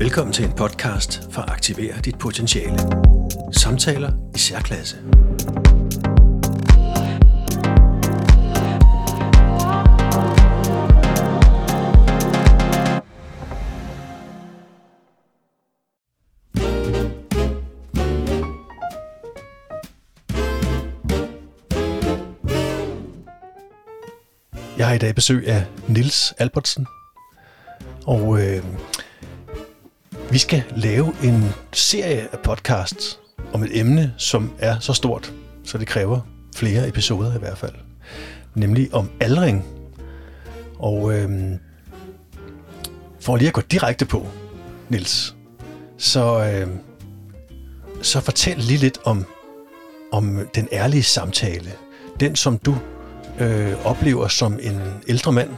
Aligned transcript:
Velkommen 0.00 0.32
til 0.32 0.44
en 0.44 0.52
podcast 0.52 1.32
for 1.32 1.42
at 1.42 1.50
aktivere 1.50 2.00
dit 2.04 2.18
potentiale. 2.18 2.78
Samtaler 3.52 4.12
i 4.34 4.38
særklasse. 4.38 4.96
Jeg 24.78 24.86
har 24.86 24.94
i 24.94 24.98
dag 24.98 25.14
besøg 25.14 25.48
af 25.48 25.66
Nils 25.88 26.34
Albertsen, 26.38 26.86
og 28.06 28.40
øh, 28.42 28.64
vi 30.30 30.38
skal 30.38 30.62
lave 30.76 31.14
en 31.24 31.44
serie 31.72 32.28
af 32.32 32.38
podcasts 32.38 33.18
om 33.52 33.62
et 33.62 33.78
emne, 33.78 34.14
som 34.16 34.52
er 34.58 34.78
så 34.78 34.92
stort, 34.92 35.32
så 35.64 35.78
det 35.78 35.86
kræver 35.86 36.20
flere 36.56 36.88
episoder 36.88 37.36
i 37.36 37.38
hvert 37.38 37.58
fald. 37.58 37.74
Nemlig 38.54 38.94
om 38.94 39.10
aldring. 39.20 39.64
Og 40.78 41.14
øh, 41.14 41.30
for 43.20 43.36
lige 43.36 43.48
at 43.48 43.54
gå 43.54 43.60
direkte 43.60 44.06
på, 44.06 44.26
Nils, 44.88 45.36
så, 45.98 46.44
øh, 46.44 46.68
så 48.02 48.20
fortæl 48.20 48.58
lige 48.58 48.78
lidt 48.78 48.98
om, 49.04 49.24
om 50.12 50.48
den 50.54 50.68
ærlige 50.72 51.02
samtale. 51.02 51.72
Den, 52.20 52.36
som 52.36 52.58
du 52.58 52.76
øh, 53.40 53.86
oplever 53.86 54.28
som 54.28 54.58
en 54.62 54.80
ældre 55.08 55.32
mand, 55.32 55.50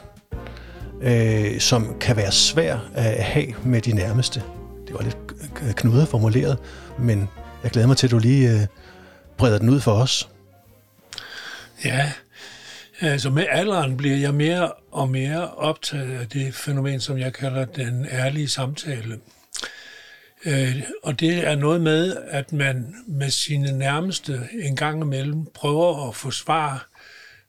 øh, 1.03 1.61
som 1.61 1.95
kan 2.01 2.17
være 2.17 2.33
svær 2.33 2.79
at 2.95 3.25
have 3.25 3.47
med 3.65 3.81
de 3.81 3.93
nærmeste. 3.93 4.43
Det 4.91 4.99
var 4.99 5.05
lidt 5.05 5.77
knudet 5.77 6.09
formuleret, 6.09 6.59
men 6.99 7.29
jeg 7.63 7.71
glæder 7.71 7.89
mig 7.89 7.97
til, 7.97 8.07
at 8.07 8.11
du 8.11 8.19
lige 8.19 8.51
øh, 8.51 8.67
breder 9.37 9.59
den 9.59 9.69
ud 9.69 9.81
for 9.81 9.93
os. 9.93 10.29
Ja, 11.85 12.13
altså 13.01 13.31
med 13.31 13.47
alderen 13.51 13.97
bliver 13.97 14.17
jeg 14.17 14.35
mere 14.35 14.73
og 14.93 15.09
mere 15.09 15.51
optaget 15.51 16.19
af 16.19 16.29
det 16.29 16.55
fænomen, 16.55 17.01
som 17.01 17.19
jeg 17.19 17.33
kalder 17.33 17.65
den 17.65 18.07
ærlige 18.11 18.49
samtale. 18.49 19.19
Øh, 20.45 20.83
og 21.03 21.21
det 21.21 21.49
er 21.49 21.55
noget 21.55 21.81
med, 21.81 22.17
at 22.31 22.53
man 22.53 22.95
med 23.07 23.31
sine 23.31 23.79
nærmeste 23.79 24.49
en 24.53 24.77
gang 24.77 25.03
imellem 25.03 25.47
prøver 25.55 26.09
at 26.09 26.17
få 26.17 26.31
svar 26.31 26.89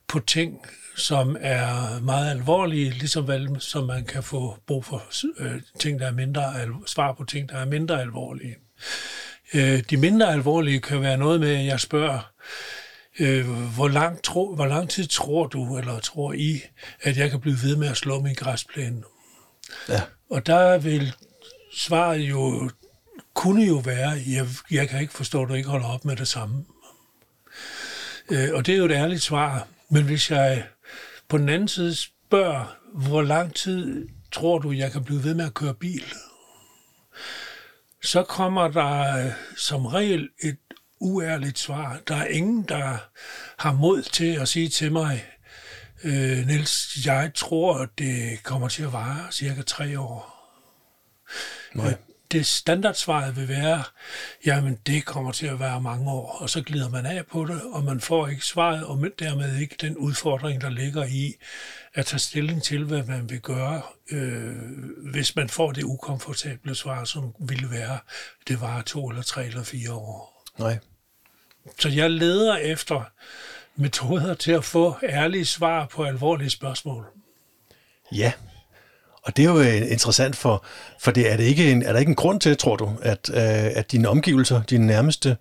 på 0.08 0.20
ting, 0.20 0.58
som 0.96 1.38
er 1.40 2.00
meget 2.00 2.32
alvorlige, 2.32 2.90
ligesom 2.90 3.28
vel 3.28 3.56
som 3.60 3.84
man 3.84 4.06
kan 4.06 4.24
få 4.24 4.58
brug 4.68 4.86
for 4.86 5.04
øh, 5.40 5.62
ting, 5.80 6.00
der 6.00 6.08
er 6.08 6.12
mindre 6.12 6.54
svar 6.88 7.14
på 7.14 7.24
ting, 7.24 7.50
der 7.50 7.56
er 7.56 7.66
mindre 7.66 8.02
alvorlige. 8.02 8.56
Øh, 9.54 9.84
de 9.90 9.98
mindre 9.98 10.32
alvorlige 10.32 10.80
kan 10.80 11.02
være 11.02 11.18
noget 11.18 11.40
med, 11.40 11.56
at 11.56 11.66
jeg 11.66 11.80
spørger, 11.80 12.32
øh, 13.20 13.50
hvor, 13.50 13.88
lang 13.88 14.24
tro, 14.24 14.56
hvor 14.56 14.66
lang 14.66 14.90
tid 14.90 15.08
tror 15.08 15.48
du, 15.48 15.78
eller 15.78 16.00
tror 16.00 16.34
I, 16.34 16.62
at 17.02 17.18
jeg 17.18 17.30
kan 17.30 17.40
blive 17.40 17.58
ved 17.64 17.76
med 17.76 17.88
at 17.88 17.98
slå 17.98 18.22
min 18.22 18.36
græsplæne? 18.36 19.04
Ja. 19.90 20.02
Og 20.30 20.46
der 20.46 20.78
vil 20.78 21.14
svaret 21.76 22.20
jo, 22.20 22.70
kunne 23.34 23.64
jo 23.64 23.76
være, 23.76 24.10
jeg, 24.28 24.48
jeg 24.72 24.90
kan 24.90 25.02
ikke 25.02 25.14
forstå, 25.14 25.44
at 25.44 25.50
du 25.50 25.54
ikke 25.54 25.70
holder 25.70 25.88
op 25.88 26.06
med 26.06 26.16
det 26.16 26.28
samme. 26.28 26.66
Øh, 28.32 28.50
og 28.54 28.66
det 28.66 28.74
er 28.74 28.78
jo 28.78 28.86
et 28.86 28.92
ærligt 28.92 29.22
svar. 29.22 29.68
Men 29.90 30.04
hvis 30.04 30.32
jeg 30.32 30.64
på 31.32 31.38
den 31.38 31.50
anden 31.50 31.68
side 31.68 31.96
spørger, 31.96 32.78
hvor 32.94 33.22
lang 33.22 33.56
tid 33.56 34.08
tror 34.32 34.60
du, 34.60 34.72
jeg 34.72 34.92
kan 34.92 35.04
blive 35.04 35.24
ved 35.24 35.34
med 35.34 35.46
at 35.46 35.54
køre 35.54 35.74
bil? 35.74 36.04
Så 38.04 38.24
kommer 38.24 38.68
der 38.68 39.26
øh, 39.26 39.32
som 39.58 39.86
regel 39.86 40.30
et 40.44 40.58
uærligt 41.00 41.60
svar. 41.60 42.00
Der 42.08 42.16
er 42.16 42.26
ingen, 42.26 42.64
der 42.64 42.98
har 43.60 43.74
mod 43.74 44.02
til 44.02 44.36
at 44.36 44.48
sige 44.48 44.70
til 44.70 44.92
mig, 44.92 45.26
øh, 46.04 46.48
Niels, 46.48 47.06
jeg 47.06 47.32
tror, 47.36 47.78
at 47.78 47.90
det 47.98 48.44
kommer 48.44 48.68
til 48.68 48.84
at 48.84 48.94
vare 48.94 49.32
cirka 49.32 49.62
tre 49.62 50.00
år. 50.00 50.38
Nej 51.74 51.96
det 52.32 52.46
standardsvaret 52.46 53.36
vil 53.36 53.48
være, 53.48 53.84
jamen 54.46 54.78
det 54.86 55.06
kommer 55.06 55.32
til 55.32 55.48
at 55.48 55.60
være 55.60 55.82
mange 55.82 56.12
år, 56.12 56.38
og 56.42 56.50
så 56.50 56.62
glider 56.62 56.90
man 56.90 57.06
af 57.06 57.26
på 57.26 57.46
det, 57.46 57.62
og 57.72 57.84
man 57.84 58.02
får 58.02 58.28
ikke 58.28 58.46
svaret, 58.46 58.86
og 58.86 59.08
dermed 59.20 59.58
ikke 59.58 59.76
den 59.82 59.98
udfordring, 59.98 60.62
der 60.62 60.70
ligger 60.70 61.06
i 61.06 61.36
at 61.94 62.06
tage 62.06 62.20
stilling 62.20 62.64
til, 62.64 62.84
hvad 62.84 63.04
man 63.04 63.30
vil 63.30 63.40
gøre, 63.40 63.82
øh, 64.12 64.56
hvis 65.12 65.36
man 65.36 65.50
får 65.50 65.72
det 65.72 65.84
ukomfortable 65.84 66.76
svar, 66.76 67.04
som 67.04 67.34
ville 67.40 67.72
være, 67.72 68.00
det 68.48 68.62
var 68.62 68.82
to 68.82 69.10
eller 69.10 69.24
tre 69.24 69.46
eller 69.46 69.64
fire 69.64 69.94
år. 69.94 70.46
Nej. 70.60 70.78
Så 71.80 71.90
jeg 71.90 72.12
leder 72.12 72.58
efter 72.58 73.04
metoder 73.76 74.34
til 74.34 74.52
at 74.52 74.64
få 74.64 74.96
ærlige 75.04 75.46
svar 75.46 75.86
på 75.86 76.04
alvorlige 76.04 76.50
spørgsmål. 76.50 77.06
Ja, 78.12 78.34
og 79.24 79.38
det 79.38 79.46
er 79.46 79.50
jo 79.50 79.60
øh, 79.60 79.92
interessant, 79.92 80.36
for, 80.36 80.66
for 81.00 81.12
det 81.12 81.32
er, 81.32 81.38
det 81.38 81.44
ikke 81.44 81.72
en, 81.72 81.84
er 81.84 81.92
der 81.92 82.00
ikke 82.00 82.10
en 82.10 82.16
grund 82.16 82.42
til, 82.42 82.58
tror 82.58 82.76
du, 82.76 82.92
at, 83.02 83.30
øh, 83.34 83.72
at 83.76 83.92
dine 83.92 84.10
omgivelser, 84.10 84.64
dine 84.64 84.88
nærmeste, 84.88 85.38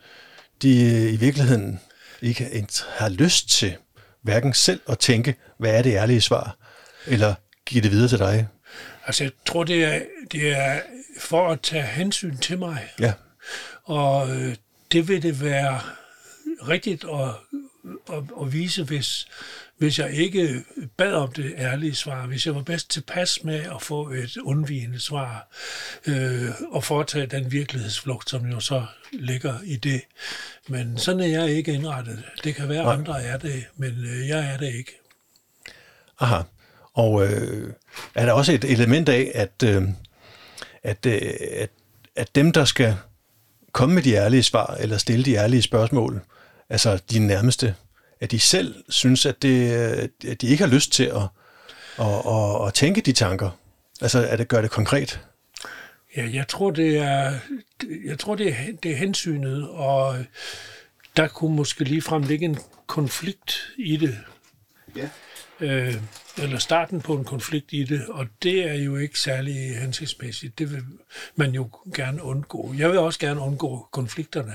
de 0.63 0.85
øh, 0.85 1.13
i 1.13 1.17
virkeligheden 1.17 1.81
ikke 2.23 2.69
har 2.89 3.09
lyst 3.09 3.49
til 3.49 3.77
hverken 4.23 4.55
selv 4.55 4.81
at 4.89 4.99
tænke, 4.99 5.35
hvad 5.59 5.75
er 5.75 5.83
det 5.83 5.93
ærlige 5.93 6.21
svar, 6.21 6.57
eller 7.07 7.35
give 7.67 7.83
det 7.83 7.91
videre 7.91 8.09
til 8.09 8.19
dig? 8.19 8.49
Altså, 9.07 9.25
jeg 9.25 9.33
tror, 9.47 9.65
det 9.65 9.85
er, 9.85 10.01
det 10.33 10.51
er 10.51 10.81
for 11.19 11.49
at 11.49 11.61
tage 11.61 11.83
hensyn 11.83 12.37
til 12.37 12.59
mig. 12.59 12.79
Ja. 13.01 13.13
Og 13.85 14.37
øh, 14.37 14.57
det 14.93 15.09
vil 15.09 15.23
det 15.23 15.41
være 15.41 15.81
rigtigt 16.69 17.05
at, 17.05 17.59
at, 18.13 18.23
at 18.41 18.53
vise, 18.53 18.85
hvis, 18.85 19.27
hvis 19.79 19.99
jeg 19.99 20.13
ikke 20.13 20.65
bad 20.97 21.13
om 21.13 21.33
det 21.33 21.55
ærlige 21.59 21.95
svar, 21.95 22.27
hvis 22.27 22.47
jeg 22.47 22.55
var 22.55 22.63
bedst 22.63 22.91
tilpas 22.91 23.45
med 23.45 23.61
at 23.61 23.83
få 23.83 24.11
et 24.11 24.37
undvigende 24.37 25.01
svar, 25.01 25.49
øh, 26.07 26.51
og 26.71 26.85
foretage 26.85 27.27
den 27.27 27.53
virkelighedsflugt, 27.53 28.31
som 28.31 28.47
jo 28.47 28.61
så 28.61 28.87
ligger 29.13 29.55
i 29.65 29.77
det. 29.77 30.01
Men 30.69 30.99
sådan 30.99 31.21
er 31.21 31.27
jeg 31.27 31.51
ikke 31.51 31.73
indrettet. 31.73 32.25
Det 32.45 32.55
kan 32.55 32.69
være, 32.69 32.93
at 32.93 32.99
andre 32.99 33.23
er 33.23 33.39
det, 33.39 33.65
men 33.77 33.91
øh, 33.91 34.29
jeg 34.29 34.53
er 34.53 34.57
det 34.57 34.75
ikke. 34.75 34.93
Aha. 36.21 36.43
Og 36.95 37.27
øh, 37.27 37.73
er 38.15 38.27
der 38.27 38.33
også 38.33 38.53
et 38.53 38.65
element 38.65 39.09
af, 39.09 39.33
at, 39.35 39.63
øh, 39.65 39.83
at, 40.83 41.07
øh, 41.07 41.21
at, 41.51 41.71
at 42.17 42.35
dem, 42.35 42.53
der 42.53 42.65
skal 42.65 42.97
komme 43.73 43.95
med 43.95 44.03
de 44.03 44.15
ærlige 44.15 44.43
svar, 44.43 44.77
eller 44.81 44.99
stille 44.99 45.25
de 45.25 45.35
ærlige 45.35 45.63
spørgsmål, 45.63 46.23
altså 46.71 47.01
de 47.11 47.19
nærmeste, 47.19 47.75
at 48.21 48.31
de 48.31 48.41
selv 48.41 48.75
synes, 48.89 49.27
at, 49.27 49.43
det, 49.43 49.73
at 50.29 50.41
de 50.41 50.47
ikke 50.47 50.65
har 50.65 50.73
lyst 50.73 50.93
til 50.93 51.05
at, 51.05 51.23
at, 51.99 52.27
at, 52.27 52.67
at 52.67 52.75
tænke 52.75 53.01
de 53.01 53.13
tanker? 53.13 53.51
Altså, 54.01 54.27
at 54.27 54.39
det 54.39 54.49
gør 54.49 54.61
det 54.61 54.71
konkret? 54.71 55.21
Ja, 56.17 56.29
jeg 56.33 56.49
tror, 56.49 56.71
det 56.71 56.99
er, 56.99 57.39
jeg 58.05 58.19
tror, 58.19 58.35
det 58.35 58.49
er, 58.49 58.55
det 58.83 58.91
er 58.91 58.97
hensynet, 58.97 59.69
og 59.69 60.25
der 61.17 61.29
kunne 61.29 61.57
måske 61.57 61.85
ligefrem 61.85 62.23
ligge 62.23 62.45
en 62.45 62.59
konflikt 62.87 63.73
i 63.79 63.97
det. 63.97 64.19
Ja. 64.97 65.09
Øh, 65.61 65.95
eller 66.39 66.59
starten 66.59 67.01
på 67.01 67.15
en 67.15 67.25
konflikt 67.25 67.73
i 67.73 67.85
det, 67.85 68.07
og 68.09 68.27
det 68.43 68.71
er 68.71 68.75
jo 68.75 68.97
ikke 68.97 69.19
særlig 69.19 69.79
hensigtsmæssigt. 69.79 70.59
Det 70.59 70.73
vil 70.73 70.83
man 71.37 71.51
jo 71.51 71.69
gerne 71.95 72.23
undgå. 72.23 72.75
Jeg 72.79 72.91
vil 72.91 72.99
også 72.99 73.19
gerne 73.19 73.41
undgå 73.41 73.89
konflikterne, 73.93 74.53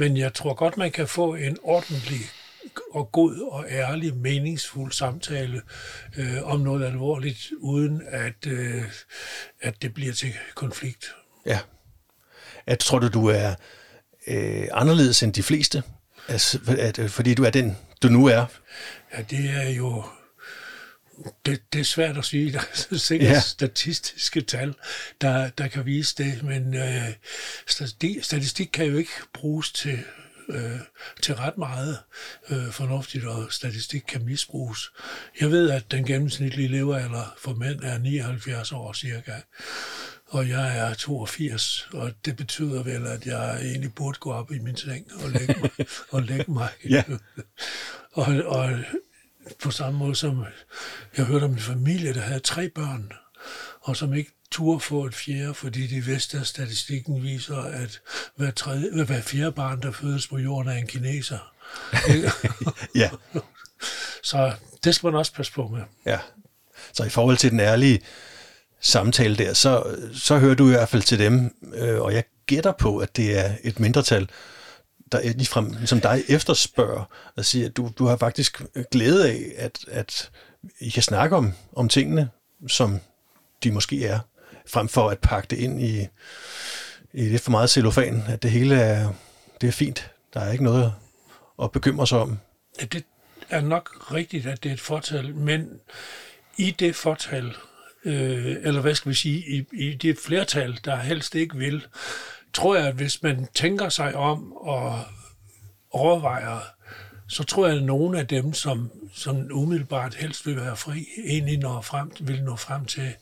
men 0.00 0.16
jeg 0.16 0.34
tror 0.34 0.54
godt, 0.54 0.76
man 0.76 0.90
kan 0.90 1.08
få 1.08 1.34
en 1.34 1.56
ordentlig 1.62 2.20
og 2.90 3.12
god 3.12 3.38
og 3.50 3.64
ærlig, 3.68 4.16
meningsfuld 4.16 4.92
samtale 4.92 5.62
øh, 6.16 6.42
om 6.42 6.60
noget 6.60 6.86
alvorligt, 6.86 7.50
uden 7.58 8.02
at, 8.06 8.46
øh, 8.46 8.82
at 9.60 9.82
det 9.82 9.94
bliver 9.94 10.12
til 10.12 10.32
konflikt. 10.54 11.14
Ja. 11.46 11.58
At, 12.66 12.78
tror 12.78 12.98
du, 12.98 13.08
du 13.08 13.26
er 13.26 13.54
øh, 14.26 14.68
anderledes 14.72 15.22
end 15.22 15.32
de 15.32 15.42
fleste? 15.42 15.82
Altså, 16.28 16.58
at, 16.78 16.98
øh, 16.98 17.08
fordi 17.08 17.34
du 17.34 17.44
er 17.44 17.50
den, 17.50 17.76
du 18.02 18.08
nu 18.08 18.26
er? 18.26 18.46
Ja, 19.16 19.22
det 19.22 19.50
er 19.50 19.68
jo... 19.68 20.04
Det, 21.46 21.62
det 21.72 21.80
er 21.80 21.84
svært 21.84 22.18
at 22.18 22.24
sige. 22.24 22.52
Der 22.52 22.60
er 22.90 22.96
sikkert 22.96 23.30
ja. 23.30 23.40
statistiske 23.40 24.40
tal, 24.40 24.74
der, 25.20 25.50
der 25.50 25.68
kan 25.68 25.86
vise 25.86 26.14
det, 26.24 26.42
men 26.42 26.74
øh, 26.74 27.08
statistik, 27.66 28.24
statistik 28.24 28.68
kan 28.72 28.86
jo 28.86 28.96
ikke 28.96 29.12
bruges 29.32 29.72
til 29.72 29.98
øh, 30.48 30.80
til 31.22 31.34
ret 31.34 31.58
meget 31.58 31.98
øh, 32.50 32.70
fornuftigt, 32.70 33.24
og 33.24 33.52
statistik 33.52 34.02
kan 34.08 34.24
misbruges. 34.24 34.92
Jeg 35.40 35.50
ved, 35.50 35.70
at 35.70 35.90
den 35.90 36.04
gennemsnitlige 36.04 36.68
levealder 36.68 37.34
for 37.38 37.54
mænd 37.54 37.82
er 37.82 37.98
79 37.98 38.72
år 38.72 38.92
cirka, 38.92 39.34
og 40.26 40.48
jeg 40.48 40.78
er 40.78 40.94
82, 40.94 41.88
og 41.92 42.12
det 42.24 42.36
betyder 42.36 42.82
vel, 42.82 43.06
at 43.06 43.26
jeg 43.26 43.60
egentlig 43.62 43.94
burde 43.94 44.18
gå 44.18 44.32
op 44.32 44.52
i 44.52 44.58
min 44.58 44.76
seng 44.76 45.06
og 45.24 45.30
lægge 45.30 45.54
mig. 45.60 45.70
og 46.12 46.22
lægge 46.22 46.52
mig. 46.52 46.70
ja. 46.90 47.02
og, 48.12 48.26
og 48.46 48.78
på 49.62 49.70
samme 49.70 49.98
måde 49.98 50.14
som 50.14 50.44
jeg 51.16 51.24
hørte 51.24 51.44
om 51.44 51.52
en 51.52 51.58
familie, 51.58 52.14
der 52.14 52.20
havde 52.20 52.40
tre 52.40 52.68
børn, 52.68 53.12
og 53.80 53.96
som 53.96 54.14
ikke 54.14 54.32
turde 54.50 54.80
få 54.80 55.04
et 55.04 55.14
fjerde, 55.14 55.54
fordi 55.54 55.86
de 55.86 56.04
vidste, 56.04 56.38
at 56.38 56.46
statistikken 56.46 57.22
viser, 57.22 57.56
at 57.56 58.00
hver, 58.36 58.50
tredje, 58.50 59.04
hver 59.04 59.20
fjerde 59.20 59.52
barn, 59.52 59.82
der 59.82 59.92
fødes 59.92 60.26
på 60.26 60.38
jorden, 60.38 60.72
er 60.72 60.76
en 60.76 60.86
kineser. 60.86 61.52
ja. 63.02 63.10
Så 64.22 64.52
det 64.84 64.94
skal 64.94 65.06
man 65.06 65.14
også 65.14 65.32
passe 65.32 65.52
på 65.52 65.68
med. 65.68 65.82
Ja. 66.06 66.18
Så 66.92 67.04
i 67.04 67.08
forhold 67.08 67.36
til 67.36 67.50
den 67.50 67.60
ærlige 67.60 68.00
samtale 68.80 69.36
der, 69.36 69.54
så, 69.54 69.96
så 70.14 70.38
hører 70.38 70.54
du 70.54 70.66
i 70.66 70.70
hvert 70.70 70.88
fald 70.88 71.02
til 71.02 71.18
dem, 71.18 71.54
øh, 71.74 72.00
og 72.00 72.14
jeg 72.14 72.24
gætter 72.46 72.72
på, 72.72 72.98
at 72.98 73.16
det 73.16 73.38
er 73.38 73.52
et 73.64 73.80
mindretal, 73.80 74.28
der 75.12 75.22
ligefrem, 75.22 75.86
som 75.86 76.00
dig 76.00 76.22
efterspørger, 76.28 77.04
og 77.36 77.44
siger, 77.44 77.66
at 77.66 77.76
du, 77.76 77.90
du 77.98 78.06
har 78.06 78.16
faktisk 78.16 78.62
glæde 78.90 79.28
af, 79.28 79.52
at, 79.56 79.78
at 79.90 80.30
I 80.80 80.90
kan 80.90 81.02
snakke 81.02 81.36
om, 81.36 81.52
om 81.76 81.88
tingene, 81.88 82.28
som 82.68 83.00
de 83.64 83.70
måske 83.70 84.06
er, 84.06 84.18
frem 84.66 84.88
for 84.88 85.10
at 85.10 85.18
pakke 85.18 85.46
det 85.50 85.58
ind 85.58 85.82
i, 85.82 86.06
i 87.12 87.28
lidt 87.28 87.42
for 87.42 87.50
meget 87.50 87.70
cellofan, 87.70 88.24
at 88.28 88.42
det 88.42 88.50
hele 88.50 88.74
er, 88.74 89.12
det 89.60 89.68
er 89.68 89.72
fint. 89.72 90.10
Der 90.34 90.40
er 90.40 90.52
ikke 90.52 90.64
noget 90.64 90.92
at 91.62 91.72
bekymre 91.72 92.06
sig 92.06 92.18
om. 92.18 92.38
Ja, 92.80 92.84
det 92.84 93.04
er 93.50 93.60
nok 93.60 94.12
rigtigt, 94.12 94.46
at 94.46 94.62
det 94.62 94.68
er 94.68 94.72
et 94.72 94.80
fortal, 94.80 95.34
men 95.34 95.80
i 96.56 96.70
det 96.70 96.96
fortal, 96.96 97.54
øh, 98.04 98.56
eller 98.62 98.80
hvad 98.80 98.94
skal 98.94 99.08
vi 99.08 99.14
sige, 99.14 99.44
i, 99.48 99.64
i 99.72 99.94
det 99.94 100.18
flertal, 100.18 100.80
der 100.84 100.96
helst 100.96 101.34
ikke 101.34 101.56
vil, 101.56 101.86
tror 102.54 102.76
jeg, 102.76 102.86
at 102.86 102.94
hvis 102.94 103.22
man 103.22 103.48
tænker 103.54 103.88
sig 103.88 104.14
om 104.14 104.52
og 104.52 105.00
overvejer, 105.90 106.60
så 107.28 107.44
tror 107.44 107.66
jeg, 107.66 107.76
at 107.76 107.82
nogle 107.82 108.18
af 108.18 108.26
dem, 108.26 108.52
som, 108.52 108.90
som 109.12 109.48
umiddelbart 109.52 110.14
helst 110.14 110.46
vil 110.46 110.56
være 110.56 110.76
fri, 110.76 111.06
egentlig 111.26 111.58
når 111.58 111.80
frem, 111.80 112.12
vil 112.20 112.42
nå 112.42 112.56
frem 112.56 112.84
til, 112.84 113.14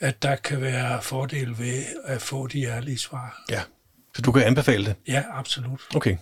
at 0.00 0.22
der 0.22 0.36
kan 0.36 0.60
være 0.60 1.02
fordel 1.02 1.58
ved 1.58 1.84
at 2.04 2.22
få 2.22 2.46
de 2.46 2.64
ærlige 2.64 2.98
svar. 2.98 3.44
Ja, 3.50 3.62
så 4.16 4.22
du 4.22 4.32
kan 4.32 4.42
anbefale 4.42 4.84
det? 4.84 4.94
Ja, 5.08 5.22
absolut. 5.32 5.80
Okay. 5.94 6.16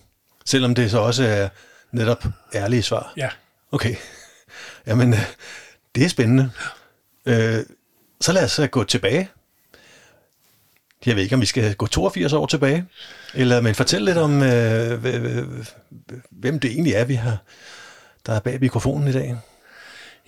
Selvom 0.45 0.75
det 0.75 0.91
så 0.91 0.99
også 0.99 1.23
er 1.23 1.49
netop 1.91 2.23
ærlige 2.55 2.83
svar? 2.83 3.13
Ja. 3.17 3.29
Okay. 3.71 3.95
Jamen, 4.87 5.13
øh, 5.13 5.19
det 5.95 6.05
er 6.05 6.09
spændende. 6.09 6.51
Øh, 7.25 7.65
så 8.21 8.31
lad 8.31 8.43
os 8.43 8.59
gå 8.71 8.83
tilbage. 8.83 9.29
Jeg 11.05 11.15
ved 11.15 11.23
ikke, 11.23 11.35
om 11.35 11.41
vi 11.41 11.45
skal 11.45 11.75
gå 11.75 11.87
82 11.87 12.33
år 12.33 12.45
tilbage, 12.45 12.85
eller 13.33 13.61
men 13.61 13.75
fortæl 13.75 14.01
lidt 14.01 14.17
om, 14.17 14.43
øh, 14.43 15.03
hvem 16.29 16.59
det 16.59 16.71
egentlig 16.71 16.93
er, 16.93 17.05
vi 17.05 17.13
har, 17.13 17.37
der 18.25 18.33
er 18.33 18.39
bag 18.39 18.59
mikrofonen 18.61 19.07
i 19.07 19.11
dag. 19.11 19.35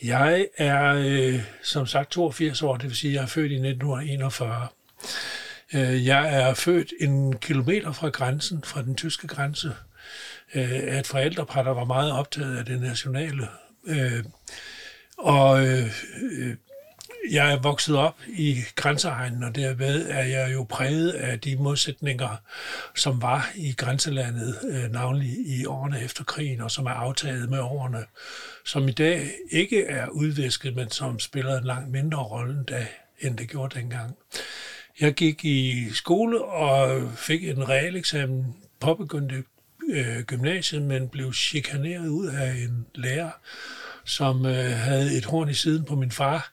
Jeg 0.04 0.48
er 0.58 0.94
øh, 0.98 1.42
som 1.64 1.88
sagt 1.88 2.12
82 2.12 2.62
år, 2.62 2.78
det 2.78 2.90
vil 2.90 2.96
sige, 2.96 3.12
at 3.12 3.16
jeg 3.16 3.22
er 3.24 3.28
født 3.28 3.52
i 3.52 3.56
1941. 3.56 4.68
Øh, 5.74 6.06
jeg 6.06 6.42
er 6.42 6.54
født 6.54 6.94
en 7.00 7.38
kilometer 7.38 7.92
fra 7.92 8.10
grænsen, 8.10 8.64
fra 8.64 8.82
den 8.82 8.96
tyske 8.96 9.28
grænse, 9.28 9.72
øh, 10.56 10.72
af 10.72 11.00
et 11.00 11.08
forældrepar, 11.08 11.64
der 11.64 11.72
var 11.72 11.86
meget 11.86 12.12
optaget 12.12 12.58
af 12.58 12.66
det 12.66 12.82
nationale. 12.82 13.48
Øh, 13.88 14.24
og 15.18 15.68
øh, 15.68 15.90
jeg 17.32 17.52
er 17.52 17.60
vokset 17.60 17.96
op 17.96 18.16
i 18.28 18.64
grænseegnen, 18.76 19.44
og 19.44 19.56
derved 19.56 20.10
er 20.10 20.24
jeg 20.24 20.54
jo 20.54 20.66
præget 20.70 21.12
af 21.12 21.40
de 21.40 21.56
modsætninger, 21.56 22.42
som 22.96 23.22
var 23.22 23.52
i 23.56 23.74
grænselandet, 23.74 24.58
øh, 24.70 24.92
navnlig 24.92 25.30
i 25.48 25.66
årene 25.66 26.02
efter 26.04 26.24
krigen, 26.24 26.62
og 26.62 26.72
som 26.72 26.86
er 26.86 26.92
aftaget 26.92 27.50
med 27.50 27.60
årene, 27.60 28.06
som 28.66 28.88
i 28.88 28.92
dag 28.92 29.32
ikke 29.52 29.86
er 29.86 30.08
udvisket, 30.08 30.76
men 30.76 30.90
som 30.90 31.20
spiller 31.20 31.58
en 31.58 31.64
langt 31.64 31.92
mindre 31.92 32.18
rolle 32.18 32.64
da, 32.64 32.88
end 33.20 33.38
det 33.38 33.50
gjorde 33.50 33.80
dengang. 33.80 34.16
Jeg 35.00 35.14
gik 35.14 35.46
i 35.46 35.90
skole 35.94 36.44
og 36.44 37.12
fik 37.16 37.44
en 37.44 37.70
realeksamen, 37.70 38.56
påbegyndte 38.80 39.44
øh, 39.90 40.20
gymnasiet, 40.20 40.82
men 40.82 41.10
blev 41.10 41.34
chikaneret 41.34 42.08
ud 42.08 42.28
af 42.28 42.52
en 42.52 42.86
lærer, 42.96 43.32
som 44.06 44.46
øh, 44.46 44.72
havde 44.72 45.18
et 45.18 45.26
horn 45.26 45.50
i 45.50 45.54
siden 45.54 45.86
på 45.86 45.96
min 45.96 46.12
far. 46.12 46.52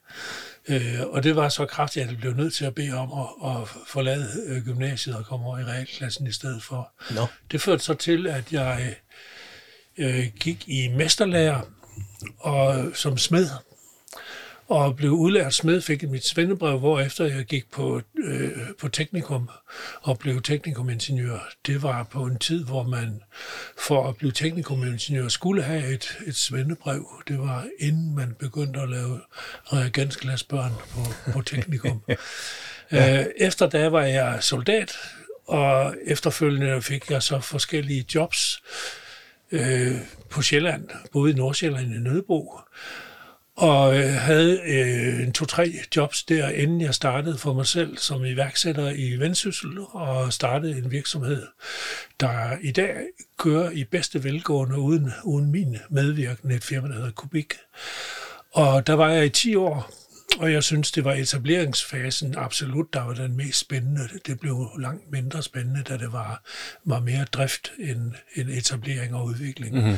Øh, 0.68 1.00
og 1.06 1.22
det 1.22 1.36
var 1.36 1.48
så 1.48 1.66
kraftigt, 1.66 2.04
at 2.04 2.10
jeg 2.10 2.18
blev 2.18 2.34
nødt 2.34 2.54
til 2.54 2.64
at 2.64 2.74
bede 2.74 2.94
om 2.94 3.12
at, 3.12 3.50
at 3.50 3.68
forlade 3.86 4.28
øh, 4.46 4.64
gymnasiet 4.64 5.16
og 5.16 5.26
komme 5.26 5.46
over 5.46 5.58
i 5.58 5.64
realklassen 5.64 6.26
i 6.26 6.32
stedet 6.32 6.62
for. 6.62 6.92
No. 7.14 7.26
Det 7.50 7.60
førte 7.60 7.82
så 7.82 7.94
til, 7.94 8.26
at 8.26 8.52
jeg 8.52 8.94
øh, 9.98 10.26
gik 10.40 10.68
i 10.68 10.88
mesterlærer 10.88 11.60
og 12.38 12.90
som 12.94 13.18
smed 13.18 13.48
og 14.72 14.96
blev 14.96 15.10
udlært 15.10 15.54
smed, 15.54 15.80
fik 15.80 16.02
mit 16.10 16.26
svendebrev, 16.26 16.78
hvor 16.78 17.00
efter 17.00 17.24
jeg 17.24 17.44
gik 17.44 17.70
på, 17.70 18.02
øh, 18.24 18.50
på 18.80 18.88
teknikum 18.88 19.50
og 20.02 20.18
blev 20.18 20.42
teknikumingeniør. 20.42 21.38
Det 21.66 21.82
var 21.82 22.02
på 22.02 22.24
en 22.24 22.38
tid, 22.38 22.64
hvor 22.64 22.82
man 22.82 23.22
for 23.78 24.08
at 24.08 24.16
blive 24.16 24.32
teknikumingeniør 24.32 25.28
skulle 25.28 25.62
have 25.62 25.94
et, 25.94 26.18
et 26.26 26.36
svendebrev. 26.36 27.08
Det 27.28 27.38
var 27.38 27.66
inden 27.78 28.14
man 28.14 28.36
begyndte 28.38 28.80
at 28.80 28.88
lave 28.88 29.20
reagensglasbørn 29.64 30.72
på, 30.90 31.32
på 31.32 31.42
teknikum. 31.42 32.02
ja. 32.92 33.20
øh, 33.20 33.26
efter 33.36 33.68
da 33.68 33.88
var 33.88 34.02
jeg 34.02 34.38
soldat, 34.40 34.92
og 35.46 35.94
efterfølgende 36.04 36.82
fik 36.82 37.10
jeg 37.10 37.22
så 37.22 37.40
forskellige 37.40 38.06
jobs 38.14 38.62
øh, 39.52 39.96
på 40.30 40.42
Sjælland, 40.42 40.88
både 41.12 41.32
i 41.32 41.34
Nordsjælland 41.34 41.86
og 41.86 41.96
i 41.96 41.98
Nødebo 41.98 42.58
og 43.56 43.98
øh, 43.98 44.12
havde 44.12 44.60
øh, 44.66 45.22
en 45.22 45.32
to-tre 45.32 45.74
jobs 45.96 46.24
der, 46.24 46.48
inden 46.48 46.80
jeg 46.80 46.94
startede 46.94 47.38
for 47.38 47.52
mig 47.52 47.66
selv 47.66 47.98
som 47.98 48.24
iværksætter 48.24 48.90
i 48.90 49.16
Vendsyssel, 49.16 49.78
og 49.78 50.32
startede 50.32 50.78
en 50.78 50.90
virksomhed, 50.90 51.46
der 52.20 52.56
i 52.62 52.70
dag 52.70 52.96
kører 53.38 53.70
i 53.70 53.84
bedste 53.84 54.24
velgående 54.24 54.78
uden, 54.78 55.12
uden 55.24 55.50
min 55.50 55.76
medvirkende, 55.90 56.54
et 56.54 56.64
firma, 56.64 56.88
der 56.88 56.94
hedder 56.94 57.10
Kubik. 57.10 57.54
Og 58.52 58.86
der 58.86 58.92
var 58.92 59.08
jeg 59.08 59.26
i 59.26 59.28
10 59.28 59.54
år, 59.54 59.92
og 60.38 60.52
jeg 60.52 60.62
synes, 60.62 60.92
det 60.92 61.04
var 61.04 61.12
etableringsfasen 61.12 62.34
absolut, 62.38 62.92
der 62.92 63.00
var 63.02 63.14
den 63.14 63.36
mest 63.36 63.58
spændende. 63.58 64.08
Det 64.26 64.40
blev 64.40 64.68
langt 64.78 65.10
mindre 65.12 65.42
spændende, 65.42 65.82
da 65.82 65.96
det 65.96 66.12
var, 66.12 66.42
var 66.84 67.00
mere 67.00 67.24
drift 67.24 67.72
end, 67.78 68.12
end 68.34 68.50
etablering 68.50 69.14
og 69.14 69.24
udvikling. 69.24 69.74
Mm-hmm. 69.74 69.96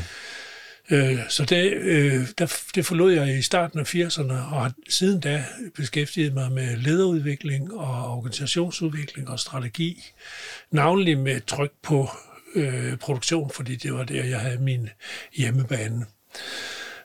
Øh, 0.91 1.19
så 1.29 1.45
det, 1.45 1.73
øh, 1.73 2.29
der, 2.39 2.57
det 2.75 2.87
forlod 2.87 3.13
jeg 3.13 3.39
i 3.39 3.43
starten 3.43 3.79
af 3.79 3.95
80'erne, 3.95 4.33
og 4.33 4.63
har 4.63 4.73
siden 4.89 5.21
da 5.21 5.45
beskæftiget 5.75 6.35
mig 6.35 6.53
med 6.53 6.77
lederudvikling 6.77 7.75
og 7.75 8.17
organisationsudvikling 8.17 9.29
og 9.29 9.41
strategi, 9.41 10.05
navnlig 10.71 11.19
med 11.19 11.41
tryk 11.41 11.73
på 11.83 12.09
øh, 12.55 12.97
produktion, 12.97 13.51
fordi 13.51 13.77
det 13.77 13.95
var 13.95 14.05
der, 14.05 14.25
jeg 14.25 14.41
havde 14.41 14.59
min 14.59 14.89
hjemmebane. 15.37 16.07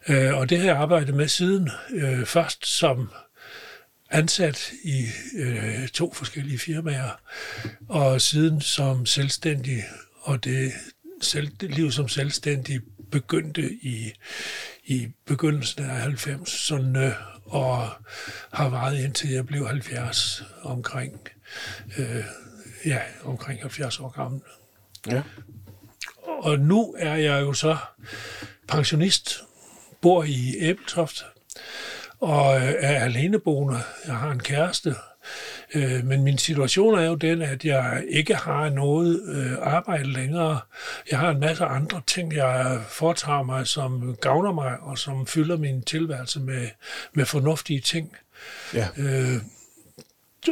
Øh, 0.10 0.38
og 0.38 0.50
det 0.50 0.58
har 0.60 0.66
jeg 0.66 0.78
arbejdet 0.78 1.16
med 1.16 1.28
siden, 1.28 1.70
øh, 1.94 2.26
først 2.26 2.66
som 2.66 3.10
ansat 4.12 4.72
i 4.84 5.06
øh, 5.38 5.88
to 5.88 6.14
forskellige 6.14 6.60
firmaer, 6.60 7.22
og 7.88 8.22
siden 8.22 8.62
som 8.62 9.06
selvstændig, 9.06 9.84
og 10.22 10.44
det, 10.44 10.72
selv, 11.22 11.48
det 11.48 11.76
liv 11.76 11.92
som 11.92 12.08
selvstændig 12.08 12.82
begyndte 13.12 13.74
i, 13.74 14.14
i 14.84 15.08
begyndelsen 15.26 15.84
af 15.84 16.08
90'erne 16.08 17.14
og 17.46 17.90
har 18.54 18.70
varet 18.70 19.00
indtil 19.00 19.30
jeg 19.30 19.46
blev 19.46 19.68
70 19.68 20.44
omkring, 20.62 21.28
øh, 21.98 22.24
ja, 22.86 23.00
omkring 23.24 23.62
70 23.62 24.00
år 24.00 24.10
gammel. 24.10 24.42
Ja. 25.08 25.22
Og 26.24 26.60
nu 26.60 26.96
er 26.98 27.16
jeg 27.16 27.42
jo 27.42 27.54
så 27.54 27.78
pensionist, 28.68 29.44
bor 30.02 30.24
i 30.24 30.56
Æbeltoft 30.60 31.26
og 32.20 32.56
er 32.62 33.04
aleneboende. 33.04 33.80
Jeg 34.06 34.16
har 34.16 34.32
en 34.32 34.40
kæreste, 34.40 34.96
Øh, 35.76 36.06
men 36.06 36.24
min 36.24 36.38
situation 36.38 37.00
er 37.00 37.04
jo 37.04 37.16
den, 37.16 37.42
at 37.42 37.66
jeg 37.66 38.04
ikke 38.10 38.36
har 38.36 38.70
noget 38.70 39.22
øh, 39.24 39.58
arbejde 39.62 40.14
længere. 40.14 40.60
Jeg 41.12 41.20
har 41.20 41.30
en 41.30 41.40
masse 41.40 41.66
andre 41.66 42.02
ting, 42.08 42.34
jeg 42.34 42.82
foretager 42.90 43.44
mig, 43.44 43.68
som 43.68 44.16
gavner 44.22 44.52
mig, 44.52 44.78
og 44.80 44.98
som 44.98 45.28
fylder 45.28 45.58
min 45.58 45.82
tilværelse 45.82 46.40
med, 46.40 46.68
med 47.14 47.26
fornuftige 47.26 47.80
ting. 47.80 48.16
Ja. 48.74 48.88
Øh, 48.98 49.42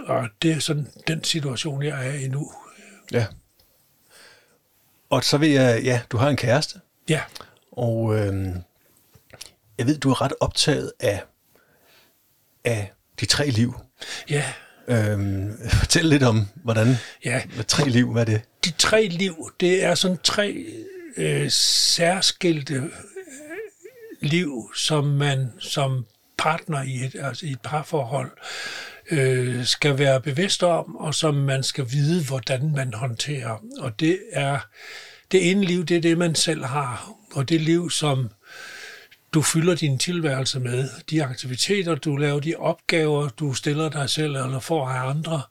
og 0.05 0.29
det 0.41 0.51
er 0.51 0.59
sådan 0.59 0.88
den 1.07 1.24
situation, 1.24 1.83
jeg 1.83 2.07
er 2.07 2.13
i 2.13 2.27
nu. 2.27 2.51
Ja. 3.12 3.25
Og 5.09 5.24
så 5.24 5.38
vil 5.38 5.50
jeg, 5.50 5.83
ja, 5.83 6.01
du 6.12 6.17
har 6.17 6.29
en 6.29 6.38
kæreste. 6.38 6.79
Ja. 7.09 7.21
Og 7.71 8.15
øh, 8.15 8.47
jeg 9.77 9.86
ved, 9.86 9.97
du 9.97 10.09
er 10.09 10.21
ret 10.21 10.33
optaget 10.39 10.91
af, 11.00 11.24
af 12.65 12.91
de 13.19 13.25
tre 13.25 13.50
liv. 13.50 13.75
Ja. 14.29 14.53
Øhm, 14.89 15.51
fortæl 15.70 16.06
lidt 16.06 16.24
om, 16.24 16.48
hvordan 16.63 16.96
ja. 17.25 17.41
Hvad 17.56 17.65
tre 17.65 17.89
liv, 17.89 18.12
hvad 18.12 18.22
er 18.22 18.25
det? 18.25 18.41
De 18.65 18.72
tre 18.72 19.08
liv, 19.08 19.51
det 19.60 19.84
er 19.84 19.96
sådan 19.96 20.17
tre 20.24 20.65
øh, 21.17 21.50
særskilte 21.51 22.74
øh, 22.74 22.89
liv, 24.22 24.72
som 24.75 25.03
man 25.03 25.53
som 25.60 26.06
partner 26.38 26.84
i 26.84 27.06
et, 27.06 27.15
altså 27.20 27.46
i 27.46 27.51
et 27.51 27.62
parforhold 27.62 28.32
øh, 29.12 29.65
skal 29.65 29.98
være 29.98 30.22
bevidst 30.22 30.63
om, 30.63 30.96
og 30.96 31.15
som 31.15 31.36
man 31.36 31.63
skal 31.63 31.86
vide, 31.91 32.24
hvordan 32.24 32.72
man 32.75 32.94
håndterer. 32.94 33.63
Og 33.79 34.00
det 34.00 34.20
er 34.32 34.60
det 35.32 35.51
ene 35.51 35.65
liv, 35.65 35.86
det 35.86 35.98
er 35.98 36.01
det, 36.01 36.17
man 36.17 36.36
selv 36.36 36.65
har. 36.65 37.12
Og 37.34 37.50
det 37.50 37.62
liv, 37.62 37.89
som 37.89 38.29
du 39.34 39.41
fylder 39.41 39.75
din 39.75 39.98
tilværelse 39.98 40.60
med, 40.60 40.89
de 41.10 41.24
aktiviteter, 41.24 41.96
du 41.96 42.15
laver, 42.15 42.39
de 42.39 42.55
opgaver, 42.55 43.29
du 43.29 43.53
stiller 43.53 43.89
dig 43.89 44.10
selv 44.10 44.36
eller 44.36 44.60
får 44.60 44.88
af 44.88 45.10
andre. 45.10 45.41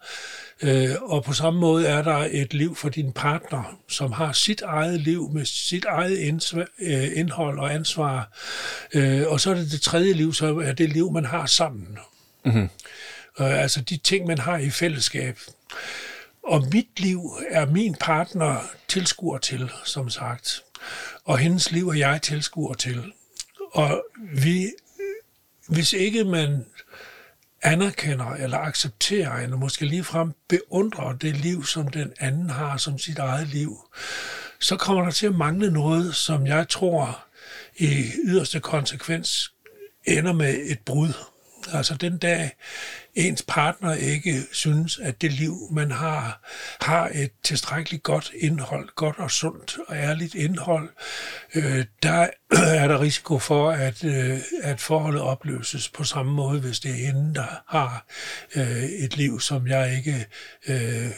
Øh, 0.62 0.90
og 1.02 1.25
på 1.25 1.33
samme 1.33 1.61
måde 1.61 1.87
er 1.87 2.02
der 2.02 2.28
et 2.30 2.54
liv 2.54 2.76
for 2.76 2.88
din 2.88 3.12
partner, 3.12 3.78
som 3.88 4.12
har 4.12 4.33
sit 4.33 4.62
eget 4.62 5.00
liv 5.00 5.30
med 5.33 5.45
sit 5.45 5.85
eget 5.85 6.18
øh, 6.78 7.09
indhold 7.14 7.59
og 7.59 7.75
ansvar. 7.75 8.33
Øh, 8.95 9.23
og 9.26 9.40
så 9.40 9.50
er 9.50 9.54
det 9.54 9.71
det 9.71 9.80
tredje 9.80 10.12
liv, 10.12 10.35
så 10.35 10.59
er 10.59 10.73
det 10.73 10.88
liv, 10.88 11.12
man 11.12 11.25
har 11.25 11.47
sammen. 11.47 11.99
Mm-hmm. 12.45 12.68
Altså 13.38 13.80
de 13.80 13.97
ting, 13.97 14.26
man 14.26 14.38
har 14.38 14.59
i 14.59 14.71
fællesskab. 14.71 15.38
Og 16.42 16.64
mit 16.73 17.00
liv 17.00 17.21
er 17.50 17.66
min 17.66 17.97
partner 18.00 18.61
tilskuer 18.88 19.38
til, 19.38 19.71
som 19.85 20.11
sagt. 20.11 20.62
Og 21.25 21.38
hendes 21.38 21.71
liv 21.71 21.88
er 21.88 21.95
jeg 21.95 22.23
tilskuer 22.23 22.75
til. 22.75 23.12
Og 23.76 24.04
vi, 24.35 24.73
hvis 25.68 25.92
ikke 25.92 26.25
man 26.25 26.66
anerkender 27.62 28.30
eller 28.35 28.59
accepterer, 28.59 29.37
eller 29.37 29.56
måske 29.56 29.85
ligefrem 29.85 30.33
beundrer 30.49 31.12
det 31.12 31.37
liv, 31.37 31.64
som 31.64 31.88
den 31.88 32.12
anden 32.21 32.50
har 32.50 32.76
som 32.76 32.99
sit 32.99 33.18
eget 33.18 33.49
liv, 33.49 33.78
så 34.59 34.76
kommer 34.76 35.04
der 35.04 35.11
til 35.11 35.26
at 35.26 35.35
mangle 35.35 35.71
noget, 35.71 36.14
som 36.14 36.47
jeg 36.47 36.68
tror 36.68 37.25
i 37.76 38.04
yderste 38.25 38.61
konsekvens 38.61 39.52
ender 40.04 40.33
med 40.33 40.59
et 40.64 40.78
brud. 40.78 41.12
Altså 41.73 41.95
den 41.95 42.18
dag 42.18 42.50
ens 43.16 43.42
partner 43.49 43.94
ikke 43.94 44.42
synes, 44.52 44.99
at 44.99 45.23
det 45.23 45.32
liv, 45.32 45.56
man 45.70 45.90
har, 45.90 46.40
har 46.80 47.11
et 47.14 47.30
tilstrækkeligt 47.42 48.02
godt 48.02 48.32
indhold, 48.38 48.88
godt 48.94 49.18
og 49.18 49.30
sundt 49.30 49.78
og 49.88 49.96
ærligt 49.96 50.35
indhold, 50.35 50.88
øh, 51.54 51.85
der 52.02 52.26
er 52.82 52.88
der 52.88 53.00
risiko 53.00 53.38
for, 53.38 53.70
at, 53.70 54.04
øh, 54.04 54.38
at 54.62 54.80
forholdet 54.80 55.23
opløses 55.23 55.88
på 55.88 56.04
samme 56.04 56.32
måde, 56.32 56.61
hvis 56.61 56.80
det 56.80 56.90
er 56.90 57.06
hende, 57.06 57.35
der 57.35 57.62
har 57.66 58.06
øh, 58.56 58.82
et 58.82 59.16
liv, 59.16 59.40
som 59.40 59.66
jeg 59.66 59.96
ikke 59.96 60.26
øh, 60.68 61.11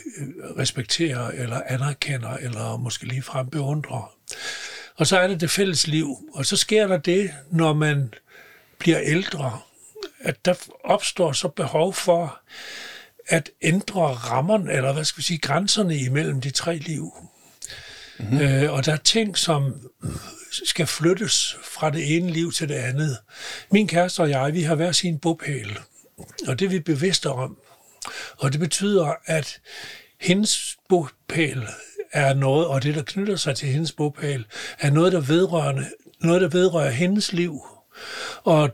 respekterer 0.58 1.28
eller 1.28 1.60
anerkender, 1.66 2.36
eller 2.36 2.76
måske 2.76 3.06
ligefrem 3.06 3.50
beundrer. 3.50 4.14
Og 4.96 5.06
så 5.06 5.18
er 5.18 5.26
det 5.26 5.40
det 5.40 5.50
fælles 5.50 5.86
liv, 5.86 6.16
og 6.34 6.46
så 6.46 6.56
sker 6.56 6.86
der 6.86 6.98
det, 6.98 7.30
når 7.50 7.72
man 7.72 8.14
bliver 8.78 9.00
ældre, 9.00 9.60
at 10.20 10.44
der 10.44 10.54
opstår 10.84 11.32
så 11.32 11.48
behov 11.48 11.94
for 11.94 12.40
at 13.26 13.50
ændre 13.62 14.02
rammerne, 14.02 14.72
eller 14.72 14.92
hvad 14.92 15.04
skal 15.04 15.18
vi 15.18 15.22
sige, 15.22 15.38
grænserne 15.38 15.96
imellem 15.96 16.40
de 16.40 16.50
tre 16.50 16.76
liv. 16.76 17.12
Mm-hmm. 18.18 18.40
Øh, 18.40 18.72
og 18.72 18.86
der 18.86 18.92
er 18.92 18.96
ting, 18.96 19.38
som 19.38 19.90
skal 20.64 20.86
flyttes 20.86 21.56
fra 21.62 21.90
det 21.90 22.16
ene 22.16 22.30
liv 22.30 22.52
til 22.52 22.68
det 22.68 22.74
andet. 22.74 23.18
Min 23.72 23.88
kæreste 23.88 24.20
og 24.20 24.30
jeg, 24.30 24.54
vi 24.54 24.62
har 24.62 24.74
hver 24.74 24.92
sin 24.92 25.18
bopæl, 25.18 25.78
og 26.46 26.58
det 26.58 26.64
er 26.64 26.70
vi 26.70 26.80
bevidste 26.80 27.30
om. 27.30 27.56
Og 28.38 28.52
det 28.52 28.60
betyder, 28.60 29.14
at 29.26 29.60
hendes 30.20 30.76
bopæl 30.88 31.68
er 32.12 32.34
noget, 32.34 32.66
og 32.66 32.82
det, 32.82 32.94
der 32.94 33.02
knytter 33.02 33.36
sig 33.36 33.56
til 33.56 33.68
hendes 33.68 33.92
bopæl, 33.92 34.44
er 34.78 34.90
noget, 34.90 35.12
der 35.12 35.20
vedrører, 35.20 35.82
noget, 36.20 36.40
der 36.40 36.48
vedrører 36.48 36.90
hendes 36.90 37.32
liv. 37.32 37.62
Og 38.44 38.70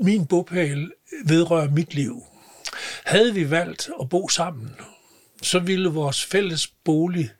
min 0.00 0.26
bopæl 0.26 0.92
vedrører 1.24 1.70
mit 1.70 1.94
liv. 1.94 2.22
Havde 3.04 3.34
vi 3.34 3.50
valgt 3.50 3.90
at 4.00 4.08
bo 4.08 4.28
sammen, 4.28 4.70
så 5.42 5.58
ville 5.58 5.88
vores 5.88 6.24
fælles 6.24 6.66
bolig 6.66 7.30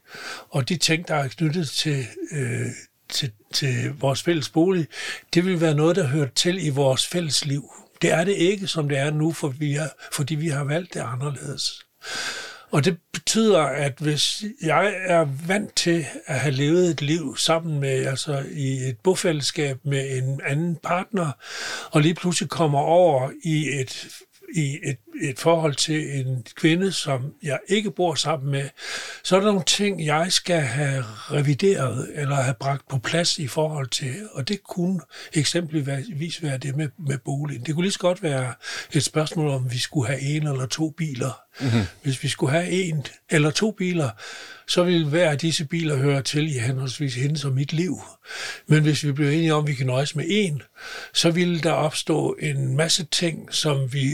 og 0.51 0.69
de 0.69 0.77
ting, 0.77 1.09
der 1.09 1.15
er 1.15 1.29
knyttet 1.29 1.71
til, 1.71 2.07
øh, 2.33 2.67
til, 3.09 3.31
til 3.53 3.93
vores 4.01 4.23
fælles 4.23 4.49
bolig, 4.49 4.87
det 5.35 5.45
ville 5.45 5.61
være 5.61 5.75
noget, 5.75 5.97
der 5.97 6.07
hører 6.07 6.29
til 6.35 6.67
i 6.67 6.69
vores 6.69 7.07
fælles 7.07 7.45
liv. 7.45 7.73
Det 8.03 8.13
er 8.13 8.25
det 8.25 8.33
ikke, 8.33 8.67
som 8.67 8.89
det 8.89 8.99
er 8.99 9.11
nu, 9.11 9.33
for 9.33 9.49
vi 9.49 9.75
er, 9.75 9.89
fordi 10.13 10.35
vi 10.35 10.49
har 10.49 10.65
valgt 10.65 10.95
det 10.95 11.01
anderledes. 11.01 11.87
Og 12.75 12.85
det 12.85 12.99
betyder, 13.13 13.61
at 13.61 13.93
hvis 14.01 14.45
jeg 14.63 14.95
er 15.07 15.27
vant 15.47 15.77
til 15.77 16.07
at 16.27 16.41
have 16.41 16.55
levet 16.55 16.91
et 16.91 17.03
liv 17.03 17.37
sammen 17.37 17.81
med, 17.81 18.07
altså 18.07 18.45
i 18.53 18.89
et 18.89 18.99
bofællesskab 18.99 19.79
med 19.85 20.19
en 20.19 20.41
anden 20.47 20.77
partner, 20.77 21.31
og 21.91 22.01
lige 22.01 22.15
pludselig 22.15 22.51
kommer 22.51 22.79
over 22.79 23.31
i 23.45 23.69
et 23.81 24.09
i 24.55 24.79
et, 24.83 24.99
et 25.23 25.39
forhold 25.39 25.75
til 25.75 26.21
en 26.21 26.47
kvinde, 26.55 26.93
som 26.93 27.35
jeg 27.43 27.59
ikke 27.69 27.91
bor 27.91 28.15
sammen 28.15 28.51
med, 28.51 28.69
så 29.25 29.37
er 29.37 29.41
der 29.41 29.47
nogle 29.47 29.65
ting, 29.65 30.05
jeg 30.07 30.33
skal 30.33 30.61
have 30.61 31.05
revideret 31.31 32.11
eller 32.15 32.37
have 32.37 32.55
bragt 32.61 32.89
på 32.89 32.99
plads 32.99 33.39
i 33.39 33.47
forhold 33.47 33.89
til, 33.89 34.29
og 34.33 34.49
det 34.49 34.63
kunne 34.63 35.01
eksempelvis 35.33 36.43
være 36.43 36.59
det 36.59 36.77
med, 36.77 36.89
med 36.99 37.19
boligen. 37.19 37.63
Det 37.67 37.75
kunne 37.75 37.85
lige 37.85 37.93
så 37.93 37.99
godt 37.99 38.23
være 38.23 38.55
et 38.93 39.05
spørgsmål 39.05 39.49
om, 39.49 39.73
vi 39.73 39.79
skulle 39.79 40.09
have 40.09 40.21
en 40.21 40.47
eller 40.47 40.67
to 40.67 40.91
biler. 40.91 41.44
Mm-hmm. 41.61 41.83
Hvis 42.03 42.23
vi 42.23 42.29
skulle 42.29 42.53
have 42.53 42.69
en 42.71 43.07
eller 43.31 43.51
to 43.51 43.71
biler, 43.71 44.11
så 44.67 44.83
ville 44.83 45.09
hver 45.09 45.31
af 45.31 45.39
disse 45.39 45.65
biler 45.65 45.97
høre 45.97 46.23
til 46.23 46.57
i 46.57 46.59
henholdsvis 46.59 47.15
hendes 47.15 47.45
og 47.45 47.53
mit 47.53 47.73
liv. 47.73 48.01
Men 48.67 48.83
hvis 48.83 49.05
vi 49.05 49.13
blev 49.13 49.29
enige 49.29 49.55
om, 49.55 49.65
at 49.65 49.69
vi 49.69 49.75
kan 49.75 49.87
nøjes 49.87 50.17
med 50.17 50.25
en, 50.29 50.63
så 51.13 51.31
ville 51.31 51.61
der 51.61 51.73
opstå 51.73 52.37
en 52.41 52.77
masse 52.77 53.05
ting, 53.05 53.55
som 53.55 53.93
vi 53.93 54.13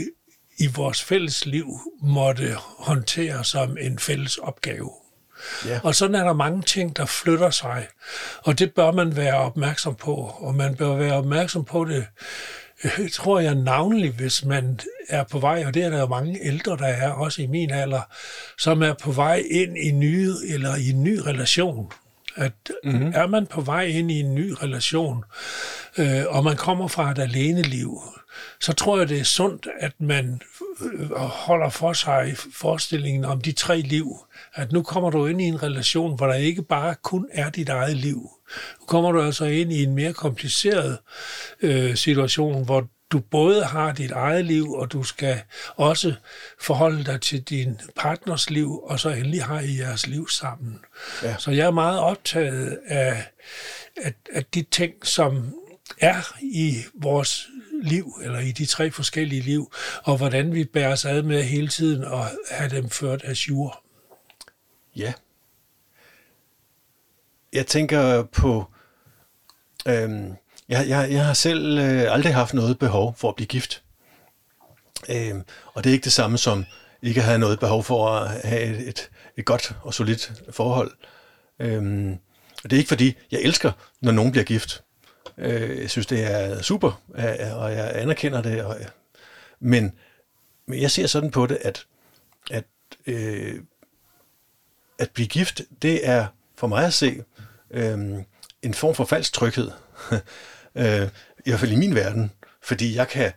i 0.57 0.67
vores 0.67 1.01
fælles 1.01 1.45
liv 1.45 1.79
måtte 2.01 2.55
håndtere 2.77 3.43
som 3.43 3.77
en 3.81 3.99
fælles 3.99 4.37
opgave. 4.37 4.91
Ja. 5.65 5.79
Og 5.83 5.95
sådan 5.95 6.15
er 6.15 6.23
der 6.23 6.33
mange 6.33 6.61
ting, 6.61 6.97
der 6.97 7.05
flytter 7.05 7.49
sig, 7.49 7.87
og 8.37 8.59
det 8.59 8.73
bør 8.73 8.91
man 8.91 9.15
være 9.15 9.35
opmærksom 9.35 9.95
på, 9.95 10.13
og 10.15 10.55
man 10.55 10.75
bør 10.75 10.95
være 10.95 11.13
opmærksom 11.13 11.65
på 11.65 11.85
det, 11.85 12.05
øh, 12.83 13.09
tror 13.09 13.39
jeg 13.39 13.55
navnlig, 13.55 14.11
hvis 14.11 14.45
man 14.45 14.79
er 15.11 15.23
på 15.23 15.39
vej, 15.39 15.63
og 15.67 15.73
det 15.73 15.83
er 15.83 15.89
der 15.89 15.99
jo 15.99 16.07
mange 16.07 16.39
ældre, 16.41 16.77
der 16.77 16.87
er, 16.87 17.11
også 17.11 17.41
i 17.41 17.47
min 17.47 17.71
alder, 17.71 18.01
som 18.57 18.83
er 18.83 18.93
på 18.93 19.11
vej 19.11 19.43
ind 19.51 19.77
i 19.77 19.91
nye, 19.91 20.33
eller 20.47 20.75
i 20.75 20.89
en 20.89 21.03
ny 21.03 21.17
relation. 21.19 21.91
At 22.35 22.53
mm-hmm. 22.83 23.11
er 23.15 23.27
man 23.27 23.45
på 23.45 23.61
vej 23.61 23.83
ind 23.83 24.11
i 24.11 24.19
en 24.19 24.35
ny 24.35 24.53
relation, 24.63 25.23
øh, 25.97 26.23
og 26.27 26.43
man 26.43 26.55
kommer 26.55 26.87
fra 26.87 27.11
et 27.11 27.19
alene 27.19 27.61
liv, 27.61 28.01
så 28.59 28.73
tror 28.73 28.97
jeg, 28.97 29.09
det 29.09 29.19
er 29.19 29.23
sundt, 29.23 29.67
at 29.79 29.91
man 29.99 30.41
øh, 30.81 31.11
holder 31.19 31.69
for 31.69 31.93
sig 31.93 32.35
forestillingen 32.53 33.25
om 33.25 33.41
de 33.41 33.51
tre 33.51 33.81
liv. 33.81 34.17
At 34.53 34.71
nu 34.71 34.83
kommer 34.83 35.09
du 35.09 35.25
ind 35.25 35.41
i 35.41 35.45
en 35.45 35.63
relation, 35.63 36.15
hvor 36.15 36.27
der 36.27 36.33
ikke 36.33 36.63
bare 36.63 36.95
kun 37.03 37.27
er 37.31 37.49
dit 37.49 37.69
eget 37.69 37.97
liv. 37.97 38.29
Nu 38.79 38.85
kommer 38.85 39.11
du 39.11 39.21
altså 39.21 39.45
ind 39.45 39.73
i 39.73 39.83
en 39.83 39.95
mere 39.95 40.13
kompliceret 40.13 40.97
øh, 41.61 41.95
situation, 41.95 42.65
hvor 42.65 42.87
du 43.11 43.19
både 43.19 43.63
har 43.65 43.91
dit 43.91 44.11
eget 44.11 44.45
liv, 44.45 44.73
og 44.73 44.91
du 44.91 45.03
skal 45.03 45.41
også 45.75 46.15
forholde 46.59 47.03
dig 47.03 47.21
til 47.21 47.41
din 47.41 47.79
partners 47.95 48.49
liv, 48.49 48.79
og 48.83 48.99
så 48.99 49.09
endelig 49.09 49.43
har 49.43 49.59
I 49.59 49.79
jeres 49.79 50.07
liv 50.07 50.29
sammen. 50.29 50.79
Ja. 51.23 51.35
Så 51.37 51.51
jeg 51.51 51.65
er 51.65 51.71
meget 51.71 51.99
optaget 51.99 52.79
af, 52.87 53.25
af, 53.97 54.13
af 54.33 54.45
de 54.45 54.61
ting, 54.61 54.93
som 55.05 55.55
er 55.99 56.35
i 56.41 56.75
vores 56.93 57.47
liv, 57.83 58.13
eller 58.23 58.39
i 58.39 58.51
de 58.51 58.65
tre 58.65 58.91
forskellige 58.91 59.41
liv, 59.41 59.71
og 60.03 60.17
hvordan 60.17 60.53
vi 60.53 60.63
bærer 60.63 60.91
os 60.91 61.05
ad 61.05 61.21
med 61.21 61.43
hele 61.43 61.67
tiden 61.67 62.03
og 62.03 62.25
have 62.51 62.69
dem 62.69 62.89
ført 62.89 63.23
af 63.23 63.33
jure. 63.33 63.71
Ja. 64.95 65.13
Jeg 67.53 67.67
tænker 67.67 68.23
på, 68.23 68.65
øhm, 69.87 70.33
jeg, 70.71 70.89
jeg, 70.89 71.11
jeg 71.11 71.25
har 71.25 71.33
selv 71.33 71.77
øh, 71.77 72.13
aldrig 72.13 72.33
haft 72.33 72.53
noget 72.53 72.79
behov 72.79 73.15
for 73.17 73.29
at 73.29 73.35
blive 73.35 73.47
gift. 73.47 73.83
Øh, 75.09 75.35
og 75.73 75.83
det 75.83 75.89
er 75.89 75.93
ikke 75.93 76.03
det 76.03 76.13
samme 76.13 76.37
som 76.37 76.65
ikke 77.01 77.19
at 77.19 77.25
have 77.25 77.39
noget 77.39 77.59
behov 77.59 77.83
for 77.83 78.09
at 78.09 78.41
have 78.43 78.63
et, 78.63 78.87
et, 78.87 79.09
et 79.37 79.45
godt 79.45 79.75
og 79.81 79.93
solidt 79.93 80.31
forhold. 80.49 80.91
Øh, 81.59 82.11
og 82.63 82.69
det 82.69 82.73
er 82.73 82.77
ikke 82.77 82.87
fordi, 82.87 83.17
jeg 83.31 83.41
elsker, 83.41 83.71
når 84.01 84.11
nogen 84.11 84.31
bliver 84.31 84.43
gift. 84.45 84.83
Øh, 85.37 85.81
jeg 85.81 85.89
synes, 85.89 86.07
det 86.07 86.31
er 86.31 86.61
super, 86.61 87.01
øh, 87.15 87.57
og 87.57 87.71
jeg 87.71 87.91
anerkender 87.95 88.41
det. 88.41 88.63
Og, 88.63 88.79
øh, 88.79 88.85
men, 89.59 89.91
men 90.65 90.81
jeg 90.81 90.91
ser 90.91 91.07
sådan 91.07 91.31
på 91.31 91.45
det, 91.45 91.57
at, 91.61 91.85
at, 92.51 92.63
øh, 93.07 93.59
at 94.99 95.09
blive 95.09 95.27
gift, 95.27 95.61
det 95.81 96.07
er 96.07 96.25
for 96.55 96.67
mig 96.67 96.85
at 96.85 96.93
se 96.93 97.23
øh, 97.71 97.99
en 98.61 98.73
form 98.73 98.95
for 98.95 99.05
falsk 99.05 99.33
tryghed. 99.33 99.71
øh, 100.75 101.07
I 101.45 101.49
hvert 101.49 101.59
fald 101.59 101.71
i 101.71 101.75
min 101.75 101.95
verden. 101.95 102.31
Fordi 102.63 102.95
jeg 102.95 103.07
kan, 103.07 103.31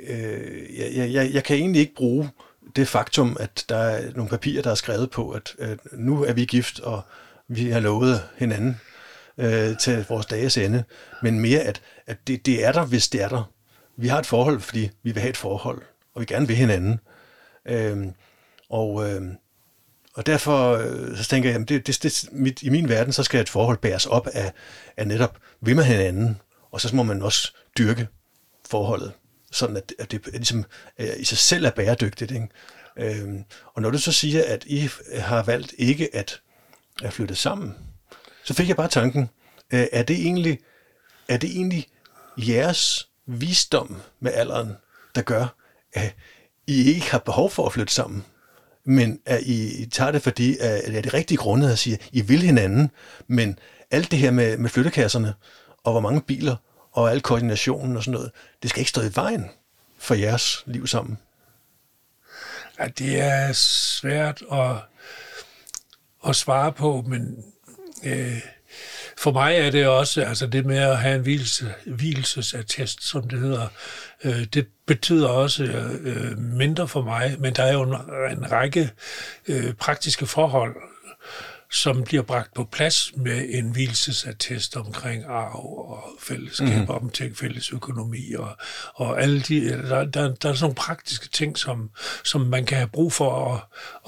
øh, 0.00 0.78
jeg, 0.78 1.12
jeg, 1.12 1.30
jeg 1.34 1.44
kan 1.44 1.56
egentlig 1.56 1.80
ikke 1.80 1.94
bruge 1.94 2.30
det 2.76 2.88
faktum, 2.88 3.36
at 3.40 3.64
der 3.68 3.76
er 3.76 4.12
nogle 4.14 4.30
papirer, 4.30 4.62
der 4.62 4.70
er 4.70 4.74
skrevet 4.74 5.10
på, 5.10 5.30
at, 5.30 5.54
øh, 5.58 5.76
nu 5.92 6.24
er 6.24 6.32
vi 6.32 6.44
gift, 6.44 6.80
og 6.80 7.02
vi 7.48 7.70
har 7.70 7.80
lovet 7.80 8.22
hinanden 8.36 8.80
øh, 9.38 9.78
til 9.78 10.06
vores 10.08 10.26
dages 10.26 10.56
ende, 10.56 10.84
men 11.22 11.40
mere, 11.40 11.60
at, 11.60 11.82
at 12.06 12.16
det, 12.26 12.46
det 12.46 12.64
er 12.64 12.72
der, 12.72 12.84
hvis 12.84 13.08
det 13.08 13.22
er 13.22 13.28
der. 13.28 13.52
Vi 13.96 14.08
har 14.08 14.18
et 14.18 14.26
forhold, 14.26 14.60
fordi 14.60 14.90
vi 15.02 15.12
vil 15.12 15.20
have 15.20 15.30
et 15.30 15.36
forhold, 15.36 15.82
og 16.14 16.20
vi 16.20 16.26
gerne 16.26 16.46
vil 16.46 16.56
hinanden. 16.56 17.00
Øh, 17.66 18.06
og, 18.70 19.10
Øh, 19.10 19.22
og 20.16 20.26
derfor 20.26 20.72
øh, 20.72 21.16
så 21.16 21.24
tænker 21.24 21.50
jeg, 21.50 21.60
at 21.60 21.68
det, 21.68 21.86
det, 21.86 22.02
det, 22.02 22.28
mit, 22.32 22.62
i 22.62 22.68
min 22.68 22.88
verden, 22.88 23.12
så 23.12 23.22
skal 23.22 23.40
et 23.40 23.48
forhold 23.48 23.78
bæres 23.78 24.06
op 24.06 24.26
af, 24.26 24.52
af 24.96 25.06
netop, 25.06 25.38
vil 25.60 25.76
man 25.76 25.84
hinanden, 25.84 26.40
og 26.70 26.80
så 26.80 26.96
må 26.96 27.02
man 27.02 27.22
også 27.22 27.52
dyrke 27.78 28.08
forholdet, 28.70 29.12
sådan 29.52 29.76
at, 29.76 29.92
at 29.98 30.10
det 30.10 30.26
at 30.26 30.32
ligesom, 30.32 30.64
øh, 30.98 31.08
i 31.16 31.24
sig 31.24 31.38
selv 31.38 31.64
er 31.64 31.70
bæredygtigt. 31.70 32.30
Ikke? 32.30 32.48
Øhm, 32.96 33.44
og 33.74 33.82
når 33.82 33.90
du 33.90 33.98
så 33.98 34.12
siger, 34.12 34.44
at 34.44 34.64
I 34.66 34.88
har 35.18 35.42
valgt 35.42 35.74
ikke 35.78 36.16
at, 36.16 36.40
at 37.02 37.12
flytte 37.12 37.34
sammen, 37.34 37.74
så 38.44 38.54
fik 38.54 38.68
jeg 38.68 38.76
bare 38.76 38.88
tanken, 38.88 39.30
øh, 39.72 39.86
er 39.92 40.02
det 40.02 40.16
egentlig, 40.16 40.58
er 41.28 41.36
det 41.36 41.50
egentlig 41.50 41.86
jeres 42.36 43.08
visdom 43.26 43.96
med 44.20 44.32
alderen, 44.32 44.72
der 45.14 45.22
gør, 45.22 45.56
at 45.92 46.14
I 46.66 46.92
ikke 46.92 47.10
har 47.10 47.18
behov 47.18 47.50
for 47.50 47.66
at 47.66 47.72
flytte 47.72 47.94
sammen, 47.94 48.24
men 48.84 49.20
at 49.26 49.42
I, 49.42 49.86
tager 49.86 50.10
det, 50.10 50.22
fordi 50.22 50.58
at 50.58 50.84
det 50.86 50.96
er 50.96 51.02
det 51.02 51.14
rigtige 51.14 51.38
grunde 51.38 51.72
at 51.72 51.78
sige, 51.78 51.94
at 51.94 52.08
I 52.12 52.20
vil 52.20 52.42
hinanden, 52.42 52.90
men 53.26 53.58
alt 53.90 54.10
det 54.10 54.18
her 54.18 54.30
med, 54.30 54.56
med 54.56 54.70
flyttekasserne, 54.70 55.34
og 55.86 55.92
hvor 55.92 56.00
mange 56.00 56.20
biler, 56.20 56.56
og 56.92 57.10
al 57.10 57.20
koordinationen 57.20 57.96
og 57.96 58.02
sådan 58.02 58.14
noget, 58.14 58.30
det 58.62 58.70
skal 58.70 58.80
ikke 58.80 58.90
stå 58.90 59.00
i 59.00 59.10
vejen 59.14 59.50
for 59.98 60.14
jeres 60.14 60.62
liv 60.66 60.86
sammen. 60.86 61.18
Ja, 62.78 62.86
det 62.86 63.20
er 63.20 63.52
svært 63.52 64.42
at, 64.52 64.76
at 66.28 66.36
svare 66.36 66.72
på, 66.72 67.04
men 67.06 67.44
øh, 68.04 68.40
for 69.18 69.32
mig 69.32 69.56
er 69.56 69.70
det 69.70 69.86
også, 69.86 70.22
altså 70.22 70.46
det 70.46 70.66
med 70.66 70.78
at 70.78 70.98
have 70.98 71.16
en 71.16 71.22
hvilelse, 71.22 71.74
hvilesesattest, 71.86 73.04
som 73.04 73.28
det 73.28 73.40
hedder, 73.40 73.68
øh, 74.24 74.44
det 74.44 74.66
betyder 74.86 75.28
også 75.28 75.64
øh, 75.64 76.38
mindre 76.38 76.88
for 76.88 77.02
mig, 77.02 77.36
men 77.38 77.54
der 77.54 77.62
er 77.62 77.72
jo 77.72 77.82
en, 77.82 77.94
en 78.38 78.52
række 78.52 78.90
øh, 79.48 79.74
praktiske 79.74 80.26
forhold, 80.26 80.76
som 81.70 82.04
bliver 82.04 82.22
bragt 82.22 82.54
på 82.54 82.64
plads 82.64 83.12
med 83.16 83.46
en 83.48 83.70
hvilesesattest 83.70 84.76
omkring 84.76 85.24
arv 85.24 85.88
og 85.88 86.04
fællesskab, 86.20 86.68
mm-hmm. 86.68 86.88
omkring 86.88 87.36
fælles 87.36 87.72
økonomi 87.72 88.32
og, 88.32 88.56
og 88.94 89.22
alle 89.22 89.40
de, 89.40 89.68
der, 89.68 90.04
der, 90.04 90.04
der 90.04 90.28
er 90.28 90.34
sådan 90.34 90.56
nogle 90.60 90.74
praktiske 90.74 91.28
ting, 91.28 91.58
som, 91.58 91.90
som 92.24 92.40
man 92.40 92.66
kan 92.66 92.76
have 92.76 92.88
brug 92.88 93.12
for 93.12 93.54
at, 93.54 93.60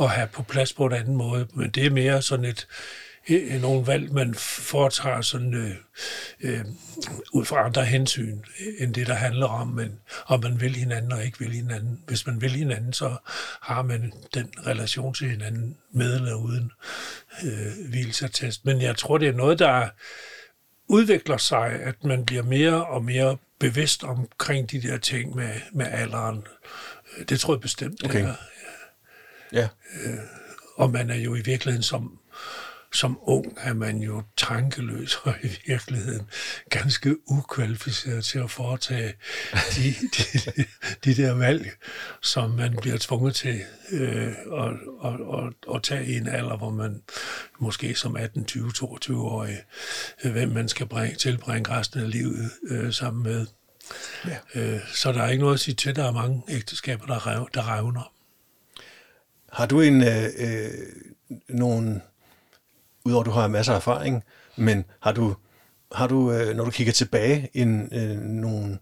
at 0.04 0.10
have 0.10 0.28
på 0.28 0.42
plads 0.42 0.72
på 0.72 0.86
en 0.86 0.92
anden 0.92 1.16
måde, 1.16 1.46
men 1.54 1.70
det 1.70 1.86
er 1.86 1.90
mere 1.90 2.22
sådan 2.22 2.44
et, 2.44 2.66
nogle 3.60 3.86
valg, 3.86 4.12
man 4.12 4.34
foretager 4.34 5.20
sådan, 5.20 5.54
øh, 5.54 5.74
øh, 6.40 6.64
ud 7.32 7.44
fra 7.44 7.64
andre 7.64 7.84
hensyn, 7.84 8.38
end 8.78 8.94
det, 8.94 9.06
der 9.06 9.14
handler 9.14 9.46
om, 9.46 9.68
men, 9.68 10.00
om 10.26 10.42
man 10.42 10.60
vil 10.60 10.76
hinanden 10.76 11.12
og 11.12 11.24
ikke 11.24 11.38
vil 11.38 11.52
hinanden. 11.52 12.02
Hvis 12.06 12.26
man 12.26 12.40
vil 12.40 12.50
hinanden, 12.50 12.92
så 12.92 13.16
har 13.60 13.82
man 13.82 14.12
den 14.34 14.52
relation 14.66 15.14
til 15.14 15.30
hinanden 15.30 15.76
med 15.92 16.14
eller 16.16 16.34
uden 16.34 16.72
øh, 17.44 17.88
hvilesattest. 17.88 18.64
Men 18.64 18.82
jeg 18.82 18.96
tror, 18.96 19.18
det 19.18 19.28
er 19.28 19.32
noget, 19.32 19.58
der 19.58 19.88
udvikler 20.88 21.36
sig, 21.36 21.70
at 21.70 22.04
man 22.04 22.26
bliver 22.26 22.42
mere 22.42 22.86
og 22.86 23.04
mere 23.04 23.36
bevidst 23.58 24.04
omkring 24.04 24.70
de 24.70 24.82
der 24.82 24.98
ting 24.98 25.36
med, 25.36 25.54
med 25.72 25.86
alderen. 25.86 26.46
Det 27.28 27.40
tror 27.40 27.54
jeg 27.54 27.60
bestemt, 27.60 28.04
okay. 28.04 28.18
det 28.18 28.28
er. 28.28 28.34
Ja. 29.52 29.68
Øh, 30.04 30.18
og 30.76 30.90
man 30.90 31.10
er 31.10 31.14
jo 31.14 31.34
i 31.34 31.40
virkeligheden 31.40 31.82
som 31.82 32.18
som 32.92 33.18
ung 33.22 33.58
er 33.60 33.74
man 33.74 33.98
jo 33.98 34.22
tankeløs 34.36 35.16
og 35.22 35.34
i 35.42 35.48
virkeligheden 35.66 36.30
ganske 36.70 37.30
ukvalificeret 37.30 38.24
til 38.24 38.38
at 38.38 38.50
foretage 38.50 39.14
de, 39.76 39.94
de, 40.16 40.64
de 41.04 41.22
der 41.22 41.32
valg, 41.32 41.70
som 42.22 42.50
man 42.50 42.76
bliver 42.80 42.96
tvunget 43.00 43.34
til 43.34 43.60
øh, 43.90 44.26
at, 44.52 44.74
at, 45.04 45.14
at, 45.14 45.74
at 45.74 45.82
tage 45.82 46.06
i 46.06 46.16
en 46.16 46.28
alder, 46.28 46.56
hvor 46.56 46.70
man 46.70 47.02
måske 47.58 47.94
som 47.94 48.16
18, 48.16 48.44
20, 48.44 48.72
22-årig, 48.76 49.58
øh, 50.24 50.32
hvem 50.32 50.48
man 50.48 50.68
skal 50.68 50.86
bringe, 50.86 51.16
tilbringe 51.16 51.70
resten 51.70 52.00
af 52.00 52.10
livet 52.10 52.50
øh, 52.70 52.92
sammen 52.92 53.22
med. 53.22 53.46
Ja. 54.26 54.38
Øh, 54.54 54.80
så 54.94 55.12
der 55.12 55.22
er 55.22 55.30
ikke 55.30 55.42
noget 55.42 55.54
at 55.54 55.60
sige 55.60 55.74
til, 55.74 55.96
der 55.96 56.04
er 56.04 56.12
mange 56.12 56.42
ægteskaber, 56.48 57.06
der, 57.06 57.26
rev, 57.26 57.48
der 57.54 57.76
revner. 57.76 58.12
Har 59.52 59.66
du 59.66 59.80
en, 59.80 60.02
øh, 60.02 60.24
øh, 60.38 60.70
nogle 61.48 62.00
udover 63.08 63.22
at 63.22 63.26
du 63.26 63.30
har 63.30 63.48
masser 63.48 63.72
af 63.72 63.76
erfaring, 63.76 64.24
men 64.56 64.84
har 65.00 65.12
du, 65.12 65.36
har 65.92 66.06
du 66.06 66.32
øh, 66.32 66.56
når 66.56 66.64
du 66.64 66.70
kigger 66.70 66.92
tilbage, 66.92 67.50
en, 67.54 67.88
øh, 67.92 68.18
nogle, 68.20 68.78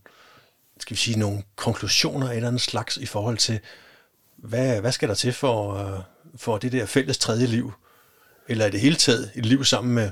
skal 0.81 0.95
vi 0.95 1.01
sige, 1.01 1.19
nogle 1.19 1.43
konklusioner 1.57 2.27
af 2.27 2.31
et 2.31 2.37
eller 2.37 2.49
andet 2.49 2.63
slags 2.63 2.97
i 2.97 3.07
forhold 3.07 3.39
til, 3.39 3.61
hvad, 4.37 4.81
hvad 4.81 4.93
skal 4.93 5.09
der 5.09 5.15
til 5.15 5.33
for, 5.33 5.75
øh, 5.75 6.01
for 6.37 6.59
det 6.59 6.73
der 6.73 6.87
fælles 6.87 7.19
tredje 7.19 7.47
liv? 7.47 7.73
Eller 8.49 8.67
i 8.67 8.71
det 8.71 8.81
hele 8.81 8.97
taget 8.97 9.31
et 9.35 9.47
liv 9.47 9.65
sammen 9.65 9.95
med 9.95 10.11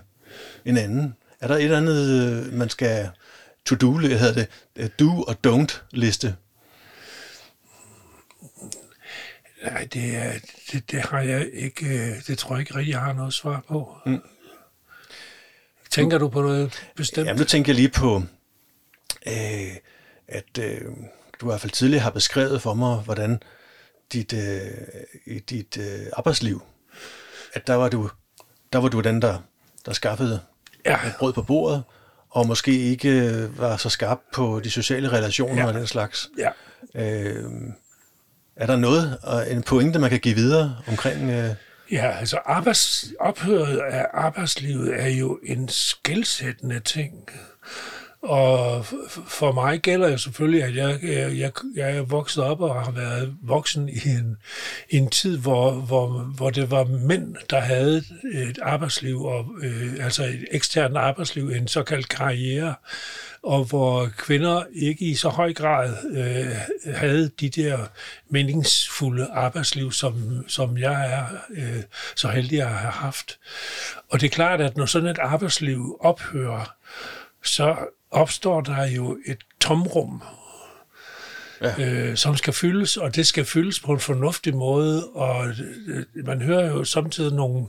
en 0.65 0.77
anden? 0.77 1.15
Er 1.41 1.49
der 1.49 1.55
et 1.57 1.65
eller 1.65 1.77
andet, 1.77 2.47
øh, 2.47 2.53
man 2.53 2.69
skal 2.69 3.11
to-do, 3.67 3.93
hedder 3.97 4.33
det, 4.33 4.47
øh, 4.77 4.89
do 4.99 5.23
og 5.23 5.37
don't 5.47 5.81
liste? 5.91 6.37
Nej, 9.65 9.89
det, 9.93 10.17
er, 10.17 10.33
det, 10.73 10.91
det 10.91 11.01
har 11.01 11.21
jeg 11.21 11.51
ikke, 11.53 11.87
øh, 11.87 12.27
det 12.27 12.39
tror 12.39 12.55
jeg 12.55 12.61
ikke 12.61 12.75
rigtig, 12.75 12.93
jeg 12.93 13.01
har 13.01 13.13
noget 13.13 13.35
svar 13.35 13.65
på. 13.69 13.97
Mm. 14.07 14.23
Tænker 15.91 16.19
du 16.19 16.29
på 16.29 16.43
noget 16.43 16.91
bestemt? 16.97 17.27
Jamen, 17.27 17.39
nu 17.39 17.45
tænker 17.45 17.73
jeg 17.73 17.77
lige 17.77 17.89
på, 17.89 18.23
øh, 19.27 19.77
at 20.29 20.59
øh, 20.59 20.81
du 21.41 21.47
i 21.47 21.49
hvert 21.49 21.61
fald 21.61 21.73
tidligere 21.73 22.03
har 22.03 22.11
beskrevet 22.11 22.63
for 22.63 22.75
mig, 22.75 22.97
hvordan 22.97 23.43
dit, 24.13 24.33
øh, 24.33 24.61
i 25.27 25.39
dit 25.39 25.79
øh, 25.79 26.07
arbejdsliv, 26.13 26.63
at 27.55 27.67
der 27.67 27.75
var 27.75 27.89
du, 27.89 28.11
der 28.73 28.79
var 28.79 28.89
du 28.89 29.01
den, 29.01 29.23
der, 29.23 29.39
der 29.87 29.93
skaffede 29.93 30.41
ja. 30.87 30.99
brød 31.19 31.33
på 31.33 31.43
bordet, 31.43 31.83
og 32.31 32.47
måske 32.47 32.79
ikke 32.79 33.09
øh, 33.09 33.59
var 33.59 33.77
så 33.77 33.89
skarp 33.89 34.19
på 34.33 34.61
de 34.65 34.71
sociale 34.71 35.13
relationer 35.13 35.63
ja. 35.63 35.67
og 35.67 35.75
den 35.75 35.87
slags. 35.87 36.31
Ja. 36.39 36.51
Øh, 36.95 37.45
er 38.57 38.67
der 38.67 38.77
noget, 38.77 39.19
en 39.51 39.63
pointe, 39.63 39.99
man 39.99 40.11
kan 40.11 40.21
give 40.21 40.35
videre 40.35 40.77
omkring... 40.89 41.31
Øh... 41.31 41.51
Ja, 41.93 42.11
altså 42.19 42.39
arbejds, 42.47 43.05
ophøret 43.21 43.79
af 43.79 44.07
arbejdslivet 44.15 45.01
er 45.01 45.09
jo 45.09 45.39
en 45.43 45.69
skældsættende 45.69 46.81
ting. 46.81 47.15
Og 48.25 48.85
for 49.27 49.53
mig 49.53 49.81
gælder 49.81 50.09
jo 50.09 50.19
selvfølgelig, 50.19 50.63
at 50.63 50.77
jeg, 50.77 50.99
jeg, 51.39 51.53
jeg 51.75 51.97
er 51.97 52.03
vokset 52.03 52.45
op 52.45 52.61
og 52.61 52.85
har 52.85 52.91
været 52.91 53.35
voksen 53.43 53.89
i 53.89 54.09
en, 54.09 54.37
i 54.91 54.97
en 54.97 55.11
tid, 55.11 55.39
hvor, 55.39 55.71
hvor, 55.71 56.09
hvor 56.09 56.51
det 56.51 56.71
var 56.71 56.85
mænd, 56.85 57.37
der 57.51 57.61
havde 57.61 58.03
et 58.35 58.59
arbejdsliv, 58.63 59.25
og, 59.25 59.47
øh, 59.63 60.05
altså 60.05 60.25
et 60.25 60.45
eksternt 60.51 60.97
arbejdsliv, 60.97 61.49
en 61.49 61.69
såkaldt 61.69 62.09
karriere, 62.09 62.75
og 63.43 63.65
hvor 63.65 64.09
kvinder 64.17 64.63
ikke 64.73 65.05
i 65.05 65.15
så 65.15 65.29
høj 65.29 65.53
grad 65.53 65.95
øh, 66.11 66.95
havde 66.95 67.31
de 67.41 67.49
der 67.49 67.79
meningsfulde 68.29 69.29
arbejdsliv, 69.33 69.93
som, 69.93 70.45
som 70.49 70.79
jeg 70.79 71.13
er 71.13 71.27
øh, 71.51 71.83
så 72.17 72.29
heldig 72.29 72.61
at 72.63 72.69
have 72.69 72.93
haft. 72.93 73.39
Og 74.11 74.21
det 74.21 74.27
er 74.27 74.31
klart, 74.31 74.61
at 74.61 74.77
når 74.77 74.87
sådan 74.87 75.09
et 75.09 75.19
arbejdsliv 75.19 75.99
ophører, 76.01 76.75
så 77.43 77.77
opstår 78.15 78.61
der 78.61 78.87
jo 78.87 79.19
et 79.27 79.39
tomrum, 79.61 80.23
ja. 81.63 81.85
øh, 81.85 82.17
som 82.17 82.37
skal 82.37 82.53
fyldes, 82.53 82.97
og 82.97 83.15
det 83.15 83.27
skal 83.27 83.45
fyldes 83.45 83.81
på 83.81 83.93
en 83.93 84.01
fornuftig 84.01 84.57
måde, 84.57 85.09
og 85.09 85.49
øh, 85.49 86.05
man 86.15 86.43
hører 86.43 86.67
jo 86.67 86.85
samtidig 86.85 87.33
nogle, 87.33 87.67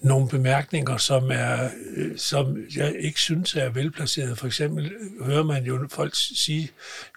nogle 0.00 0.28
bemærkninger, 0.28 0.96
som, 0.96 1.30
er, 1.30 1.70
øh, 1.96 2.18
som 2.18 2.56
jeg 2.76 2.94
ikke 2.98 3.20
synes 3.20 3.54
er 3.54 3.68
velplaceret. 3.68 4.38
For 4.38 4.46
eksempel 4.46 4.92
hører 5.24 5.42
man 5.42 5.64
jo 5.64 5.88
folk 5.90 6.12
sige, 6.14 6.70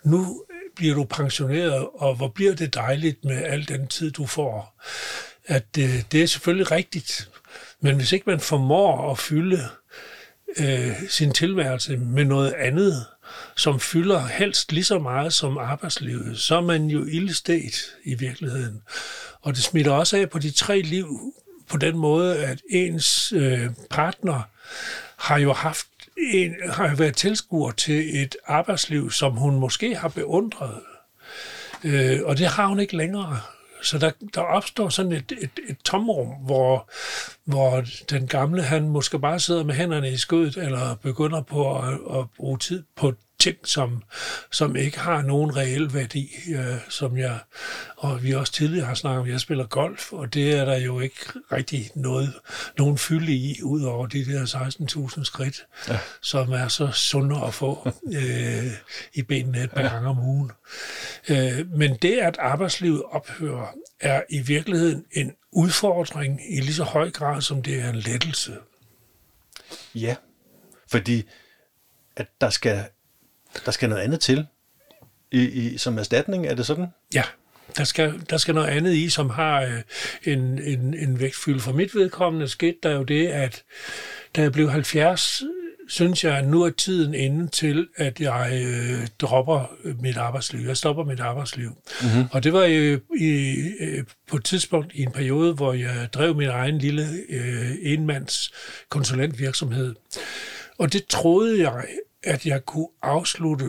nu 0.04 0.44
bliver 0.76 0.96
du 0.96 1.04
pensioneret, 1.04 1.88
og 1.94 2.16
hvor 2.16 2.28
bliver 2.28 2.56
det 2.56 2.74
dejligt 2.74 3.26
med 3.26 3.44
al 3.44 3.68
den 3.68 3.88
tid, 3.88 4.12
du 4.12 4.26
får. 4.26 4.82
At 5.46 5.66
øh, 5.80 6.04
det 6.12 6.24
er 6.24 6.28
selvfølgelig 6.28 6.72
rigtigt, 6.72 7.30
men 7.82 7.96
hvis 7.96 8.12
ikke 8.12 8.30
man 8.30 8.40
formår 8.40 9.12
at 9.12 9.20
fylde 9.20 9.70
øh, 10.58 10.92
sin 11.10 11.32
tilværelse 11.32 11.98
med 11.98 12.26
noget 12.26 12.54
andet, 12.54 13.06
som 13.56 13.80
fylder 13.80 14.28
helst 14.28 14.72
lige 14.72 14.84
så 14.84 15.00
meget 15.00 15.34
som 15.34 15.58
arbejdslivet, 15.58 16.40
så 16.40 16.56
er 16.56 16.62
man 16.62 16.86
jo 16.86 17.06
ildestet 17.06 17.96
i 18.04 18.16
virkeligheden. 18.16 18.82
Og 19.42 19.56
det 19.56 19.64
smitter 19.64 19.92
også 19.92 20.18
af 20.18 20.30
på 20.30 20.40
de 20.40 20.52
tre 20.52 20.82
liv 20.82 21.34
på 21.70 21.78
den 21.78 21.98
måde, 21.98 22.38
at 22.38 22.62
ens 22.70 23.34
øh, 23.36 23.70
partner 23.90 24.42
har 25.18 25.38
jo 25.38 25.54
haft 25.54 25.88
en, 26.18 26.56
har 26.70 26.90
jo 26.90 26.96
været 26.96 27.16
tilskuer 27.16 27.72
til 27.72 28.24
et 28.24 28.36
arbejdsliv, 28.46 29.12
som 29.12 29.32
hun 29.32 29.56
måske 29.56 29.96
har 29.96 30.08
beundret. 30.08 30.80
Øh, 31.84 32.20
og 32.24 32.38
det 32.38 32.48
har 32.48 32.66
hun 32.66 32.80
ikke 32.80 32.98
længere. 32.98 33.40
Så 33.82 33.98
der, 33.98 34.12
der 34.36 34.42
opstår 34.42 34.90
sådan 34.90 35.12
et, 35.12 35.32
et, 35.42 35.50
et 35.70 35.78
tomrum, 35.84 36.28
hvor, 36.28 36.90
hvor 37.46 37.84
den 38.10 38.28
gamle, 38.28 38.62
han 38.62 38.90
måske 38.90 39.20
bare 39.20 39.40
sidder 39.40 39.64
med 39.64 39.76
hænderne 39.76 40.12
i 40.12 40.18
skødet, 40.18 40.58
eller 40.58 40.96
begynder 40.96 41.42
på 41.42 41.78
at, 41.78 41.94
at 41.94 42.26
bruge 42.38 42.58
tid 42.58 42.84
på 42.96 43.14
ting, 43.40 43.58
som, 43.64 44.04
som 44.52 44.76
ikke 44.76 45.00
har 45.00 45.22
nogen 45.22 45.56
reel 45.58 45.94
værdi, 45.94 46.30
øh, 46.56 46.78
som 46.90 47.18
jeg, 47.18 47.40
og 47.98 48.24
vi 48.24 48.34
også 48.34 48.54
tidligere 48.54 48.86
har 48.86 48.94
snakket 48.94 49.22
om, 49.22 49.28
jeg 49.28 49.40
spiller 49.40 49.68
golf, 49.68 50.14
og 50.14 50.34
det 50.34 50.56
er 50.56 50.66
der 50.66 50.78
jo 50.78 51.00
ikke 51.00 51.20
rigtig 51.52 51.92
noget, 51.96 52.34
nogen 52.78 52.98
fylde 52.98 53.34
i, 53.34 53.64
ud 53.64 53.84
over 53.84 54.08
de 54.08 54.26
der 54.26 54.46
16.000 55.18 55.24
skridt, 55.24 55.66
ja. 55.88 56.00
som 56.22 56.52
er 56.52 56.68
så 56.68 56.92
sunde 56.92 57.42
at 57.46 57.54
få 57.54 57.90
øh, 58.18 58.72
i 59.14 59.22
benene 59.22 59.64
et 59.64 59.72
par 59.72 59.82
ja. 59.82 59.88
gange 59.88 60.10
om 60.10 60.20
ugen. 60.20 60.52
Øh, 61.30 61.72
men 61.72 61.98
det, 62.02 62.18
at 62.18 62.38
arbejdslivet 62.40 63.04
ophører, 63.04 63.68
er 64.00 64.22
i 64.30 64.40
virkeligheden 64.40 65.06
en 65.12 65.32
udfordring 65.52 66.42
i 66.50 66.60
lige 66.60 66.74
så 66.74 66.84
høj 66.84 67.12
grad, 67.12 67.42
som 67.42 67.64
det 67.64 67.82
er 67.82 67.90
en 67.90 67.96
lettelse. 67.96 68.58
Ja, 69.96 70.16
fordi 70.92 71.24
at 72.16 72.28
der 72.42 72.50
skal, 72.50 72.86
der 73.66 73.72
skal 73.72 73.90
noget 73.90 74.02
andet 74.02 74.20
til 74.20 74.46
i, 75.32 75.42
i, 75.42 75.78
som 75.78 75.98
erstatning, 75.98 76.48
er 76.48 76.56
det 76.56 76.66
sådan? 76.66 76.88
Ja, 77.14 77.24
der 77.78 77.84
skal, 77.84 78.14
der 78.30 78.38
skal 78.38 78.56
noget 78.56 78.68
andet 78.68 78.94
i, 78.94 79.10
som 79.10 79.30
har 79.30 79.62
øh, 79.62 79.82
en, 80.24 80.62
en, 80.64 80.94
en 80.94 81.20
vægtfylde. 81.20 81.60
For 81.60 81.74
mit 81.74 81.96
vedkommende 81.96 82.48
skete 82.48 82.78
der 82.84 82.92
jo 82.92 83.04
det, 83.04 83.28
at 83.28 83.64
da 84.36 84.42
jeg 84.42 84.52
blev 84.52 84.70
70, 84.70 85.44
synes 85.90 86.24
jeg, 86.24 86.38
at 86.38 86.48
nu 86.48 86.64
er 86.64 86.70
tiden 86.70 87.14
inde 87.14 87.48
til, 87.48 87.88
at 87.96 88.20
jeg 88.20 88.50
øh, 88.66 89.08
dropper 89.20 89.76
mit 90.00 90.18
arbejdsliv. 90.18 90.68
Jeg 90.68 90.78
stopper 90.78 91.04
mit 91.04 91.20
arbejdsliv. 91.20 91.70
Mm-hmm. 92.02 92.26
Og 92.32 92.44
det 92.44 92.54
var 92.54 92.66
jo 92.66 93.00
i, 93.20 93.56
øh, 93.80 94.04
på 94.28 94.38
et 94.38 94.44
tidspunkt 94.44 94.94
i 94.94 95.02
en 95.02 95.12
periode, 95.12 95.54
hvor 95.54 95.74
jeg 95.74 96.10
drev 96.14 96.36
min 96.36 96.50
egen 96.50 96.78
lille 96.78 97.08
øh, 97.30 97.72
enmands 97.82 98.52
konsulentvirksomhed. 98.90 99.96
Og 100.78 100.94
det 100.94 101.06
troede 101.06 101.62
jeg, 101.62 101.86
at 102.24 102.46
jeg 102.46 102.66
kunne 102.66 102.88
afslutte 103.02 103.66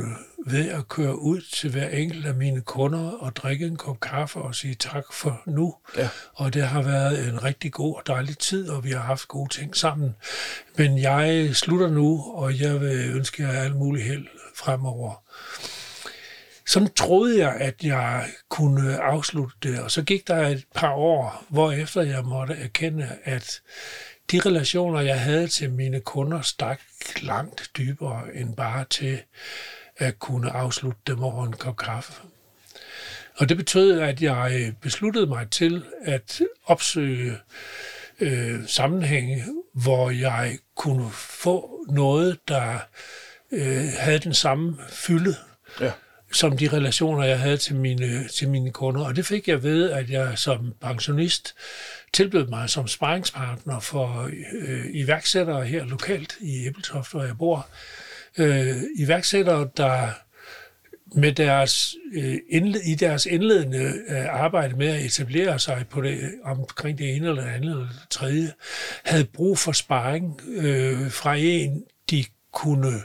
ved 0.47 0.69
at 0.69 0.89
køre 0.89 1.19
ud 1.19 1.41
til 1.53 1.71
hver 1.71 1.89
enkelt 1.89 2.27
af 2.27 2.35
mine 2.35 2.61
kunder 2.61 3.11
og 3.11 3.37
drikke 3.37 3.67
en 3.67 3.77
kop 3.77 4.01
kaffe 4.01 4.39
og 4.39 4.55
sige 4.55 4.75
tak 4.75 5.05
for 5.13 5.43
nu. 5.47 5.75
Ja. 5.97 6.09
Og 6.35 6.55
det 6.55 6.63
har 6.63 6.83
været 6.83 7.29
en 7.29 7.45
rigtig 7.45 7.73
god 7.73 7.97
og 7.97 8.03
dejlig 8.07 8.39
tid, 8.39 8.69
og 8.69 8.85
vi 8.85 8.91
har 8.91 9.01
haft 9.01 9.29
gode 9.29 9.55
ting 9.55 9.77
sammen. 9.77 10.15
Men 10.77 10.99
jeg 10.99 11.57
slutter 11.57 11.89
nu, 11.89 12.25
og 12.35 12.61
jeg 12.61 12.81
vil 12.81 13.11
ønske 13.17 13.43
jer 13.43 13.63
alt 13.63 13.77
muligt 13.77 14.05
held 14.05 14.27
fremover. 14.57 15.23
Sådan 16.67 16.93
troede 16.97 17.39
jeg, 17.39 17.55
at 17.55 17.75
jeg 17.83 18.25
kunne 18.49 19.01
afslutte 19.01 19.57
det, 19.63 19.81
og 19.81 19.91
så 19.91 20.03
gik 20.03 20.29
der 20.29 20.49
et 20.49 20.65
par 20.75 20.93
år, 20.93 21.45
hvor 21.49 21.73
efter 21.73 22.03
jeg 22.03 22.25
måtte 22.25 22.55
erkende, 22.55 23.09
at 23.25 23.61
de 24.31 24.41
relationer, 24.41 25.01
jeg 25.01 25.21
havde 25.21 25.49
til 25.49 25.71
mine 25.71 26.01
kunder, 26.01 26.41
stak 26.41 26.81
langt 27.23 27.71
dybere 27.77 28.23
end 28.35 28.57
bare 28.57 28.85
til 28.91 29.23
at 29.97 30.19
kunne 30.19 30.51
afslutte 30.51 31.01
dem 31.07 31.23
over 31.23 31.47
en 31.47 31.53
kop 31.53 31.77
kaffe. 31.77 32.13
Og 33.37 33.49
det 33.49 33.57
betød, 33.57 34.01
at 34.01 34.23
jeg 34.23 34.73
besluttede 34.81 35.27
mig 35.27 35.51
til 35.51 35.85
at 36.03 36.41
opsøge 36.65 37.37
øh, 38.21 38.67
sammenhænge, 38.67 39.45
hvor 39.73 40.11
jeg 40.11 40.59
kunne 40.77 41.11
få 41.13 41.85
noget, 41.89 42.39
der 42.49 42.79
øh, 43.53 43.85
havde 43.99 44.19
den 44.19 44.35
samme 44.35 44.79
fylde, 44.89 45.37
ja. 45.81 45.93
som 46.33 46.57
de 46.57 46.69
relationer, 46.69 47.25
jeg 47.25 47.41
havde 47.41 47.57
til 47.57 47.75
mine, 47.75 48.29
til 48.29 48.49
mine 48.49 48.73
kunder. 48.73 49.05
Og 49.05 49.17
det 49.17 49.27
fik 49.27 49.49
jeg 49.49 49.63
ved, 49.63 49.91
at 49.91 50.11
jeg 50.11 50.39
som 50.39 50.75
pensionist 50.81 51.55
tilbød 52.13 52.47
mig 52.47 52.71
som 52.71 52.89
sparringspartner 52.89 53.81
for 53.81 54.31
øh, 54.53 54.87
iværksættere 54.91 55.65
her 55.65 55.85
lokalt 55.85 56.37
i 56.41 56.67
Æbeltoft, 56.67 57.11
hvor 57.11 57.25
jeg 57.25 57.39
bor. 57.39 57.69
Øh, 58.39 58.77
iværksættere, 58.99 59.69
der 59.77 60.09
med 61.15 61.33
deres, 61.33 61.95
øh, 62.15 62.39
indled, 62.49 62.81
i 62.81 62.95
deres 62.95 63.27
indledende 63.27 63.93
øh, 64.09 64.35
arbejde 64.35 64.77
med 64.77 64.89
at 64.89 65.05
etablere 65.05 65.59
sig 65.59 65.85
på 65.91 66.01
det, 66.01 66.35
omkring 66.45 66.99
det 66.99 67.17
ene 67.17 67.29
eller 67.29 67.47
andet 67.47 67.71
eller 67.71 67.87
det 67.87 68.07
tredje, 68.11 68.53
havde 69.05 69.25
brug 69.25 69.59
for 69.59 69.73
sparring 69.73 70.41
øh, 70.47 71.11
fra 71.11 71.35
en, 71.35 71.85
de 72.11 72.25
kunne 72.53 73.03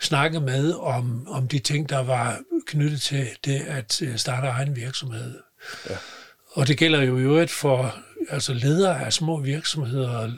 snakke 0.00 0.40
med 0.40 0.72
om, 0.72 1.28
om 1.28 1.48
de 1.48 1.58
ting, 1.58 1.88
der 1.88 2.02
var 2.02 2.40
knyttet 2.66 3.00
til 3.00 3.28
det 3.44 3.60
at 3.60 4.02
øh, 4.02 4.16
starte 4.16 4.46
egen 4.46 4.76
virksomhed. 4.76 5.38
Ja. 5.90 5.94
Og 6.52 6.68
det 6.68 6.78
gælder 6.78 7.02
jo 7.02 7.18
i 7.18 7.22
øvrigt 7.22 7.50
for 7.50 7.94
altså 8.30 8.54
ledere 8.54 9.04
af 9.04 9.12
små 9.12 9.40
virksomheder, 9.40 10.32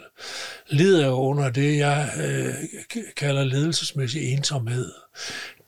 lider 0.68 1.11
under 1.11 1.51
det, 1.51 1.79
jeg 1.79 2.11
øh, 2.25 2.55
kalder 3.16 3.44
ledelsesmæssig 3.44 4.33
ensomhed. 4.33 4.92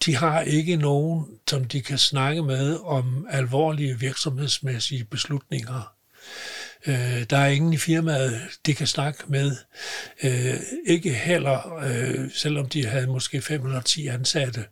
De 0.06 0.16
har 0.16 0.40
ikke 0.40 0.76
nogen, 0.76 1.26
som 1.48 1.64
de 1.64 1.82
kan 1.82 1.98
snakke 1.98 2.42
med 2.42 2.78
om 2.84 3.26
alvorlige 3.30 3.98
virksomhedsmæssige 3.98 5.04
beslutninger. 5.04 5.92
Øh, 6.86 7.22
der 7.30 7.36
er 7.36 7.46
ingen 7.46 7.72
i 7.72 7.76
firmaet, 7.76 8.40
de 8.66 8.74
kan 8.74 8.86
snakke 8.86 9.24
med. 9.28 9.56
Øh, 10.22 10.60
ikke 10.86 11.12
heller, 11.12 11.78
øh, 11.78 12.30
selvom 12.34 12.68
de 12.68 12.86
havde 12.86 13.06
måske 13.06 13.42
fem 13.42 13.66
eller 13.66 13.80
ti 13.80 14.06
ansatte. 14.06 14.64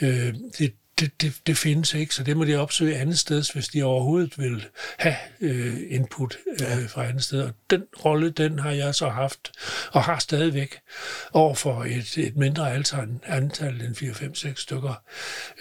Øh, 0.00 0.34
det, 0.58 0.72
det, 1.00 1.22
det, 1.22 1.32
det 1.46 1.58
findes 1.58 1.94
ikke, 1.94 2.14
så 2.14 2.22
det 2.22 2.36
må 2.36 2.44
de 2.44 2.56
opsøge 2.56 2.96
andet 2.96 3.18
sted, 3.18 3.52
hvis 3.52 3.68
de 3.68 3.82
overhovedet 3.82 4.38
vil 4.38 4.66
have 4.98 5.16
øh, 5.40 5.76
input 5.88 6.38
øh, 6.46 6.88
fra 6.88 7.06
andet 7.06 7.22
sted. 7.24 7.42
Og 7.42 7.52
den 7.70 7.84
rolle, 8.04 8.30
den 8.30 8.58
har 8.58 8.70
jeg 8.70 8.94
så 8.94 9.08
haft, 9.08 9.52
og 9.92 10.02
har 10.02 10.18
stadigvæk, 10.18 10.78
over 11.32 11.54
for 11.54 11.84
et, 11.84 12.18
et 12.18 12.36
mindre 12.36 12.74
antal, 12.74 13.08
antal 13.26 13.80
end 13.80 13.96
4-5-6 13.96 14.62
stykker, 14.62 15.02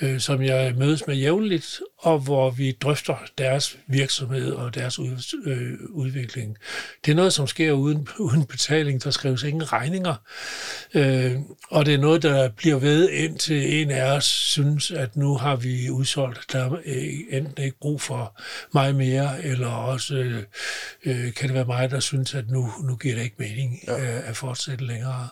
øh, 0.02 0.19
som 0.19 0.41
jeg 0.41 0.76
mødes 0.76 1.08
med 1.08 1.15
jævnligt, 1.15 1.80
og 1.97 2.19
hvor 2.19 2.50
vi 2.50 2.71
drøfter 2.71 3.15
deres 3.38 3.78
virksomhed 3.88 4.52
og 4.52 4.76
deres 4.76 5.00
ud, 5.00 5.36
øh, 5.45 5.73
udvikling. 5.89 6.58
Det 7.06 7.12
er 7.12 7.15
noget, 7.15 7.34
som 7.34 7.47
sker 7.47 7.71
uden, 7.71 8.08
uden 8.19 8.45
betaling. 8.45 9.04
Der 9.04 9.12
skrives 9.12 9.43
ingen 9.43 9.73
regninger, 9.73 10.15
øh, 10.93 11.36
og 11.69 11.86
det 11.86 11.93
er 11.93 11.97
noget, 11.97 12.23
der 12.23 12.50
bliver 12.50 12.80
ved, 12.80 13.10
indtil 13.10 13.82
en 13.82 13.91
af 13.91 14.12
os 14.12 14.26
synes, 14.26 14.91
at 14.91 15.15
nu 15.15 15.27
har 15.36 15.56
vi 15.56 15.90
udsolgt. 15.90 16.52
Der 16.52 16.60
er 16.60 16.78
enten 17.30 17.63
ikke 17.63 17.80
brug 17.80 18.02
for 18.02 18.42
mig 18.74 18.96
mere, 18.96 19.44
eller 19.44 19.68
også 19.68 20.16
øh, 21.06 21.34
kan 21.34 21.48
det 21.48 21.54
være 21.54 21.66
mig, 21.66 21.92
der 21.92 22.00
synes, 22.00 22.36
at 22.36 22.50
nu, 22.50 22.72
nu 22.84 22.96
giver 22.96 23.16
det 23.16 23.24
ikke 23.24 23.36
mening 23.40 23.80
ja. 23.88 24.18
øh, 24.18 24.30
at 24.30 24.38
fortsætte 24.38 24.86
længere. 24.86 25.28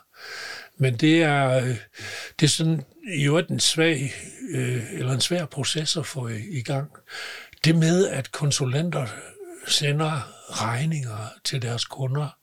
Men 0.78 0.96
det 0.96 1.24
er, 1.24 1.50
øh, 1.50 1.78
det 2.40 2.46
er 2.46 2.48
sådan 2.48 2.84
i 3.14 3.26
øvrigt 3.26 3.50
en 3.50 3.60
svag, 3.60 4.14
øh, 4.50 4.94
eller 4.94 5.14
en 5.14 5.22
svær 5.22 5.46
proces 5.46 5.98
at 5.98 6.06
få 6.06 6.28
i, 6.28 6.58
i 6.58 6.62
gang. 6.62 6.90
Det 7.66 7.76
med, 7.76 8.08
at 8.08 8.32
konsulenter 8.32 9.08
sender 9.68 10.32
regninger 10.50 11.34
til 11.44 11.62
deres 11.62 11.86
kunder, 11.86 12.38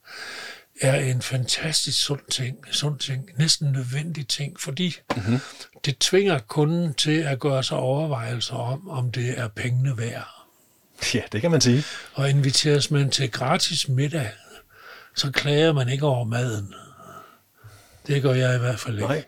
er 0.83 0.95
en 0.95 1.23
fantastisk 1.23 2.05
sund 2.05 2.21
ting, 2.31 2.57
sund 2.71 2.99
ting, 2.99 3.31
næsten 3.37 3.73
nødvendig 3.73 4.29
ting, 4.29 4.61
fordi 4.61 4.97
mm-hmm. 5.17 5.39
det 5.85 5.99
tvinger 5.99 6.39
kunden 6.39 6.95
til 6.95 7.21
at 7.21 7.39
gøre 7.39 7.63
sig 7.63 7.77
overvejelser 7.77 8.55
om, 8.55 8.91
om 8.91 9.13
det 9.13 9.39
er 9.39 9.49
pengene 9.49 9.99
værd. 9.99 10.29
Ja, 11.15 11.21
det 11.33 11.41
kan 11.41 11.51
man 11.51 11.61
sige. 11.61 11.85
Og 12.15 12.31
inviteres 12.31 12.91
man 12.91 13.11
til 13.11 13.31
gratis 13.31 13.89
middag, 13.89 14.31
så 15.17 15.31
klager 15.31 15.73
man 15.73 15.89
ikke 15.89 16.07
over 16.07 16.25
maden. 16.25 16.75
Det 18.07 18.23
gør 18.23 18.35
jeg 18.35 18.57
i 18.57 18.59
hvert 18.59 18.81
fald 18.81 18.95
ikke. 18.95 19.09
Nej. 19.09 19.25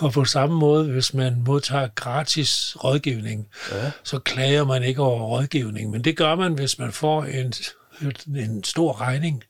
Og 0.00 0.12
på 0.12 0.24
samme 0.24 0.58
måde, 0.58 0.92
hvis 0.92 1.14
man 1.14 1.42
modtager 1.46 1.88
gratis 1.94 2.76
rådgivning, 2.84 3.48
ja. 3.72 3.90
så 4.04 4.18
klager 4.18 4.64
man 4.64 4.82
ikke 4.82 5.02
over 5.02 5.24
rådgivning. 5.24 5.90
Men 5.90 6.04
det 6.04 6.16
gør 6.16 6.34
man, 6.34 6.52
hvis 6.52 6.78
man 6.78 6.92
får 6.92 7.24
en, 7.24 7.52
en 8.36 8.64
stor 8.64 9.00
regning, 9.00 9.44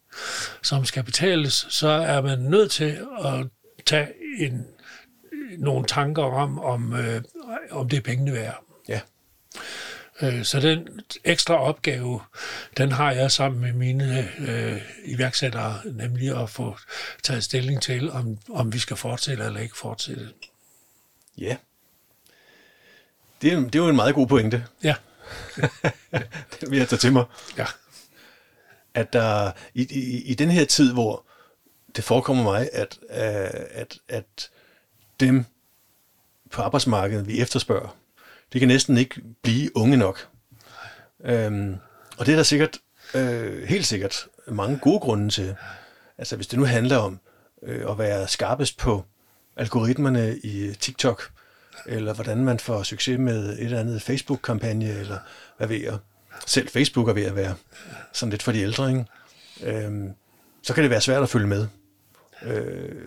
som 0.62 0.85
skal 0.85 1.03
betales, 1.03 1.66
så 1.68 1.88
er 1.88 2.22
man 2.22 2.38
nødt 2.38 2.70
til 2.70 3.07
at 3.24 3.46
tage 3.87 4.09
en, 4.38 4.66
nogle 5.59 5.87
tanker 5.87 6.22
om, 6.22 6.61
om, 6.61 6.94
øh, 6.94 7.22
om 7.70 7.88
det 7.88 7.96
er 7.96 8.00
pengene 8.00 8.33
værd. 8.33 8.64
Ja. 8.88 9.00
Øh, 10.22 10.44
så 10.44 10.61
den 10.61 10.88
ekstra 11.24 11.55
opgave, 11.55 12.20
den 12.77 12.92
har 12.92 13.12
jeg 13.12 13.31
sammen 13.31 13.61
med 13.61 13.72
mine 13.72 14.29
øh, 14.38 14.83
iværksættere, 15.05 15.81
nemlig 15.85 16.42
at 16.42 16.50
få 16.50 16.79
taget 17.22 17.44
stilling 17.44 17.83
til, 17.83 18.11
om, 18.11 18.38
om 18.50 18.72
vi 18.72 18.79
skal 18.79 18.96
fortsætte 18.96 19.44
eller 19.44 19.61
ikke 19.61 19.77
fortsætte. 19.77 20.29
Ja. 21.38 21.57
Det 23.42 23.53
er, 23.53 23.61
det 23.61 23.74
er 23.74 23.79
jo 23.79 23.88
en 23.88 23.96
meget 23.96 24.14
god 24.14 24.27
pointe. 24.27 24.66
Ja. 24.83 24.94
den 26.61 26.70
vil 26.70 26.79
jeg 26.79 26.88
tage 26.88 26.98
til 26.98 27.12
mig. 27.12 27.24
Ja. 27.59 27.66
At 28.95 29.13
der 29.13 29.53
i, 29.75 29.87
i, 29.91 30.23
i 30.23 30.35
den 30.35 30.51
her 30.51 30.65
tid, 30.65 30.93
hvor 30.93 31.27
det 31.97 32.05
forekommer 32.05 32.43
mig, 32.43 32.69
at, 32.73 32.99
øh, 33.11 33.67
at, 33.71 33.99
at 34.09 34.51
dem 35.21 35.45
på 36.51 36.63
arbejdsmarkedet, 36.63 37.29
vi 37.29 37.41
efterspørger, 37.41 37.97
det 38.53 38.61
kan 38.61 38.69
næsten 38.69 38.99
ikke 38.99 39.21
blive 39.43 39.77
unge 39.77 39.97
nok. 39.97 40.29
Øhm, 41.25 41.77
og 42.19 42.27
det 42.27 42.33
er 42.33 42.37
der 42.37 42.43
sikkert, 42.43 42.79
øh, 43.15 43.63
helt 43.69 43.87
sikkert, 43.87 44.27
mange 44.47 44.79
gode 44.79 45.01
grunde 45.01 45.29
til. 45.29 45.57
Altså 46.19 46.37
hvis 46.37 46.47
det 46.47 46.59
nu 46.59 46.65
handler 46.65 46.97
om 46.97 47.21
øh, 47.63 47.91
at 47.91 47.99
være 47.99 48.29
skarpest 48.29 48.79
på 48.79 49.05
algoritmerne 49.57 50.39
i 50.39 50.75
TikTok, 50.81 51.31
eller 51.87 52.15
hvordan 52.15 52.45
man 52.45 52.59
får 52.59 52.83
succes 52.83 53.19
med 53.19 53.49
et 53.49 53.65
eller 53.65 53.81
andet 53.81 54.03
Facebook-kampagne, 54.03 54.89
eller 54.89 55.19
hvad 55.57 55.67
ved 55.67 55.77
jeg. 55.77 55.99
Selv 56.47 56.68
Facebook 56.68 57.09
er 57.09 57.12
ved 57.12 57.25
at 57.25 57.37
være 57.37 57.55
sådan 58.12 58.31
lidt 58.31 58.42
for 58.42 58.53
de 58.53 58.61
ældre, 58.61 58.88
ikke? 58.90 59.05
Øhm, 59.62 60.11
så 60.62 60.75
kan 60.75 60.83
det 60.83 60.90
være 60.90 61.01
svært 61.01 61.23
at 61.23 61.29
følge 61.29 61.47
med. 61.47 61.66
Øh, 62.42 63.03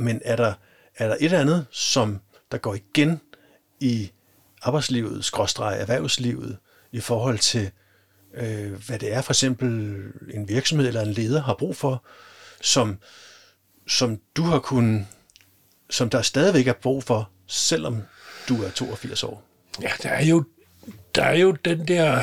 men 0.00 0.20
er 0.24 0.36
der, 0.36 0.54
er 0.96 1.08
der 1.08 1.14
et 1.14 1.24
eller 1.24 1.40
andet, 1.40 1.66
som 1.70 2.20
der 2.52 2.58
går 2.58 2.74
igen 2.74 3.20
i 3.80 4.12
arbejdslivet, 4.62 5.24
skråstreg 5.24 5.80
erhvervslivet, 5.80 6.58
i 6.92 7.00
forhold 7.00 7.38
til, 7.38 7.70
øh, 8.34 8.72
hvad 8.86 8.98
det 8.98 9.12
er 9.12 9.20
for 9.20 9.32
eksempel 9.32 9.68
en 10.34 10.48
virksomhed 10.48 10.88
eller 10.88 11.00
en 11.00 11.12
leder 11.12 11.42
har 11.42 11.54
brug 11.54 11.76
for, 11.76 12.04
som, 12.60 12.98
som 13.88 14.20
du 14.36 14.42
har 14.42 14.58
kunnet, 14.58 15.06
som 15.90 16.10
der 16.10 16.22
stadigvæk 16.22 16.66
er 16.66 16.72
brug 16.72 17.04
for, 17.04 17.30
selvom 17.46 18.02
du 18.48 18.62
er 18.62 18.70
82 18.70 19.24
år? 19.24 19.42
Ja, 19.82 19.90
der 20.02 20.08
er 20.08 20.24
jo, 20.24 20.44
der 21.14 21.22
er 21.22 21.38
jo 21.38 21.52
den 21.52 21.88
der 21.88 22.22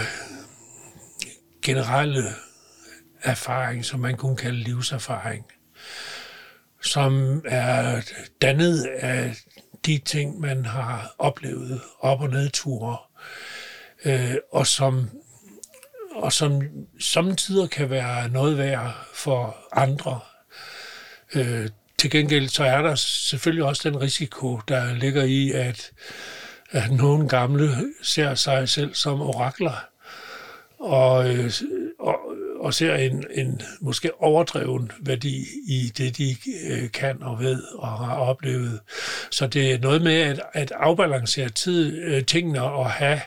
generelle 1.61 2.23
erfaring, 3.21 3.85
som 3.85 3.99
man 3.99 4.17
kunne 4.17 4.37
kalde 4.37 4.57
livserfaring, 4.57 5.45
som 6.81 7.41
er 7.45 8.01
dannet 8.41 8.83
af 8.99 9.35
de 9.85 9.97
ting, 9.97 10.39
man 10.39 10.65
har 10.65 11.15
oplevet, 11.17 11.81
op- 11.99 12.21
og 12.21 12.29
nedture, 12.29 12.97
øh, 14.05 14.35
og 14.51 14.67
som 14.67 15.09
og 16.15 16.33
som 16.33 16.61
samtidig 16.99 17.69
kan 17.69 17.89
være 17.89 18.29
noget 18.29 18.57
værd 18.57 19.07
for 19.13 19.57
andre. 19.71 20.19
Øh, 21.35 21.69
til 21.99 22.11
gengæld 22.11 22.49
så 22.49 22.63
er 22.63 22.81
der 22.81 22.95
selvfølgelig 22.95 23.63
også 23.63 23.89
den 23.89 24.01
risiko, 24.01 24.59
der 24.67 24.93
ligger 24.93 25.23
i, 25.23 25.51
at, 25.51 25.91
at 26.71 26.91
nogle 26.91 27.27
gamle 27.27 27.69
ser 28.01 28.35
sig 28.35 28.69
selv 28.69 28.93
som 28.93 29.21
orakler, 29.21 29.85
og, 30.79 31.35
øh, 31.35 31.51
og, 31.99 32.19
og 32.59 32.73
ser 32.73 32.95
en, 32.95 33.25
en 33.31 33.61
måske 33.81 34.21
overdreven 34.21 34.91
værdi 35.01 35.45
i 35.67 35.91
det, 35.97 36.17
de 36.17 36.35
øh, 36.69 36.91
kan 36.91 37.23
og 37.23 37.39
ved 37.39 37.63
og 37.63 37.87
har 37.87 38.15
oplevet. 38.15 38.79
Så 39.31 39.47
det 39.47 39.71
er 39.71 39.79
noget 39.79 40.01
med 40.01 40.21
at, 40.21 40.41
at 40.53 40.71
afbalancere 40.71 41.49
tid, 41.49 41.97
øh, 42.03 42.25
tingene 42.25 42.61
og 42.63 42.91
have 42.91 43.21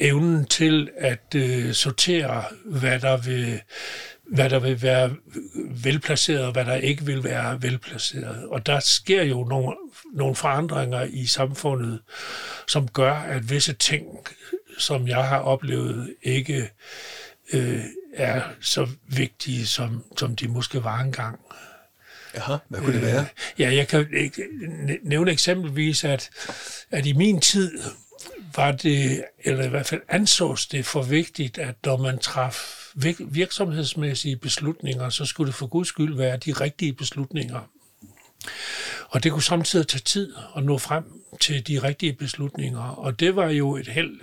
evnen 0.00 0.44
til 0.44 0.90
at 0.96 1.34
øh, 1.36 1.72
sortere, 1.72 2.44
hvad 2.64 3.00
der 3.00 3.16
vil 3.16 3.60
hvad 4.26 4.50
der 4.50 4.58
vil 4.58 4.82
være 4.82 5.16
velplaceret, 5.84 6.44
og 6.44 6.52
hvad 6.52 6.64
der 6.64 6.74
ikke 6.74 7.04
vil 7.04 7.24
være 7.24 7.62
velplaceret. 7.62 8.48
Og 8.48 8.66
der 8.66 8.80
sker 8.80 9.22
jo 9.22 9.44
nogle, 9.44 9.76
nogle 10.12 10.34
forandringer 10.34 11.02
i 11.10 11.26
samfundet, 11.26 12.00
som 12.68 12.88
gør, 12.88 13.14
at 13.14 13.50
visse 13.50 13.72
ting, 13.72 14.06
som 14.78 15.08
jeg 15.08 15.24
har 15.24 15.38
oplevet, 15.38 16.14
ikke 16.22 16.70
øh, 17.52 17.80
er 18.14 18.42
så 18.60 18.88
vigtige, 19.06 19.66
som, 19.66 20.04
som 20.16 20.36
de 20.36 20.48
måske 20.48 20.84
var 20.84 21.00
engang. 21.00 21.40
Jaha, 22.34 22.56
hvad 22.68 22.80
kunne 22.80 22.92
det 22.92 23.02
være? 23.02 23.20
Øh, 23.20 23.26
ja, 23.58 23.74
jeg 23.74 23.88
kan 23.88 24.06
nævne 25.02 25.30
eksempelvis, 25.30 26.04
at, 26.04 26.30
at 26.90 27.06
i 27.06 27.12
min 27.12 27.40
tid 27.40 27.78
var 28.56 28.72
det, 28.72 29.24
eller 29.44 29.64
i 29.64 29.68
hvert 29.68 29.86
fald 29.86 30.00
ansås 30.08 30.66
det 30.66 30.86
for 30.86 31.02
vigtigt, 31.02 31.58
at 31.58 31.74
når 31.84 31.96
man 31.96 32.18
traf 32.18 32.81
virksomhedsmæssige 33.20 34.36
beslutninger, 34.36 35.08
så 35.08 35.24
skulle 35.24 35.46
det 35.46 35.54
for 35.54 35.66
guds 35.66 35.88
skyld 35.88 36.16
være 36.16 36.36
de 36.36 36.52
rigtige 36.52 36.92
beslutninger. 36.92 37.60
Og 39.08 39.22
det 39.22 39.32
kunne 39.32 39.42
samtidig 39.42 39.88
tage 39.88 40.02
tid 40.04 40.34
at 40.56 40.64
nå 40.64 40.78
frem 40.78 41.04
til 41.40 41.66
de 41.66 41.82
rigtige 41.82 42.12
beslutninger. 42.12 42.80
Og 42.80 43.20
det 43.20 43.36
var 43.36 43.48
jo 43.48 43.76
et 43.76 43.88
held 43.88 44.20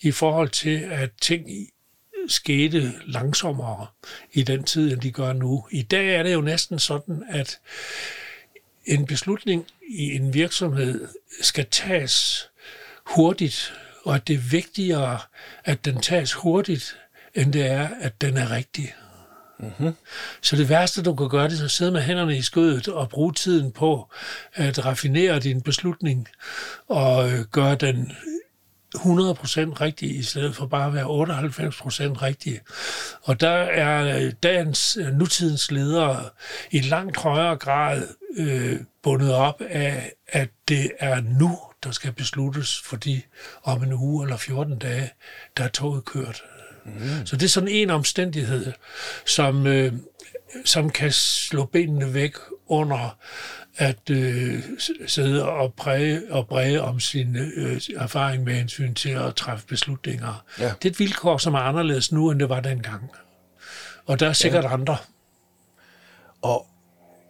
i 0.00 0.10
forhold 0.10 0.48
til, 0.48 0.78
at 0.78 1.10
ting 1.20 1.48
skete 2.28 2.92
langsommere 3.06 3.86
i 4.32 4.42
den 4.42 4.64
tid, 4.64 4.92
end 4.92 5.00
de 5.00 5.10
gør 5.10 5.32
nu. 5.32 5.66
I 5.70 5.82
dag 5.82 6.14
er 6.14 6.22
det 6.22 6.34
jo 6.34 6.40
næsten 6.40 6.78
sådan, 6.78 7.24
at 7.28 7.58
en 8.84 9.06
beslutning 9.06 9.66
i 9.88 10.02
en 10.02 10.34
virksomhed 10.34 11.08
skal 11.42 11.66
tages 11.70 12.48
hurtigt, 13.06 13.74
og 14.04 14.14
at 14.14 14.28
det 14.28 14.34
er 14.34 14.50
vigtigere, 14.50 15.18
at 15.64 15.84
den 15.84 16.00
tages 16.00 16.32
hurtigt, 16.32 16.96
end 17.34 17.52
det 17.52 17.66
er, 17.66 17.88
at 18.00 18.20
den 18.20 18.36
er 18.36 18.50
rigtig. 18.50 18.94
Mm-hmm. 19.58 19.94
Så 20.42 20.56
det 20.56 20.68
værste, 20.68 21.02
du 21.02 21.14
kan 21.14 21.28
gøre, 21.28 21.48
det 21.48 21.60
er 21.60 21.64
at 21.64 21.70
sidde 21.70 21.92
med 21.92 22.02
hænderne 22.02 22.36
i 22.36 22.42
skødet 22.42 22.88
og 22.88 23.08
bruge 23.08 23.32
tiden 23.32 23.72
på 23.72 24.10
at 24.54 24.84
raffinere 24.84 25.38
din 25.38 25.62
beslutning 25.62 26.28
og 26.88 27.32
øh, 27.32 27.40
gøre 27.40 27.74
den 27.74 28.12
100% 28.96 29.00
rigtig, 29.80 30.16
i 30.16 30.22
stedet 30.22 30.56
for 30.56 30.66
bare 30.66 30.86
at 30.86 30.94
være 30.94 31.04
98% 31.04 32.22
rigtig. 32.22 32.60
Og 33.22 33.40
der 33.40 33.48
er 33.50 34.18
øh, 34.18 34.32
dagens, 34.42 34.96
øh, 35.00 35.06
nutidens 35.06 35.70
ledere 35.70 36.28
i 36.70 36.80
langt 36.80 37.16
højere 37.16 37.56
grad 37.56 38.08
øh, 38.36 38.80
bundet 39.02 39.34
op 39.34 39.60
af, 39.60 40.12
at 40.28 40.48
det 40.68 40.90
er 40.98 41.20
nu, 41.20 41.58
der 41.84 41.90
skal 41.90 42.12
besluttes, 42.12 42.80
fordi 42.84 43.24
om 43.62 43.82
en 43.82 43.92
uge 43.92 44.24
eller 44.24 44.36
14 44.36 44.78
dage, 44.78 45.10
der 45.56 45.64
er 45.64 45.68
toget 45.68 46.04
kørt. 46.04 46.42
Mm. 46.84 47.26
Så 47.26 47.36
det 47.36 47.44
er 47.44 47.48
sådan 47.48 47.68
en 47.68 47.90
omstændighed, 47.90 48.72
som, 49.26 49.66
øh, 49.66 49.92
som 50.64 50.90
kan 50.90 51.12
slå 51.12 51.64
benene 51.64 52.14
væk 52.14 52.34
under 52.66 53.18
at 53.76 54.10
øh, 54.10 54.62
sidde 55.06 55.48
og 55.48 55.74
præge 55.74 56.22
og 56.30 56.48
bræge 56.48 56.82
om 56.82 57.00
sin 57.00 57.36
øh, 57.36 57.80
erfaring 57.96 58.44
med 58.44 58.54
hensyn 58.54 58.94
til 58.94 59.10
at 59.10 59.34
træffe 59.34 59.66
beslutninger. 59.66 60.44
Ja. 60.58 60.64
Det 60.64 60.84
er 60.84 60.90
et 60.90 60.98
vilkår, 60.98 61.38
som 61.38 61.54
er 61.54 61.58
anderledes 61.58 62.12
nu, 62.12 62.30
end 62.30 62.40
det 62.40 62.48
var 62.48 62.60
dengang. 62.60 63.10
Og 64.06 64.20
der 64.20 64.28
er 64.28 64.32
sikkert 64.32 64.64
ja. 64.64 64.72
andre. 64.72 64.96
Og 66.42 66.66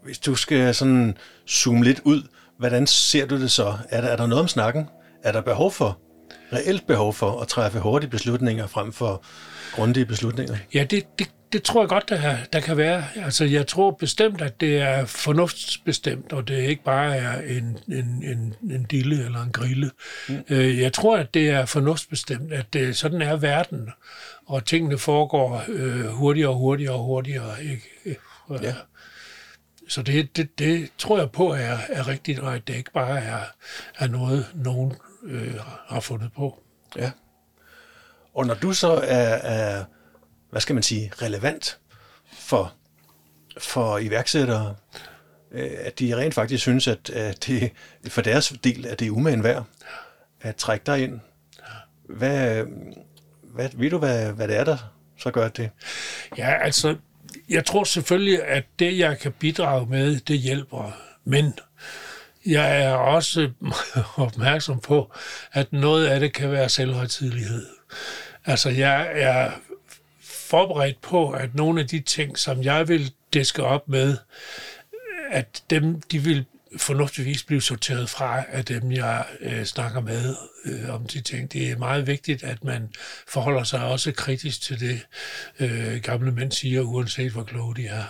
hvis 0.05 0.19
du 0.19 0.35
skal 0.35 0.75
sådan 0.75 1.17
zoome 1.49 1.85
lidt 1.85 2.01
ud, 2.05 2.23
hvordan 2.59 2.87
ser 2.87 3.27
du 3.27 3.41
det 3.41 3.51
så? 3.51 3.77
Er 3.89 4.01
der, 4.01 4.09
er 4.09 4.17
der 4.17 4.27
noget 4.27 4.43
om 4.43 4.49
snakken? 4.49 4.89
Er 5.23 5.33
der 5.33 5.41
behov 5.41 5.73
for 5.73 5.99
reelt 6.55 6.87
behov 6.87 7.15
for 7.15 7.41
at 7.41 7.49
træffe 7.49 7.79
hurtige 7.79 8.11
beslutninger 8.11 8.67
frem 8.67 8.93
for 8.93 9.25
grundige 9.75 10.07
beslutninger? 10.07 10.57
Ja, 10.75 10.85
det, 10.85 11.19
det, 11.19 11.31
det 11.53 11.63
tror 11.63 11.83
jeg 11.83 11.89
godt, 11.89 12.09
der, 12.09 12.37
der 12.53 12.61
kan 12.61 12.77
være. 12.77 13.05
Altså, 13.17 13.45
jeg 13.45 13.67
tror 13.67 13.91
bestemt, 13.91 14.41
at 14.41 14.61
det 14.61 14.79
er 14.79 15.05
fornuftsbestemt, 15.05 16.33
og 16.33 16.49
det 16.49 16.69
ikke 16.69 16.85
bare 16.85 17.17
er 17.17 17.41
en, 17.41 17.79
en, 17.89 18.25
en, 18.25 18.55
en 18.71 18.85
dille 18.85 19.25
eller 19.25 19.43
en 19.43 19.51
grille. 19.53 19.91
Mm. 20.29 20.45
Øh, 20.49 20.81
jeg 20.81 20.93
tror, 20.93 21.17
at 21.17 21.35
det 21.35 21.51
er 21.51 21.65
fornuftsbestemt, 21.67 22.53
at 22.53 22.73
det, 22.73 22.97
sådan 22.97 23.23
er 23.23 23.37
verden, 23.37 23.91
og 24.47 24.65
tingene 24.65 24.99
foregår 24.99 25.65
øh, 25.69 26.07
hurtigere 26.07 26.51
og 26.51 26.57
hurtigere 26.57 26.95
og 26.95 27.05
hurtigere. 27.05 27.65
Ikke? 27.65 28.19
Ja. 28.63 28.75
Så 29.89 30.03
det, 30.03 30.37
det, 30.37 30.59
det 30.59 30.91
tror 30.99 31.19
jeg 31.19 31.31
på 31.31 31.53
er, 31.53 31.79
er 31.89 32.09
rigtigt, 32.09 32.39
og 32.39 32.55
at 32.55 32.69
det 32.69 32.77
ikke 32.77 32.93
bare 32.93 33.21
er, 33.21 33.41
er 33.99 34.07
noget, 34.07 34.47
nogen 34.55 34.93
øh, 35.25 35.55
har 35.87 36.01
fundet 36.01 36.33
på. 36.33 36.63
Ja. 36.97 37.11
Og 38.35 38.47
når 38.47 38.55
du 38.55 38.73
så 38.73 38.93
er, 38.93 39.35
er 39.35 39.85
hvad 40.51 40.61
skal 40.61 40.75
man 40.75 40.83
sige, 40.83 41.13
relevant 41.23 41.79
for, 42.33 42.73
for 43.59 43.99
iværksættere, 43.99 44.75
øh, 45.51 45.71
at 45.79 45.99
de 45.99 46.17
rent 46.17 46.35
faktisk 46.35 46.63
synes, 46.63 46.89
at, 46.89 47.11
at 47.11 47.47
det 47.47 47.73
for 48.09 48.23
deres 48.23 48.55
del, 48.65 48.87
at 48.87 49.01
det 49.01 49.07
er 49.07 49.11
umagen 49.11 49.45
værd 49.45 49.65
at 50.41 50.57
trække 50.57 50.87
dig 50.87 51.03
ind. 51.03 51.21
Hvad, 52.09 52.65
hvad, 53.43 53.69
ved 53.75 53.91
du, 53.91 53.99
hvad, 53.99 54.33
hvad 54.33 54.49
det 54.49 54.57
er, 54.57 54.65
der 54.65 54.77
så 55.19 55.31
gør 55.31 55.49
det? 55.49 55.71
Ja, 56.39 56.63
altså, 56.63 56.97
jeg 57.49 57.67
tror 57.67 57.85
selvfølgelig, 57.85 58.45
at 58.45 58.65
det, 58.79 58.99
jeg 58.99 59.19
kan 59.19 59.33
bidrage 59.33 59.87
med, 59.87 60.21
det 60.21 60.39
hjælper. 60.39 60.91
Men 61.25 61.53
jeg 62.47 62.83
er 62.83 62.93
også 62.93 63.51
opmærksom 64.17 64.81
på, 64.81 65.13
at 65.53 65.73
noget 65.73 66.07
af 66.07 66.21
det 66.21 66.33
kan 66.33 66.53
være 66.53 66.69
selvhøjtidlighed. 66.69 67.67
Altså, 68.45 68.71
jeg 68.71 69.11
er 69.15 69.51
forberedt 70.23 71.01
på, 71.01 71.31
at 71.31 71.55
nogle 71.55 71.81
af 71.81 71.89
de 71.89 72.01
ting, 72.01 72.39
som 72.39 72.63
jeg 72.63 72.89
vil 72.89 73.13
diske 73.33 73.65
op 73.65 73.89
med, 73.89 74.17
at 75.31 75.63
dem, 75.71 76.01
de 76.01 76.19
vil 76.19 76.45
fornuftigvis 76.77 77.43
blive 77.43 77.63
sorteret 77.63 78.11
fra 78.11 78.45
af 78.49 78.65
dem, 78.65 78.93
jeg 78.93 79.25
øh, 79.41 79.65
snakker 79.65 80.01
med 80.01 80.37
øh, 80.65 80.95
om 80.95 81.07
de 81.07 81.21
ting. 81.21 81.53
Det 81.53 81.71
er 81.71 81.77
meget 81.77 82.07
vigtigt, 82.07 82.43
at 82.43 82.65
man 82.65 82.89
forholder 83.29 83.65
sig 83.65 83.85
også 83.85 84.13
kritisk 84.13 84.61
til 84.61 84.81
det, 84.81 85.01
øh, 85.61 86.01
gamle 86.03 86.33
mænd 86.33 86.53
siger, 86.53 86.81
uanset 86.81 87.33
hvor 87.33 87.43
kloge 87.43 87.77
de 87.77 87.87
er. 87.87 88.05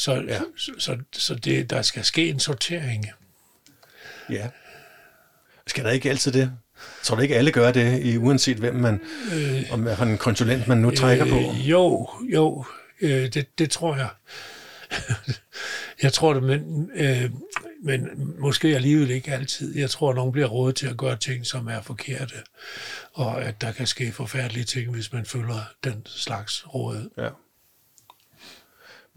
Så, 0.00 0.14
ja. 0.28 0.40
så, 0.56 0.72
så, 0.78 0.98
så 1.12 1.34
det, 1.34 1.70
der 1.70 1.82
skal 1.82 2.04
ske 2.04 2.28
en 2.28 2.40
sortering. 2.40 3.06
Ja. 4.30 4.48
Skal 5.66 5.84
der 5.84 5.90
ikke 5.90 6.10
altid 6.10 6.32
det? 6.32 6.52
Tror 7.02 7.16
du 7.16 7.22
ikke, 7.22 7.36
alle 7.36 7.52
gør 7.52 7.72
det, 7.72 8.02
i 8.02 8.16
uanset 8.16 8.56
hvem 8.56 8.74
man, 8.74 9.00
øh, 9.34 9.62
om 9.70 9.82
hvad 9.82 9.98
en 9.98 10.18
konsulent 10.18 10.68
man 10.68 10.78
nu 10.78 10.90
trækker 10.90 11.26
øh, 11.26 11.32
på? 11.32 11.38
Jo, 11.56 12.08
jo, 12.32 12.64
øh, 13.00 13.32
det, 13.32 13.58
det 13.58 13.70
tror 13.70 13.96
jeg. 13.96 14.08
jeg 16.02 16.12
tror 16.12 16.34
det, 16.34 16.42
men, 16.42 16.90
øh, 16.94 17.30
men 17.82 18.08
måske 18.38 18.68
alligevel 18.68 19.10
ikke 19.10 19.32
altid. 19.32 19.76
Jeg 19.76 19.90
tror, 19.90 20.10
at 20.10 20.16
nogen 20.16 20.32
bliver 20.32 20.48
rådet 20.48 20.76
til 20.76 20.86
at 20.86 20.96
gøre 20.96 21.16
ting, 21.16 21.46
som 21.46 21.68
er 21.68 21.82
forkerte, 21.82 22.34
og 23.12 23.42
at 23.44 23.60
der 23.60 23.72
kan 23.72 23.86
ske 23.86 24.12
forfærdelige 24.12 24.64
ting, 24.64 24.90
hvis 24.90 25.12
man 25.12 25.26
følger 25.26 25.72
den 25.84 26.02
slags 26.06 26.74
råd. 26.74 27.10
Ja. 27.18 27.28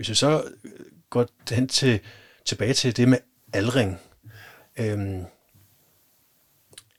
Hvis 0.03 0.09
jeg 0.09 0.17
så 0.17 0.51
går 1.09 1.27
hen 1.51 1.67
til, 1.67 1.99
tilbage 2.45 2.73
til 2.73 2.97
det 2.97 3.07
med 3.07 3.17
aldring, 3.53 3.99
øhm, 4.79 5.25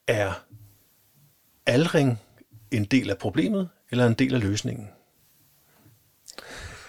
er 0.07 0.45
aldring 1.67 2.21
en 2.71 2.85
del 2.85 3.11
af 3.11 3.19
problemet, 3.19 3.69
eller 3.91 4.07
en 4.07 4.15
del 4.15 4.35
af 4.35 4.41
løsningen? 4.41 4.89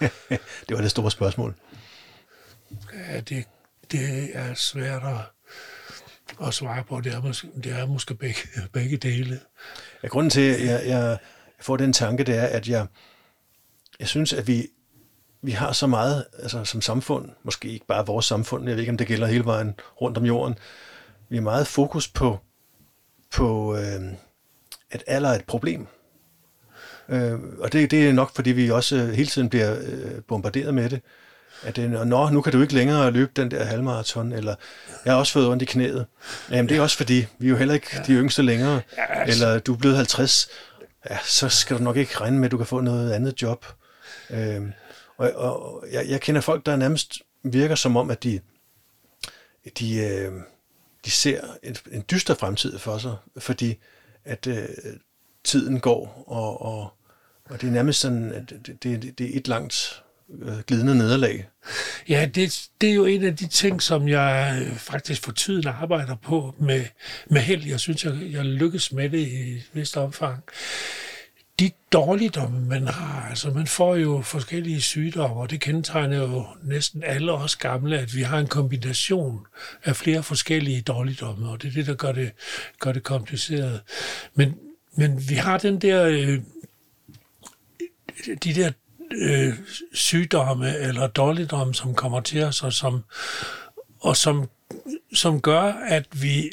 det 0.68 0.70
var 0.70 0.80
det 0.80 0.90
store 0.90 1.10
spørgsmål. 1.10 1.54
Ja, 2.92 3.20
det, 3.20 3.44
det 3.90 4.30
er 4.36 4.54
svært 4.54 5.02
at, 5.02 5.20
at 6.46 6.54
svare 6.54 6.84
på. 6.84 7.00
Det 7.00 7.14
er 7.14 7.22
måske, 7.22 7.48
det 7.64 7.72
er 7.72 7.86
måske 7.86 8.14
begge, 8.14 8.40
begge 8.72 8.96
dele. 8.96 9.40
Ja, 10.02 10.08
grunden 10.08 10.30
til, 10.30 10.54
at 10.54 10.64
jeg, 10.64 10.82
jeg 10.86 11.18
får 11.60 11.76
den 11.76 11.92
tanke, 11.92 12.24
det 12.24 12.36
er, 12.36 12.46
at 12.46 12.68
jeg, 12.68 12.86
jeg 14.00 14.08
synes, 14.08 14.32
at 14.32 14.46
vi, 14.46 14.68
vi 15.46 15.52
har 15.52 15.72
så 15.72 15.86
meget 15.86 16.24
altså, 16.42 16.64
som 16.64 16.80
samfund, 16.80 17.28
måske 17.42 17.68
ikke 17.68 17.86
bare 17.86 18.06
vores 18.06 18.26
samfund, 18.26 18.64
jeg 18.64 18.74
ved 18.76 18.80
ikke, 18.80 18.90
om 18.90 18.96
det 18.96 19.06
gælder 19.06 19.26
hele 19.26 19.44
vejen 19.44 19.74
rundt 20.02 20.18
om 20.18 20.24
jorden, 20.24 20.58
vi 21.28 21.36
har 21.36 21.42
meget 21.42 21.66
fokus 21.66 22.08
på, 22.08 22.38
på 23.34 23.76
øh, 23.76 24.00
at 24.90 25.04
alder 25.06 25.28
er 25.28 25.34
et 25.34 25.44
problem. 25.44 25.86
Øh, 27.08 27.38
og 27.60 27.72
det, 27.72 27.90
det 27.90 28.08
er 28.08 28.12
nok, 28.12 28.34
fordi 28.34 28.50
vi 28.50 28.70
også 28.70 29.06
hele 29.06 29.28
tiden 29.28 29.48
bliver 29.48 29.76
øh, 29.82 30.22
bombarderet 30.28 30.74
med 30.74 30.90
det. 30.90 31.00
At 31.62 31.76
det, 31.76 32.06
Nå, 32.06 32.30
nu 32.30 32.40
kan 32.40 32.52
du 32.52 32.62
ikke 32.62 32.74
længere 32.74 33.10
løbe 33.10 33.32
den 33.36 33.50
der 33.50 33.64
halvmarathon, 33.64 34.32
eller 34.32 34.54
jeg 35.04 35.12
har 35.12 35.18
også 35.18 35.32
fået 35.32 35.48
ondt 35.48 35.62
i 35.62 35.66
knæet. 35.66 36.06
Jamen, 36.50 36.68
det 36.68 36.76
er 36.76 36.80
også 36.80 36.96
fordi, 36.96 37.26
vi 37.38 37.46
er 37.46 37.50
jo 37.50 37.56
heller 37.56 37.74
ikke 37.74 37.86
ja. 37.92 38.02
de 38.02 38.12
yngste 38.12 38.42
længere. 38.42 38.80
Ja, 38.96 39.20
altså. 39.20 39.46
Eller 39.46 39.58
du 39.58 39.74
er 39.74 39.78
blevet 39.78 39.96
50, 39.96 40.48
ja, 41.10 41.18
så 41.24 41.48
skal 41.48 41.78
du 41.78 41.82
nok 41.82 41.96
ikke 41.96 42.20
regne 42.20 42.38
med, 42.38 42.44
at 42.44 42.50
du 42.50 42.56
kan 42.56 42.66
få 42.66 42.80
noget 42.80 43.12
andet 43.12 43.42
job. 43.42 43.66
Øh, 44.30 44.62
og 45.18 45.32
og 45.34 45.84
jeg, 45.92 46.08
jeg 46.08 46.20
kender 46.20 46.40
folk, 46.40 46.66
der 46.66 46.76
nærmest 46.76 47.22
virker 47.42 47.74
som 47.74 47.96
om, 47.96 48.10
at 48.10 48.22
de, 48.22 48.40
de, 49.78 49.96
øh, 49.96 50.32
de 51.04 51.10
ser 51.10 51.40
en, 51.62 51.76
en 51.92 52.04
dyster 52.10 52.34
fremtid 52.34 52.78
for 52.78 52.98
sig, 52.98 53.16
fordi 53.38 53.76
at 54.24 54.46
øh, 54.46 54.68
tiden 55.44 55.80
går, 55.80 56.24
og, 56.26 56.62
og, 56.62 56.92
og 57.44 57.60
det 57.60 57.66
er 57.66 57.72
nærmest 57.72 58.00
sådan, 58.00 58.32
at 58.32 58.50
det, 58.66 58.82
det, 58.82 59.18
det 59.18 59.34
er 59.34 59.38
et 59.38 59.48
langt 59.48 60.02
øh, 60.42 60.58
glidende 60.66 60.98
nederlag. 60.98 61.48
Ja, 62.08 62.28
det, 62.34 62.68
det 62.80 62.90
er 62.90 62.94
jo 62.94 63.04
en 63.04 63.24
af 63.24 63.36
de 63.36 63.46
ting, 63.46 63.82
som 63.82 64.08
jeg 64.08 64.62
øh, 64.62 64.76
faktisk 64.76 65.22
for 65.22 65.32
tiden 65.32 65.66
arbejder 65.66 66.14
på 66.14 66.54
med, 66.58 66.84
med 67.26 67.40
held. 67.40 67.64
Jeg 67.64 67.80
synes, 67.80 68.04
jeg, 68.04 68.18
jeg 68.30 68.44
lykkes 68.44 68.92
med 68.92 69.10
det 69.10 69.18
i 69.18 69.52
et 69.52 69.70
vist 69.72 69.96
omfang. 69.96 70.44
De 71.60 71.70
dårligdomme, 71.92 72.60
man 72.60 72.86
har, 72.86 73.28
altså 73.28 73.50
man 73.50 73.66
får 73.66 73.96
jo 73.96 74.22
forskellige 74.22 74.80
sygdomme, 74.80 75.36
og 75.36 75.50
det 75.50 75.60
kendetegner 75.60 76.16
jo 76.16 76.46
næsten 76.62 77.02
alle 77.04 77.32
os 77.32 77.56
gamle, 77.56 77.98
at 77.98 78.14
vi 78.14 78.22
har 78.22 78.38
en 78.38 78.46
kombination 78.46 79.46
af 79.84 79.96
flere 79.96 80.22
forskellige 80.22 80.82
dårligdomme, 80.82 81.48
og 81.48 81.62
det 81.62 81.68
er 81.68 81.72
det, 81.72 81.86
der 81.86 81.94
gør 81.94 82.12
det, 82.12 82.32
gør 82.80 82.92
det 82.92 83.02
kompliceret. 83.02 83.80
Men, 84.34 84.58
men 84.96 85.28
vi 85.28 85.34
har 85.34 85.58
den 85.58 85.80
der, 85.80 86.04
øh, 86.04 86.40
de 88.44 88.54
der 88.54 88.72
øh, 89.12 89.54
sygdomme 89.92 90.78
eller 90.78 91.06
dårligdomme, 91.06 91.74
som 91.74 91.94
kommer 91.94 92.20
til 92.20 92.42
os, 92.42 92.62
og 92.62 92.72
som, 92.72 93.04
og 94.00 94.16
som, 94.16 94.48
som 95.14 95.40
gør, 95.40 95.62
at 95.88 96.06
vi 96.12 96.50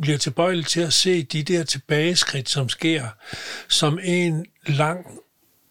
bliver 0.00 0.18
tilbøjelige 0.18 0.64
til 0.64 0.80
at 0.80 0.92
se 0.92 1.22
de 1.22 1.42
der 1.42 1.64
tilbageskridt, 1.64 2.50
som 2.50 2.68
sker, 2.68 3.08
som 3.68 3.98
en 4.02 4.46
lang, 4.66 5.06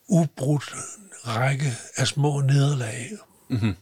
ubrudt 0.08 0.76
række 1.28 1.74
af 1.96 2.08
små 2.08 2.42
nederlag. 2.42 3.12
Mm-hmm. 3.50 3.76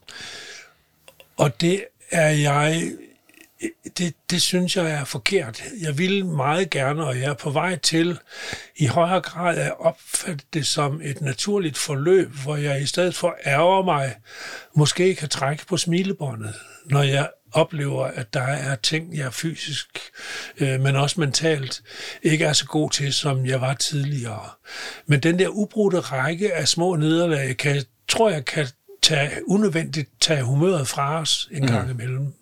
Og 1.37 1.61
det 1.61 1.85
er 2.11 2.29
jeg 2.29 2.91
det, 3.97 4.13
det 4.29 4.41
synes 4.41 4.77
jeg 4.77 4.91
er 4.91 5.03
forkert. 5.03 5.63
Jeg 5.81 5.97
vil 5.97 6.25
meget 6.25 6.69
gerne, 6.69 7.05
og 7.05 7.19
jeg 7.19 7.29
er 7.29 7.33
på 7.33 7.49
vej 7.49 7.75
til 7.75 8.19
i 8.75 8.85
højere 8.85 9.21
grad 9.21 9.57
at 9.57 9.79
opfatte 9.79 10.45
det 10.53 10.67
som 10.67 11.01
et 11.03 11.21
naturligt 11.21 11.77
forløb, 11.77 12.29
hvor 12.29 12.55
jeg 12.55 12.81
i 12.81 12.85
stedet 12.85 13.15
for 13.15 13.35
ærger 13.45 13.83
mig, 13.83 14.15
måske 14.75 15.15
kan 15.15 15.29
trække 15.29 15.65
på 15.65 15.77
smilebåndet, 15.77 16.55
når 16.85 17.03
jeg 17.03 17.29
oplever, 17.51 18.05
at 18.05 18.33
der 18.33 18.41
er 18.41 18.75
ting, 18.75 19.17
jeg 19.17 19.33
fysisk, 19.33 19.99
øh, 20.57 20.79
men 20.79 20.95
også 20.95 21.19
mentalt, 21.19 21.81
ikke 22.23 22.45
er 22.45 22.53
så 22.53 22.65
god 22.65 22.89
til, 22.89 23.13
som 23.13 23.45
jeg 23.45 23.61
var 23.61 23.73
tidligere. 23.73 24.49
Men 25.05 25.19
den 25.19 25.39
der 25.39 25.47
ubrudte 25.47 25.99
række 25.99 26.53
af 26.53 26.67
små 26.67 26.95
nederlag, 26.95 27.57
kan, 27.57 27.83
tror 28.07 28.29
jeg, 28.29 28.45
kan 28.45 28.67
tage, 29.01 29.31
unødvendigt 29.47 30.09
tage 30.21 30.43
humøret 30.43 30.87
fra 30.87 31.19
os 31.19 31.49
en 31.51 31.67
gang 31.67 31.85
mm. 31.85 31.91
imellem. 31.91 32.33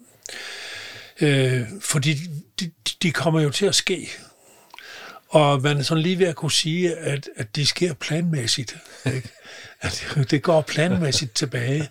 Øh, 1.22 1.62
fordi 1.82 2.14
de, 2.60 2.72
de 3.04 3.12
kommer 3.12 3.42
jo 3.42 3.50
til 3.50 3.66
at 3.66 3.76
ske. 3.76 4.10
Og 5.30 5.62
man 5.62 5.78
er 5.78 5.84
sådan 5.84 6.04
lige 6.04 6.20
ved 6.20 6.28
at 6.28 6.36
kunne 6.36 6.52
sige, 6.52 6.96
at, 6.96 7.30
at 7.36 7.56
de 7.56 7.66
sker 7.66 7.94
planmæssigt. 7.94 8.78
Ikke? 9.06 9.30
At 9.82 10.08
det 10.32 10.44
går 10.44 10.62
planmæssigt 10.62 11.36
tilbage. 11.36 11.90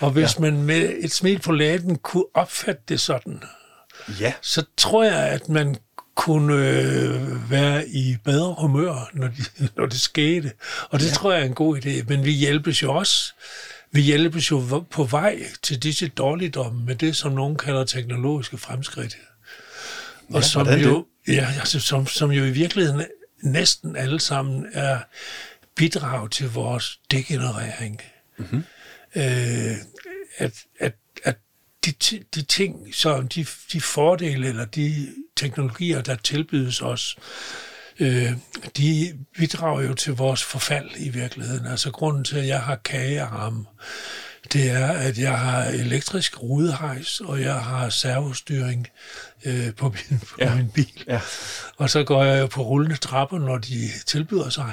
Og 0.00 0.10
hvis 0.10 0.36
ja. 0.36 0.40
man 0.40 0.62
med 0.62 0.92
et 0.98 1.12
smil 1.12 1.38
på 1.38 1.52
læben 1.52 1.96
kunne 1.96 2.24
opfatte 2.34 2.82
det 2.88 3.00
sådan, 3.00 3.42
ja. 4.20 4.32
så 4.42 4.64
tror 4.76 5.04
jeg, 5.04 5.28
at 5.28 5.48
man 5.48 5.76
kunne 6.14 6.54
øh, 6.54 7.50
være 7.50 7.88
i 7.88 8.16
bedre 8.24 8.54
humør, 8.58 9.10
når, 9.12 9.26
de, 9.28 9.44
når 9.76 9.86
det 9.86 10.00
skete. 10.00 10.52
Og 10.90 11.00
det 11.00 11.08
ja. 11.08 11.12
tror 11.12 11.32
jeg 11.32 11.40
er 11.40 11.44
en 11.44 11.54
god 11.54 11.76
idé. 11.76 12.04
Men 12.08 12.24
vi 12.24 12.30
hjælpes 12.30 12.82
jo 12.82 12.94
også 12.94 13.32
vi 13.96 14.00
hjælpes 14.00 14.50
jo 14.50 14.84
på 14.90 15.04
vej 15.04 15.42
til 15.62 15.82
disse 15.82 16.08
dårligdomme 16.08 16.84
med 16.84 16.94
det, 16.94 17.16
som 17.16 17.32
nogen 17.32 17.56
kalder 17.56 17.84
teknologiske 17.84 18.58
fremskridt. 18.58 19.16
Og 20.28 20.40
ja, 20.40 20.46
som, 20.46 20.68
jo, 20.68 21.06
ja, 21.28 21.48
altså, 21.58 21.80
som, 21.80 22.06
som 22.06 22.30
jo 22.30 22.44
i 22.44 22.50
virkeligheden 22.50 23.06
næsten 23.42 23.96
alle 23.96 24.20
sammen 24.20 24.66
er 24.72 24.98
bidrag 25.74 26.30
til 26.30 26.50
vores 26.50 27.00
degenerering. 27.10 28.00
Mm-hmm. 28.38 28.64
Øh, 29.16 29.76
at, 30.38 30.64
at, 30.78 30.94
at 31.24 31.36
de, 31.84 31.92
de 32.34 32.42
ting, 32.42 32.94
så 32.94 33.22
de, 33.22 33.46
de 33.72 33.80
fordele 33.80 34.48
eller 34.48 34.64
de 34.64 35.14
teknologier, 35.36 36.02
der 36.02 36.14
tilbydes 36.14 36.82
os, 36.82 37.16
øh, 38.00 38.32
de 38.76 39.18
bidrager 39.36 39.82
jo 39.82 39.94
til 39.94 40.12
vores 40.12 40.44
forfald 40.44 40.90
i 40.96 41.08
virkeligheden. 41.08 41.66
Altså 41.66 41.90
grunden 41.90 42.24
til, 42.24 42.36
at 42.36 42.46
jeg 42.46 42.60
har 42.60 42.76
kagearm, 42.76 43.66
det 44.52 44.70
er, 44.70 44.86
at 44.86 45.18
jeg 45.18 45.38
har 45.38 45.64
elektrisk 45.64 46.42
rudehejs, 46.42 47.20
og 47.20 47.40
jeg 47.40 47.54
har 47.54 47.88
servostyring 47.88 48.88
øh, 49.44 49.74
på, 49.74 49.88
min, 49.88 50.18
på 50.18 50.36
ja. 50.40 50.54
min 50.54 50.70
bil. 50.70 51.04
Ja. 51.08 51.20
Og 51.76 51.90
så 51.90 52.04
går 52.04 52.24
jeg 52.24 52.48
på 52.48 52.62
rullende 52.62 52.96
trapper, 52.96 53.38
når 53.38 53.58
de 53.58 53.88
tilbyder 54.06 54.48
sig. 54.48 54.72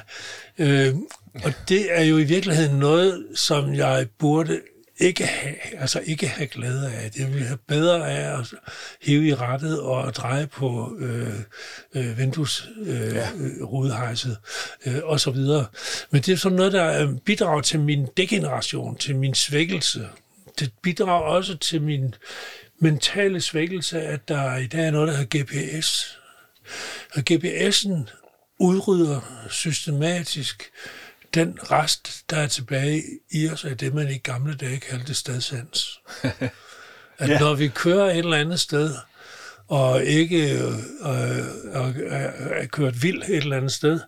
Øh, 0.57 0.95
og 1.43 1.53
det 1.69 1.97
er 1.99 2.03
jo 2.03 2.17
i 2.17 2.23
virkeligheden 2.23 2.79
noget, 2.79 3.25
som 3.36 3.73
jeg 3.73 4.07
burde 4.19 4.62
ikke 4.97 5.25
have, 5.25 5.56
altså 5.77 6.01
ikke 6.06 6.27
have 6.27 6.47
glæde 6.47 6.91
af. 6.91 7.12
Det 7.12 7.34
vil 7.34 7.43
have 7.43 7.60
bedre 7.67 8.12
af 8.12 8.39
at 8.39 8.53
hive 9.01 9.27
i 9.27 9.36
rettet 9.36 9.82
og 9.82 10.15
dreje 10.15 10.47
på 10.47 10.95
øh, 10.99 11.34
øh, 11.95 12.17
vinduesrudehejset 12.17 14.38
øh, 14.86 14.93
ja. 14.93 14.97
øh, 14.97 15.06
og 15.06 15.19
så 15.19 15.32
videre. 15.32 15.65
Men 16.12 16.21
det 16.21 16.32
er 16.32 16.38
sådan 16.38 16.56
noget, 16.56 16.73
der 16.73 17.13
bidrager 17.25 17.62
til 17.62 17.79
min 17.79 18.08
degeneration, 18.17 18.97
til 18.97 19.15
min 19.15 19.34
svækkelse. 19.34 20.08
Det 20.60 20.71
bidrager 20.82 21.21
også 21.21 21.58
til 21.58 21.82
min 21.82 22.15
mentale 22.79 23.41
svækkelse, 23.41 24.01
at 24.01 24.28
der 24.28 24.57
i 24.57 24.67
dag 24.67 24.88
er 24.88 24.91
noget, 24.91 25.07
der 25.07 25.17
hedder 25.17 25.43
GPS. 25.43 26.17
Og 27.15 27.24
GPS'en 27.32 28.11
udrydder 28.59 29.47
systematisk 29.49 30.72
den 31.34 31.59
rest, 31.71 32.23
der 32.29 32.38
er 32.38 32.47
tilbage 32.47 33.03
i 33.31 33.49
os, 33.49 33.65
er 33.65 33.73
det, 33.73 33.93
man 33.93 34.09
i 34.09 34.17
gamle 34.17 34.55
dage 34.55 34.79
kaldte 34.79 35.13
stedsans. 35.13 36.01
At 37.17 37.29
ja. 37.29 37.39
når 37.39 37.55
vi 37.55 37.67
kører 37.67 38.09
et 38.09 38.17
eller 38.17 38.38
andet 38.38 38.59
sted, 38.59 38.95
og 39.67 40.03
ikke 40.03 40.53
øh, 40.53 40.73
øh, 41.05 41.95
er 42.51 42.65
kørt 42.65 43.03
vildt 43.03 43.23
et 43.29 43.38
eller 43.38 43.57
andet 43.57 43.71
sted, 43.71 43.99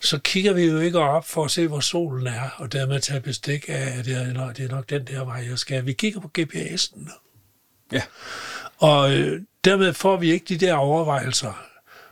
så 0.00 0.18
kigger 0.18 0.52
vi 0.52 0.64
jo 0.64 0.78
ikke 0.78 0.98
op 0.98 1.28
for 1.28 1.44
at 1.44 1.50
se, 1.50 1.66
hvor 1.66 1.80
solen 1.80 2.26
er, 2.26 2.48
og 2.56 2.72
dermed 2.72 3.00
tage 3.00 3.20
bestik 3.20 3.64
af, 3.68 3.98
at 3.98 4.04
det 4.04 4.14
er, 4.14 4.32
nok, 4.32 4.56
det 4.56 4.64
er 4.64 4.68
nok 4.68 4.90
den 4.90 5.06
der 5.06 5.24
vej, 5.24 5.46
jeg 5.48 5.58
skal. 5.58 5.86
Vi 5.86 5.92
kigger 5.92 6.20
på 6.20 6.30
GPS'en. 6.38 7.10
Ja. 7.92 8.02
Og 8.78 9.12
øh, 9.12 9.42
dermed 9.64 9.92
får 9.92 10.16
vi 10.16 10.32
ikke 10.32 10.44
de 10.48 10.66
der 10.66 10.74
overvejelser, 10.74 11.64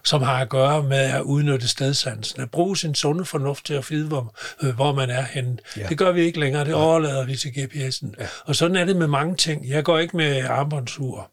som 0.05 0.23
har 0.23 0.39
at 0.41 0.49
gøre 0.49 0.83
med 0.83 0.99
at 0.99 1.21
udnytte 1.21 1.69
stedsansen, 1.69 2.43
at 2.43 2.51
bruge 2.51 2.77
sin 2.77 2.95
sunde 2.95 3.25
fornuft 3.25 3.67
til 3.67 3.75
at 3.75 3.91
vide, 3.91 4.09
hvor, 4.09 4.35
øh, 4.63 4.75
hvor 4.75 4.93
man 4.93 5.11
er 5.11 5.23
henne. 5.23 5.59
Ja. 5.77 5.87
Det 5.89 5.99
gør 5.99 6.13
vi 6.13 6.21
ikke 6.21 6.41
længere, 6.41 6.65
det 6.65 6.75
overlader 6.75 7.25
vi 7.25 7.37
til 7.37 7.49
GPS'en. 7.49 8.15
Ja. 8.21 8.27
Og 8.45 8.57
sådan 8.57 8.77
er 8.77 8.85
det 8.85 8.97
med 8.97 9.07
mange 9.07 9.37
ting. 9.37 9.69
Jeg 9.69 9.85
går 9.85 9.99
ikke 9.99 10.17
med 10.17 10.45
armbåndsur. 10.45 11.31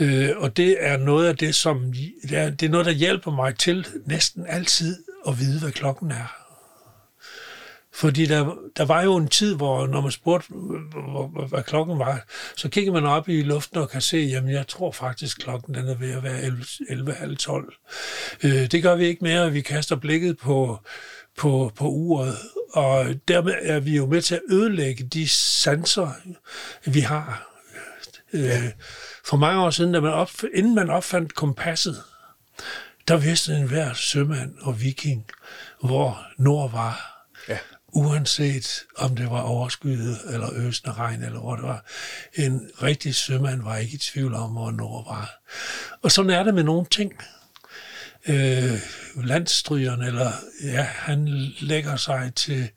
Øh, 0.00 0.30
og 0.36 0.56
det 0.56 0.76
er 0.80 0.96
noget 0.96 1.28
af 1.28 1.36
det, 1.36 1.54
som 1.54 1.92
det 2.22 2.38
er, 2.38 2.50
det 2.50 2.66
er 2.66 2.70
noget, 2.70 2.86
der 2.86 2.92
hjælper 2.92 3.30
mig 3.30 3.58
til 3.58 3.86
næsten 4.06 4.46
altid 4.48 4.98
at 5.28 5.40
vide, 5.40 5.60
hvad 5.60 5.72
klokken 5.72 6.10
er. 6.10 6.41
Fordi 7.94 8.26
der, 8.26 8.54
der 8.76 8.84
var 8.84 9.02
jo 9.02 9.16
en 9.16 9.28
tid, 9.28 9.54
hvor 9.54 9.86
når 9.86 10.00
man 10.00 10.10
spurgte, 10.10 10.52
hvad, 10.52 11.48
hvad 11.48 11.62
klokken 11.62 11.98
var, 11.98 12.24
så 12.56 12.68
kigger 12.68 12.92
man 12.92 13.06
op 13.06 13.28
i 13.28 13.42
luften 13.42 13.78
og 13.78 13.90
kan 13.90 14.00
se, 14.00 14.16
jamen 14.16 14.50
jeg 14.50 14.68
tror 14.68 14.92
faktisk, 14.92 15.40
klokken 15.40 15.74
den 15.74 15.88
er 15.88 15.94
ved 15.94 16.10
at 16.10 16.22
være 16.22 16.40
11.30. 16.40 18.38
Øh, 18.42 18.70
det 18.70 18.82
gør 18.82 18.94
vi 18.94 19.04
ikke 19.04 19.24
mere, 19.24 19.52
vi 19.52 19.60
kaster 19.60 19.96
blikket 19.96 20.38
på, 20.38 20.78
på, 21.38 21.72
på 21.76 21.88
uret, 21.88 22.36
og 22.72 23.06
dermed 23.28 23.54
er 23.62 23.80
vi 23.80 23.96
jo 23.96 24.06
med 24.06 24.22
til 24.22 24.34
at 24.34 24.42
ødelægge 24.50 25.04
de 25.04 25.28
sanser, 25.28 26.10
vi 26.84 27.00
har. 27.00 27.48
Øh. 28.32 28.70
For 29.24 29.36
mange 29.36 29.62
år 29.62 29.70
siden, 29.70 29.92
da 29.92 30.00
man 30.00 30.12
op, 30.12 30.30
inden 30.54 30.74
man 30.74 30.90
opfandt 30.90 31.34
kompasset, 31.34 32.02
der 33.08 33.16
vidste 33.16 33.52
enhver 33.52 33.92
sømand 33.92 34.54
og 34.60 34.80
viking, 34.80 35.26
hvor 35.82 36.26
nord 36.38 36.72
var. 36.72 37.11
Uanset 37.92 38.82
om 38.96 39.16
det 39.16 39.30
var 39.30 39.40
overskyet 39.40 40.18
eller 40.30 40.48
øsende 40.54 40.92
regn, 40.92 41.22
eller 41.22 41.40
hvor 41.40 41.56
det 41.56 41.64
var. 41.64 41.84
En 42.34 42.70
rigtig 42.82 43.14
sømand 43.14 43.62
var 43.62 43.76
ikke 43.76 43.94
i 43.94 43.98
tvivl 43.98 44.34
om, 44.34 44.50
hvor 44.50 44.70
nord 44.70 45.04
var. 45.04 45.30
Og 46.02 46.12
sådan 46.12 46.30
er 46.30 46.42
det 46.42 46.54
med 46.54 46.62
nogle 46.62 46.86
ting. 46.86 47.12
Øh, 48.28 48.80
landstrygeren, 49.24 50.02
eller 50.02 50.32
ja, 50.64 50.82
han 50.82 51.28
lægger 51.60 51.96
sig 51.96 52.32
til, 52.36 52.68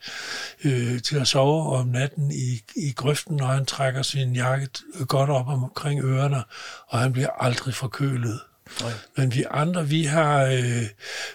øh, 0.63 1.01
til 1.01 1.17
at 1.17 1.27
sove 1.27 1.75
om 1.75 1.87
natten 1.87 2.31
i, 2.31 2.61
i 2.75 2.91
grøften, 2.91 3.41
og 3.41 3.49
han 3.49 3.65
trækker 3.65 4.01
sin 4.01 4.35
jakke 4.35 4.69
godt 5.07 5.29
op 5.29 5.47
omkring 5.47 6.03
ørerne, 6.03 6.43
og 6.87 6.99
han 6.99 7.13
bliver 7.13 7.29
aldrig 7.29 7.73
forkølet. 7.73 8.39
Nej. 8.81 8.91
Men 9.17 9.33
vi 9.33 9.45
andre, 9.51 9.87
vi 9.87 10.03
har 10.03 10.43
øh, 10.43 10.83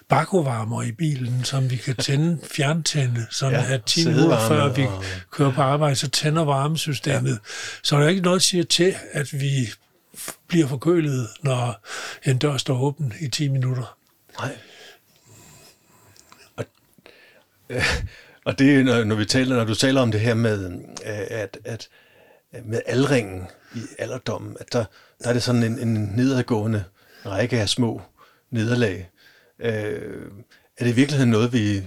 bakovarmer 0.09 0.83
i 0.83 0.93
bilen, 0.93 1.45
som 1.45 1.71
vi 1.71 1.77
kan 1.77 1.97
tænde, 1.97 2.39
fjerntænde, 2.57 3.27
sådan 3.31 3.61
ja, 3.61 3.75
at 3.75 3.85
10 3.85 4.09
minutter 4.09 4.49
før 4.49 4.69
vi 4.69 4.83
og... 4.83 5.05
kører 5.31 5.53
på 5.53 5.63
arbejde, 5.63 5.97
så 5.97 6.09
tænder 6.09 6.45
varmesystemet. 6.45 7.31
Ja. 7.31 7.37
Så 7.83 7.97
der 7.97 8.05
er 8.05 8.09
ikke 8.09 8.23
noget, 8.23 8.41
der 8.41 8.45
siger 8.45 8.65
til, 8.65 8.95
at 9.13 9.41
vi 9.41 9.69
bliver 10.49 10.67
forkølet, 10.67 11.29
når 11.43 11.87
en 12.25 12.39
dør 12.39 12.57
står 12.57 12.81
åben 12.83 13.13
i 13.21 13.29
10 13.29 13.49
minutter. 13.49 13.97
Nej. 14.39 14.57
Og, 16.57 16.65
øh, 17.71 17.85
og 18.45 18.59
det, 18.59 18.85
når, 18.85 19.05
når, 19.05 19.17
vi 19.17 19.25
taler, 19.25 19.57
når 19.57 19.65
du 19.65 19.75
taler 19.75 20.01
om 20.01 20.13
det 20.13 20.21
her 20.21 20.35
med, 20.35 20.71
øh, 21.07 21.27
at, 21.31 21.59
at 21.65 21.89
med 22.65 22.81
aldringen 22.87 23.47
i 23.75 23.81
alderdommen, 23.99 24.57
at 24.61 24.73
der, 24.73 24.85
der 25.23 25.29
er 25.29 25.33
det 25.33 25.43
sådan 25.43 25.63
en, 25.63 25.79
en 25.79 25.95
nedadgående 25.95 26.85
række 27.27 27.61
af 27.61 27.69
små 27.69 28.03
nederlag. 28.51 29.11
Øh, 29.59 30.31
er 30.79 30.85
det 30.85 30.91
i 30.91 30.95
virkeligheden 30.95 31.31
noget, 31.31 31.53
vi, 31.53 31.83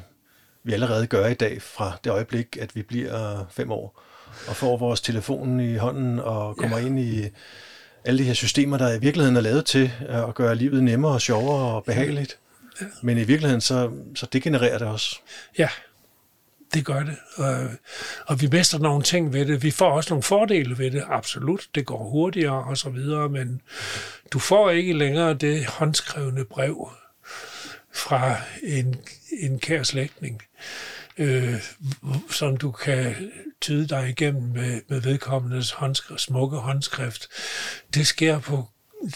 vi 0.63 0.73
allerede 0.73 1.07
gør 1.07 1.27
i 1.27 1.34
dag 1.34 1.61
fra 1.61 1.97
det 2.03 2.09
øjeblik, 2.09 2.57
at 2.57 2.75
vi 2.75 2.81
bliver 2.81 3.45
fem 3.51 3.71
år 3.71 4.03
og 4.47 4.55
får 4.55 4.77
vores 4.77 5.01
telefon 5.01 5.59
i 5.59 5.75
hånden 5.75 6.19
og 6.19 6.57
kommer 6.57 6.77
ja. 6.77 6.86
ind 6.86 6.99
i 6.99 7.25
alle 8.05 8.19
de 8.19 8.23
her 8.23 8.34
systemer, 8.34 8.77
der 8.77 8.93
i 8.93 8.99
virkeligheden 8.99 9.36
er 9.36 9.41
lavet 9.41 9.65
til 9.65 9.91
at 9.99 10.36
gøre 10.36 10.55
livet 10.55 10.84
nemmere 10.84 11.11
og 11.11 11.21
sjovere 11.21 11.75
og 11.75 11.84
behageligt. 11.84 12.39
Ja. 12.81 12.86
Men 13.01 13.17
i 13.17 13.23
virkeligheden, 13.23 13.61
så, 13.61 13.91
så 14.15 14.25
degenererer 14.34 14.77
det 14.77 14.88
også. 14.88 15.19
Ja, 15.57 15.67
det 16.74 16.86
gør 16.86 17.03
det. 17.03 17.17
Og, 17.36 17.69
og 18.28 18.41
vi 18.41 18.47
mister 18.51 18.80
nogle 18.80 19.03
ting 19.03 19.34
ved 19.34 19.45
det. 19.45 19.63
Vi 19.63 19.71
får 19.71 19.91
også 19.91 20.09
nogle 20.09 20.24
fordele 20.24 20.78
ved 20.78 20.91
det, 20.91 21.03
absolut. 21.07 21.67
Det 21.76 21.86
går 21.86 22.09
hurtigere 22.09 22.63
og 22.63 22.78
så 22.78 22.89
videre, 22.89 23.30
men 23.30 23.61
du 24.34 24.39
får 24.39 24.69
ikke 24.69 24.93
længere 24.93 25.34
det 25.34 25.65
håndskrevne 25.65 26.45
brev 26.45 26.89
fra 27.93 28.36
en, 28.63 28.95
en 29.39 29.59
kær 29.59 29.84
slægtning, 29.84 30.41
øh, 31.17 31.55
som 32.32 32.57
du 32.57 32.71
kan 32.71 33.15
tyde 33.61 33.88
dig 33.88 34.09
igennem 34.09 34.43
med, 34.43 34.82
med 34.88 35.01
vedkommendes 35.01 35.71
håndskrift, 35.71 36.21
smukke 36.21 36.57
håndskrift. 36.57 37.28
Det 37.93 38.07
sker 38.07 38.39
på 38.39 38.67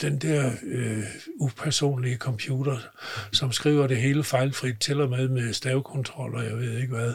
den 0.01 0.17
der 0.17 0.51
øh, 0.63 1.03
upersonlige 1.39 2.17
computer, 2.17 2.77
som 3.31 3.51
skriver 3.51 3.87
det 3.87 3.97
hele 3.97 4.23
fejlfrit, 4.23 4.79
til 4.79 5.01
og 5.01 5.09
med 5.09 5.27
med 5.27 5.53
stavekontrol, 5.53 6.35
og 6.35 6.45
jeg 6.45 6.57
ved 6.57 6.77
ikke 6.77 6.95
hvad. 6.95 7.13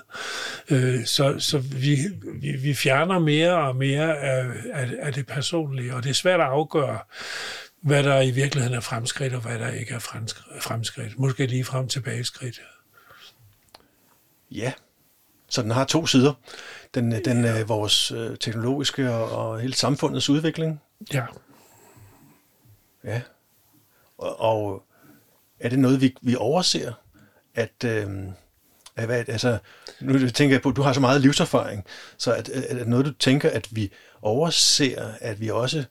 Øh, 0.71 1.05
så 1.05 1.39
så 1.39 1.59
vi, 1.59 1.99
vi, 2.41 2.53
vi 2.53 2.75
fjerner 2.75 3.19
mere 3.19 3.55
og 3.55 3.77
mere 3.77 4.19
af, 4.19 4.47
af, 4.73 4.91
af 4.99 5.13
det 5.13 5.27
personlige, 5.27 5.95
og 5.95 6.03
det 6.03 6.11
er 6.11 6.15
svært 6.15 6.41
at 6.41 6.47
afgøre, 6.47 6.99
hvad 7.81 8.03
der 8.03 8.21
i 8.21 8.31
virkeligheden 8.31 8.77
er 8.77 8.81
fremskridt, 8.81 9.35
og 9.35 9.41
hvad 9.41 9.59
der 9.59 9.69
ikke 9.69 9.95
er 9.95 9.99
fremskridt. 10.61 11.19
Måske 11.19 11.47
lige 11.47 11.65
frem 11.65 11.89
tilbageskridt. 11.89 12.61
Ja, 14.51 14.73
så 15.49 15.63
den 15.63 15.71
har 15.71 15.85
to 15.85 16.07
sider. 16.07 16.33
Den, 16.95 17.25
den 17.25 17.45
er 17.45 17.65
vores 17.65 18.11
øh, 18.11 18.37
teknologiske 18.37 19.11
og, 19.11 19.31
og 19.31 19.61
hele 19.61 19.75
samfundets 19.75 20.31
udvikling. 20.31 20.81
Ja. 21.15 21.25
Ja. 23.05 23.21
Og, 24.19 24.41
og 24.41 24.83
er 25.61 25.69
det 25.69 25.79
noget, 25.79 26.01
vi, 26.01 26.15
vi 26.23 26.37
overser? 26.37 26.93
At, 27.55 27.85
øh, 27.85 28.09
at 28.97 29.07
hvad, 29.07 29.25
altså, 29.29 29.59
nu 30.01 30.29
tænker 30.29 30.55
jeg 30.55 30.63
på, 30.63 30.69
at 30.69 30.77
du 30.77 30.83
har 30.83 30.93
så 30.93 31.01
meget 31.01 31.21
livserfaring, 31.21 31.85
så 32.19 32.33
at, 32.33 32.49
er 32.49 32.81
at 32.81 32.89
noget, 32.89 33.07
du 33.07 33.13
tænker, 33.13 33.51
at 33.51 33.69
vi 33.71 33.93
overser, 34.23 35.13
at 35.21 35.41
vi 35.41 35.51
også 35.51 35.85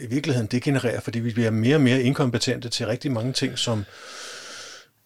i 0.00 0.06
virkeligheden 0.06 0.46
degenererer, 0.46 1.00
fordi 1.00 1.18
vi 1.18 1.32
bliver 1.32 1.50
mere 1.50 1.76
og 1.76 1.80
mere 1.80 2.02
inkompetente 2.02 2.68
til 2.68 2.86
rigtig 2.86 3.12
mange 3.12 3.32
ting, 3.32 3.58
som, 3.58 3.84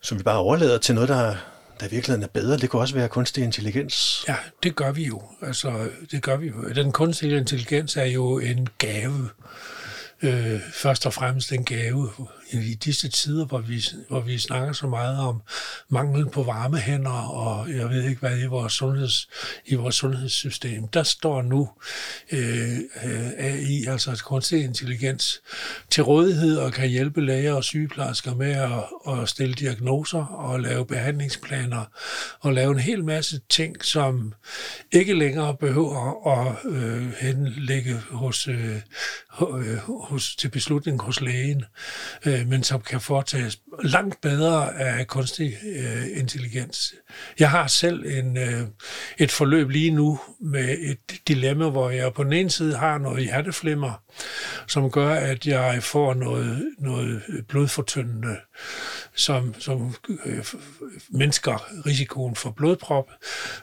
som 0.00 0.18
vi 0.18 0.22
bare 0.22 0.38
overlader 0.38 0.78
til 0.78 0.94
noget, 0.94 1.08
der, 1.08 1.36
der 1.80 1.86
i 1.86 1.90
virkeligheden 1.90 2.22
er 2.22 2.28
bedre. 2.28 2.56
Det 2.56 2.70
kunne 2.70 2.82
også 2.82 2.94
være 2.94 3.08
kunstig 3.08 3.44
intelligens. 3.44 4.24
Ja, 4.28 4.36
det 4.62 4.76
gør 4.76 4.92
vi 4.92 5.04
jo. 5.04 5.22
Altså, 5.42 5.88
det 6.10 6.22
gør 6.22 6.36
vi 6.36 6.46
jo. 6.48 6.68
Den 6.68 6.92
kunstige 6.92 7.36
intelligens 7.36 7.96
er 7.96 8.04
jo 8.04 8.38
en 8.38 8.68
gave 8.78 9.14
øh, 9.14 9.76
Øh, 10.22 10.60
først 10.72 11.06
og 11.06 11.12
fremmest 11.14 11.52
en 11.52 11.64
gave 11.64 12.10
i 12.53 12.74
disse 12.74 13.09
tider, 13.09 13.44
hvor 13.44 13.59
vi, 13.59 13.84
hvor 14.09 14.20
vi 14.20 14.38
snakker 14.38 14.72
så 14.72 14.86
meget 14.86 15.18
om 15.18 15.42
manglen 15.88 16.30
på 16.30 16.42
varme 16.42 16.78
hænder, 16.78 17.30
og 17.30 17.70
jeg 17.70 17.90
ved 17.90 18.05
ikke 18.09 18.20
hvad 18.20 18.38
i 18.38 18.47
vores, 18.47 18.72
sundheds, 18.72 19.28
i 19.66 19.74
vores 19.74 19.94
sundhedssystem. 19.94 20.88
Der 20.88 21.03
står 21.03 21.42
nu 21.42 21.70
øh, 22.32 22.76
øh 23.05 23.30
AI, 23.38 23.84
altså 23.88 24.22
kunstig 24.24 24.64
intelligens, 24.64 25.40
til 25.90 26.03
rådighed 26.03 26.57
og 26.57 26.72
kan 26.72 26.88
hjælpe 26.88 27.20
læger 27.20 27.53
og 27.53 27.64
sygeplejersker 27.64 28.34
med 28.34 28.53
at, 28.53 29.12
at 29.12 29.28
stille 29.28 29.55
diagnoser 29.55 30.24
og 30.24 30.61
lave 30.61 30.86
behandlingsplaner 30.86 31.84
og 32.40 32.53
lave 32.53 32.72
en 32.72 32.78
hel 32.78 33.05
masse 33.05 33.40
ting, 33.49 33.84
som 33.84 34.32
ikke 34.92 35.14
længere 35.14 35.57
behøver 35.57 36.26
at 36.28 36.57
øh, 36.64 37.12
henlægge 37.20 37.94
hos, 38.11 38.49
øh, 38.49 38.76
øh, 39.40 39.76
hos, 39.78 40.36
til 40.36 40.49
beslutning 40.49 41.03
hos 41.03 41.20
lægen. 41.20 41.64
Øh, 42.26 42.36
øh, 42.37 42.49
men 42.49 42.62
som 42.62 42.80
kan 42.80 43.01
foretages 43.01 43.61
langt 43.82 44.20
bedre 44.20 44.78
af 44.78 45.07
kunstig 45.07 45.57
øh, 45.76 46.18
intelligens. 46.18 46.95
Jeg 47.39 47.51
har 47.51 47.66
selv 47.66 48.07
en, 48.07 48.37
øh, 48.37 48.61
et 49.18 49.30
forløb 49.30 49.68
lige 49.68 49.91
nu 49.91 50.20
med 50.41 50.76
et 50.80 51.28
dilemma, 51.28 51.68
hvor 51.68 51.91
jeg 51.91 52.12
på 52.12 52.24
den 52.24 52.32
ene 52.32 52.51
side 52.51 52.76
har 52.76 52.99
noget 52.99 53.22
hjerteflimmer, 53.24 54.03
som 54.66 54.91
gør, 54.91 55.11
at 55.11 55.47
jeg 55.47 55.82
får 55.82 56.14
noget, 56.14 56.74
noget 56.78 57.22
blodfortyndende, 57.49 58.37
som, 59.16 59.54
som 59.58 59.94
øh, 60.24 60.44
mindsker 61.08 61.86
risikoen 61.86 62.36
for 62.36 62.50
blodprop. 62.50 63.10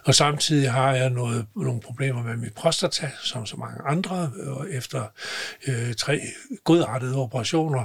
Og 0.04 0.14
samtidig 0.14 0.72
har 0.72 0.94
jeg 0.94 1.10
noget, 1.10 1.46
nogle 1.56 1.80
problemer 1.80 2.22
med 2.22 2.36
mit 2.36 2.54
prostata, 2.54 3.10
som 3.22 3.46
så 3.46 3.56
mange 3.56 3.80
andre, 3.86 4.32
og 4.46 4.70
efter 4.70 5.04
øh, 5.66 5.94
tre 5.94 6.20
godartede 6.64 7.16
operationer, 7.16 7.84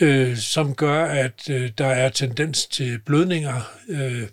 øh, 0.00 0.36
som 0.36 0.74
gør, 0.74 1.04
at 1.04 1.50
øh, 1.50 1.70
der 1.78 1.86
er 1.86 2.08
tendens 2.08 2.66
til 2.66 2.98
blødninger. 2.98 3.60
Øh, 3.88 4.28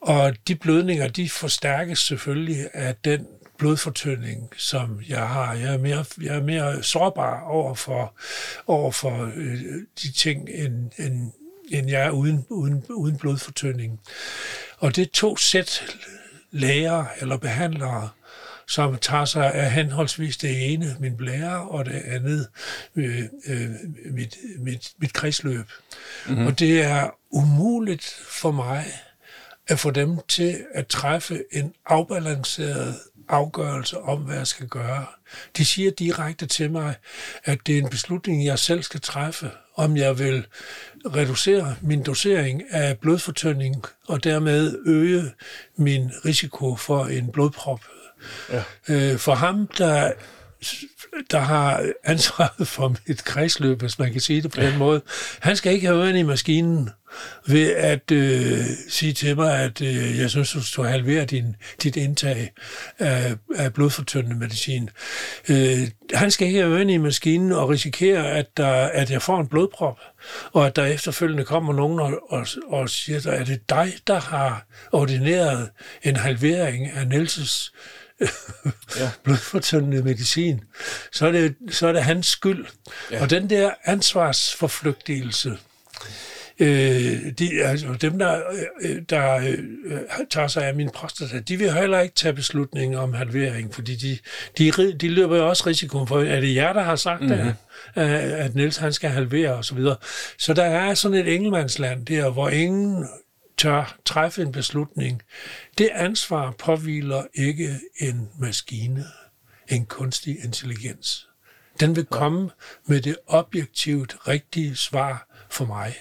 og 0.00 0.36
de 0.48 0.54
blødninger, 0.54 1.08
de 1.08 1.30
forstærkes 1.30 1.98
selvfølgelig 1.98 2.68
af 2.74 2.94
den 3.04 3.26
blodfortynding, 3.58 4.50
som 4.56 5.00
jeg 5.08 5.28
har. 5.28 5.54
Jeg 5.54 5.74
er 5.74 5.78
mere, 5.78 6.04
jeg 6.22 6.36
er 6.36 6.42
mere 6.42 6.82
sårbar 6.82 7.40
over 7.40 7.74
for, 7.74 8.14
over 8.66 8.90
for 8.90 9.32
øh, 9.36 9.62
de 10.02 10.12
ting, 10.12 10.48
end, 10.48 10.90
end, 10.98 11.32
end 11.78 11.90
jeg 11.90 12.06
er 12.06 12.10
uden, 12.10 12.46
uden, 12.48 12.84
uden 12.90 13.18
blodfortynding. 13.18 14.00
Og 14.78 14.96
det 14.96 15.02
er 15.02 15.10
to 15.12 15.36
sæt 15.36 15.84
læger 16.50 17.04
eller 17.20 17.36
behandlere, 17.36 18.08
som 18.66 18.96
tager 18.96 19.24
sig 19.24 19.54
af 19.54 19.72
henholdsvis 19.72 20.36
det 20.36 20.72
ene, 20.72 20.96
min 21.00 21.16
blære, 21.16 21.68
og 21.68 21.84
det 21.84 22.02
andet, 22.06 22.48
øh, 22.96 23.22
øh, 23.46 23.70
mit, 24.10 24.36
mit, 24.58 24.92
mit 24.98 25.12
kredsløb. 25.12 25.66
Mm-hmm. 26.26 26.46
Og 26.46 26.58
det 26.58 26.82
er 26.82 27.10
umuligt 27.30 28.20
for 28.28 28.50
mig 28.50 28.84
at 29.66 29.78
få 29.78 29.90
dem 29.90 30.18
til 30.28 30.64
at 30.74 30.86
træffe 30.86 31.44
en 31.52 31.74
afbalanceret 31.86 32.94
afgørelse 33.28 34.00
om, 34.00 34.18
hvad 34.18 34.36
jeg 34.36 34.46
skal 34.46 34.66
gøre. 34.66 35.06
De 35.56 35.64
siger 35.64 35.90
direkte 35.90 36.46
til 36.46 36.70
mig, 36.70 36.94
at 37.44 37.58
det 37.66 37.78
er 37.78 37.82
en 37.82 37.88
beslutning, 37.88 38.44
jeg 38.44 38.58
selv 38.58 38.82
skal 38.82 39.00
træffe, 39.00 39.50
om 39.74 39.96
jeg 39.96 40.18
vil 40.18 40.46
reducere 41.06 41.76
min 41.82 42.02
dosering 42.02 42.62
af 42.70 42.98
blodfortynding 42.98 43.84
og 44.08 44.24
dermed 44.24 44.78
øge 44.86 45.32
min 45.76 46.10
risiko 46.24 46.76
for 46.76 47.04
en 47.04 47.32
blodprop. 47.32 47.80
Ja. 48.52 48.62
Øh, 48.88 49.18
for 49.18 49.34
ham, 49.34 49.66
der 49.78 50.12
der 51.30 51.38
har 51.38 51.84
ansvaret 52.04 52.68
for 52.68 52.96
mit 53.08 53.24
kredsløb, 53.24 53.80
hvis 53.80 53.98
man 53.98 54.12
kan 54.12 54.20
sige 54.20 54.42
det 54.42 54.50
på 54.50 54.60
den 54.60 54.78
måde. 54.78 55.02
Han 55.40 55.56
skal 55.56 55.72
ikke 55.72 55.86
have 55.86 55.98
ørerne 56.04 56.18
i 56.18 56.22
maskinen 56.22 56.90
ved 57.46 57.70
at 57.70 58.10
øh, 58.10 58.64
sige 58.88 59.12
til 59.12 59.36
mig, 59.36 59.60
at 59.60 59.80
øh, 59.80 60.18
jeg 60.18 60.30
synes, 60.30 60.52
du 60.52 60.62
skal 60.62 60.84
halvere 60.84 61.24
din, 61.24 61.56
dit 61.82 61.96
indtag 61.96 62.52
af, 62.98 63.34
af 63.56 63.72
blodfortyndende 63.72 64.36
medicin. 64.36 64.90
Øh, 65.48 65.78
han 66.14 66.30
skal 66.30 66.46
ikke 66.46 66.60
have 66.60 66.74
ørerne 66.74 66.92
i 66.92 66.98
maskinen 66.98 67.52
og 67.52 67.68
risikere, 67.68 68.30
at, 68.30 68.56
der, 68.56 68.72
at 68.72 69.10
jeg 69.10 69.22
får 69.22 69.40
en 69.40 69.48
blodprop, 69.48 69.98
og 70.52 70.66
at 70.66 70.76
der 70.76 70.84
efterfølgende 70.84 71.44
kommer 71.44 71.72
nogen 71.72 72.00
og, 72.00 72.32
og, 72.32 72.46
og 72.66 72.90
siger, 72.90 73.30
at 73.30 73.46
det 73.46 73.68
dig, 73.68 73.92
der 74.06 74.20
har 74.20 74.66
ordineret 74.92 75.70
en 76.02 76.16
halvering 76.16 76.90
af 76.90 77.06
Nielses 77.06 77.72
ja. 79.00 79.10
blodfortyndende 79.24 80.02
medicin, 80.02 80.60
så 81.12 81.26
er, 81.26 81.32
det, 81.32 81.54
så 81.70 81.86
er 81.86 81.92
det 81.92 82.02
hans 82.02 82.26
skyld. 82.26 82.66
Ja. 83.10 83.22
Og 83.22 83.30
den 83.30 83.50
der 83.50 83.70
ansvarsforflygtigelse, 83.84 85.58
øh, 86.58 87.32
de, 87.38 87.64
altså 87.64 87.86
dem, 88.00 88.18
der, 88.18 88.42
øh, 88.82 88.96
der 89.10 89.34
øh, 89.34 89.58
tager 90.30 90.48
sig 90.48 90.64
af 90.64 90.74
min 90.74 90.90
prostata, 90.90 91.38
de 91.38 91.56
vil 91.56 91.72
heller 91.72 92.00
ikke 92.00 92.14
tage 92.14 92.32
beslutningen 92.32 92.98
om 92.98 93.14
halvering, 93.14 93.74
fordi 93.74 93.94
de, 93.96 94.18
de, 94.58 94.92
de 94.92 95.08
løber 95.08 95.36
jo 95.36 95.48
også 95.48 95.66
risiko 95.66 96.06
for, 96.06 96.20
er 96.20 96.40
det 96.40 96.54
jer, 96.54 96.72
der 96.72 96.82
har 96.82 96.96
sagt 96.96 97.20
mm-hmm. 97.22 97.38
det, 97.38 97.54
at 98.32 98.54
Niels 98.54 98.76
han 98.76 98.92
skal 98.92 99.10
halvere 99.10 99.54
osv. 99.54 99.62
Så, 99.62 99.74
videre. 99.74 99.96
så 100.38 100.54
der 100.54 100.64
er 100.64 100.94
sådan 100.94 101.18
et 101.18 101.34
engelmandsland 101.34 102.06
der, 102.06 102.30
hvor 102.30 102.48
ingen 102.48 103.06
tør 103.56 103.96
træffe 104.04 104.42
en 104.42 104.52
beslutning. 104.52 105.22
Det 105.78 105.90
ansvar 105.92 106.50
påviler 106.50 107.24
ikke 107.34 107.80
en 107.98 108.28
maskine, 108.38 109.04
en 109.68 109.86
kunstig 109.86 110.44
intelligens. 110.44 111.28
Den 111.80 111.96
vil 111.96 112.06
komme 112.06 112.50
med 112.86 113.00
det 113.00 113.16
objektivt 113.26 114.16
rigtige 114.28 114.76
svar 114.76 115.46
for 115.50 115.64
mig. 115.64 115.94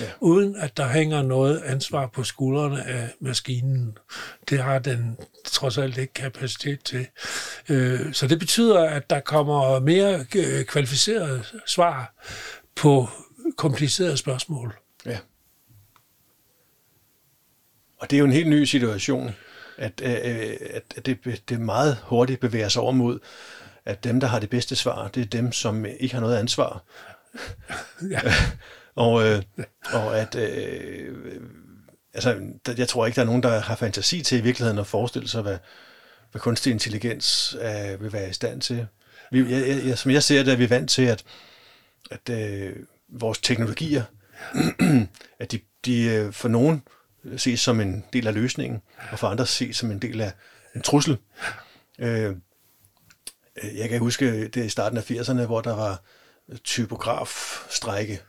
Ja. 0.00 0.04
Uden 0.20 0.56
at 0.56 0.76
der 0.76 0.88
hænger 0.88 1.22
noget 1.22 1.62
ansvar 1.62 2.06
på 2.06 2.24
skuldrene 2.24 2.86
af 2.86 3.14
maskinen. 3.20 3.98
Det 4.50 4.62
har 4.62 4.78
den 4.78 5.18
trods 5.44 5.78
alt 5.78 5.98
ikke 5.98 6.12
kapacitet 6.12 6.84
til. 6.84 7.06
Øh, 7.68 8.12
så 8.12 8.26
det 8.26 8.38
betyder, 8.38 8.80
at 8.80 9.10
der 9.10 9.20
kommer 9.20 9.78
mere 9.78 10.26
øh, 10.36 10.64
kvalificerede 10.64 11.44
svar 11.66 12.14
på 12.76 13.08
komplicerede 13.56 14.16
spørgsmål. 14.16 14.74
Ja. 15.06 15.18
Og 18.00 18.10
det 18.10 18.16
er 18.16 18.18
jo 18.18 18.24
en 18.24 18.32
helt 18.32 18.48
ny 18.48 18.64
situation, 18.64 19.30
at, 19.78 20.02
øh, 20.04 20.56
at, 20.70 20.82
at 20.96 21.06
det, 21.06 21.42
det 21.48 21.60
meget 21.60 21.98
hurtigt 22.02 22.40
bevæger 22.40 22.68
sig 22.68 22.82
over 22.82 22.92
mod, 22.92 23.18
at 23.84 24.04
dem, 24.04 24.20
der 24.20 24.26
har 24.26 24.38
det 24.38 24.50
bedste 24.50 24.76
svar, 24.76 25.08
det 25.08 25.20
er 25.20 25.26
dem, 25.26 25.52
som 25.52 25.86
ikke 26.00 26.14
har 26.14 26.20
noget 26.20 26.36
ansvar. 26.36 26.82
Ja. 28.10 28.20
og, 28.94 29.26
øh, 29.26 29.42
og 29.92 30.18
at... 30.18 30.34
Øh, 30.34 31.16
altså, 32.14 32.40
jeg 32.78 32.88
tror 32.88 33.06
ikke, 33.06 33.16
der 33.16 33.22
er 33.22 33.26
nogen, 33.26 33.42
der 33.42 33.60
har 33.60 33.76
fantasi 33.76 34.22
til 34.22 34.38
i 34.38 34.40
virkeligheden 34.40 34.78
at 34.78 34.86
forestille 34.86 35.28
sig, 35.28 35.42
hvad, 35.42 35.58
hvad 36.30 36.40
kunstig 36.40 36.70
intelligens 36.70 37.56
øh, 37.60 38.02
vil 38.02 38.12
være 38.12 38.30
i 38.30 38.32
stand 38.32 38.60
til. 38.60 38.86
Vi, 39.30 39.50
jeg, 39.50 39.86
jeg, 39.86 39.98
som 39.98 40.10
jeg 40.10 40.22
ser 40.22 40.42
det, 40.42 40.52
er 40.52 40.56
vi 40.56 40.70
vant 40.70 40.90
til, 40.90 41.02
at, 41.02 41.24
at 42.10 42.30
øh, 42.30 42.76
vores 43.08 43.38
teknologier, 43.38 44.02
at 45.40 45.52
de, 45.52 45.60
de 45.84 46.02
øh, 46.04 46.32
for 46.32 46.48
nogen 46.48 46.82
ses 47.36 47.60
som 47.60 47.80
en 47.80 48.04
del 48.12 48.26
af 48.26 48.34
løsningen, 48.34 48.82
og 49.12 49.18
for 49.18 49.28
andre 49.28 49.46
ses 49.46 49.76
som 49.76 49.90
en 49.90 49.98
del 49.98 50.20
af 50.20 50.32
en 50.74 50.82
trussel. 50.82 51.18
Øh, 51.98 52.36
jeg 53.74 53.88
kan 53.88 53.98
huske 53.98 54.48
det 54.48 54.64
i 54.64 54.68
starten 54.68 54.98
af 54.98 55.10
80'erne, 55.10 55.46
hvor 55.46 55.60
der 55.60 55.76
var 55.76 56.02
typografstrække, 56.64 58.20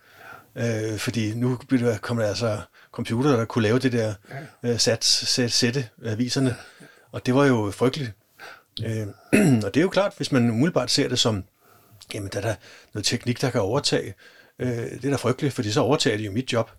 øh, 0.56 0.98
fordi 0.98 1.34
nu 1.36 1.60
kom 2.02 2.18
der 2.18 2.28
altså 2.28 2.62
computer, 2.92 3.36
der 3.36 3.46
kunne 3.46 3.64
lave 3.64 3.80
det 3.80 3.92
der 3.92 4.14
øh, 4.64 4.80
sat, 4.80 5.04
sæt, 5.04 5.52
sætte 5.52 5.90
aviserne, 6.06 6.56
og 7.12 7.26
det 7.26 7.36
var 7.36 7.46
jo 7.46 7.72
frygteligt. 7.72 8.12
Øh, 8.86 9.08
og 9.66 9.74
det 9.74 9.78
er 9.78 9.82
jo 9.82 9.90
klart, 9.90 10.14
hvis 10.18 10.32
man 10.32 10.50
umiddelbart 10.50 10.92
ser 10.92 11.10
det 11.10 11.20
som, 11.20 11.44
jamen 12.14 12.30
der 12.34 12.38
er 12.38 12.42
der 12.42 12.56
noget 12.94 13.06
teknik, 13.06 13.42
der 13.42 13.50
kan 13.50 13.62
overtage, 13.62 14.14
øh, 14.60 14.70
det 14.70 15.06
er 15.06 15.10
da 15.10 15.16
frygteligt, 15.16 15.54
fordi 15.54 15.72
så 15.72 15.82
overtager 15.82 16.18
de 16.18 16.24
jo 16.24 16.32
mit 16.32 16.54
job. 16.54 16.72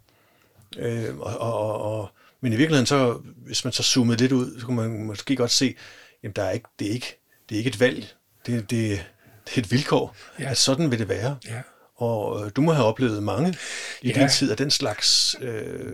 Øh, 0.79 1.19
og, 1.19 1.39
og, 1.39 1.83
og, 1.83 2.09
men 2.41 2.53
i 2.53 2.57
virkeligheden, 2.57 2.87
så, 2.87 3.21
hvis 3.47 3.65
man 3.65 3.73
så 3.73 3.83
zoomede 3.83 4.19
lidt 4.19 4.33
ud, 4.33 4.61
så 4.61 4.67
kunne 4.67 4.77
man 4.77 5.07
måske 5.07 5.37
godt 5.37 5.51
se, 5.51 5.75
at 6.25 6.37
der 6.37 6.43
er 6.43 6.51
ikke, 6.51 6.69
det, 6.79 6.89
er 6.89 6.93
ikke, 6.93 7.21
det 7.49 7.55
er 7.55 7.59
ikke 7.59 7.69
et 7.69 7.81
valg. 7.81 8.07
Det, 8.47 8.71
det, 8.71 9.07
det 9.47 9.57
er 9.57 9.59
et 9.59 9.71
vilkår, 9.71 10.17
ja. 10.39 10.51
at 10.51 10.57
sådan 10.57 10.91
vil 10.91 10.99
det 10.99 11.09
være. 11.09 11.37
Ja. 11.49 11.61
Og 11.97 12.45
øh, 12.45 12.51
du 12.57 12.61
må 12.61 12.73
have 12.73 12.87
oplevet 12.87 13.23
mange 13.23 13.55
i 14.03 14.09
ja. 14.09 14.21
din 14.21 14.29
tid 14.29 14.51
af 14.51 14.57
den 14.57 14.71
slags, 14.71 15.37
øh, 15.41 15.93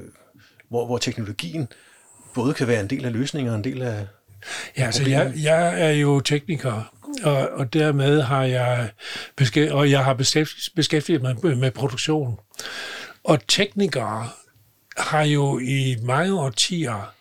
hvor, 0.68 0.86
hvor 0.86 0.98
teknologien 0.98 1.68
både 2.34 2.54
kan 2.54 2.68
være 2.68 2.80
en 2.80 2.90
del 2.90 3.04
af 3.04 3.12
løsningen 3.12 3.50
og 3.50 3.56
en 3.56 3.64
del 3.64 3.82
af 3.82 4.06
Ja, 4.78 4.84
altså 4.84 5.08
jeg, 5.08 5.32
jeg 5.36 5.80
er 5.80 5.90
jo 5.90 6.20
tekniker, 6.20 6.92
og, 7.22 7.48
og 7.48 7.72
dermed 7.72 8.22
har 8.22 8.42
jeg, 8.42 8.90
beskæft, 9.36 9.72
og 9.72 9.90
jeg 9.90 10.04
har 10.04 10.14
beskæftiget 10.76 11.22
mig 11.22 11.36
med, 11.42 11.54
med 11.54 11.70
produktion. 11.70 12.38
Og 13.24 13.46
teknikere 13.48 14.28
har 14.98 15.22
jo 15.22 15.58
i 15.58 15.96
mange 16.02 16.40
årtier 16.40 17.14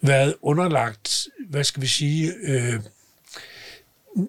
været 0.00 0.34
underlagt, 0.42 1.28
hvad 1.48 1.64
skal 1.64 1.82
vi 1.82 1.86
sige, 1.86 2.32
øh, 2.42 2.80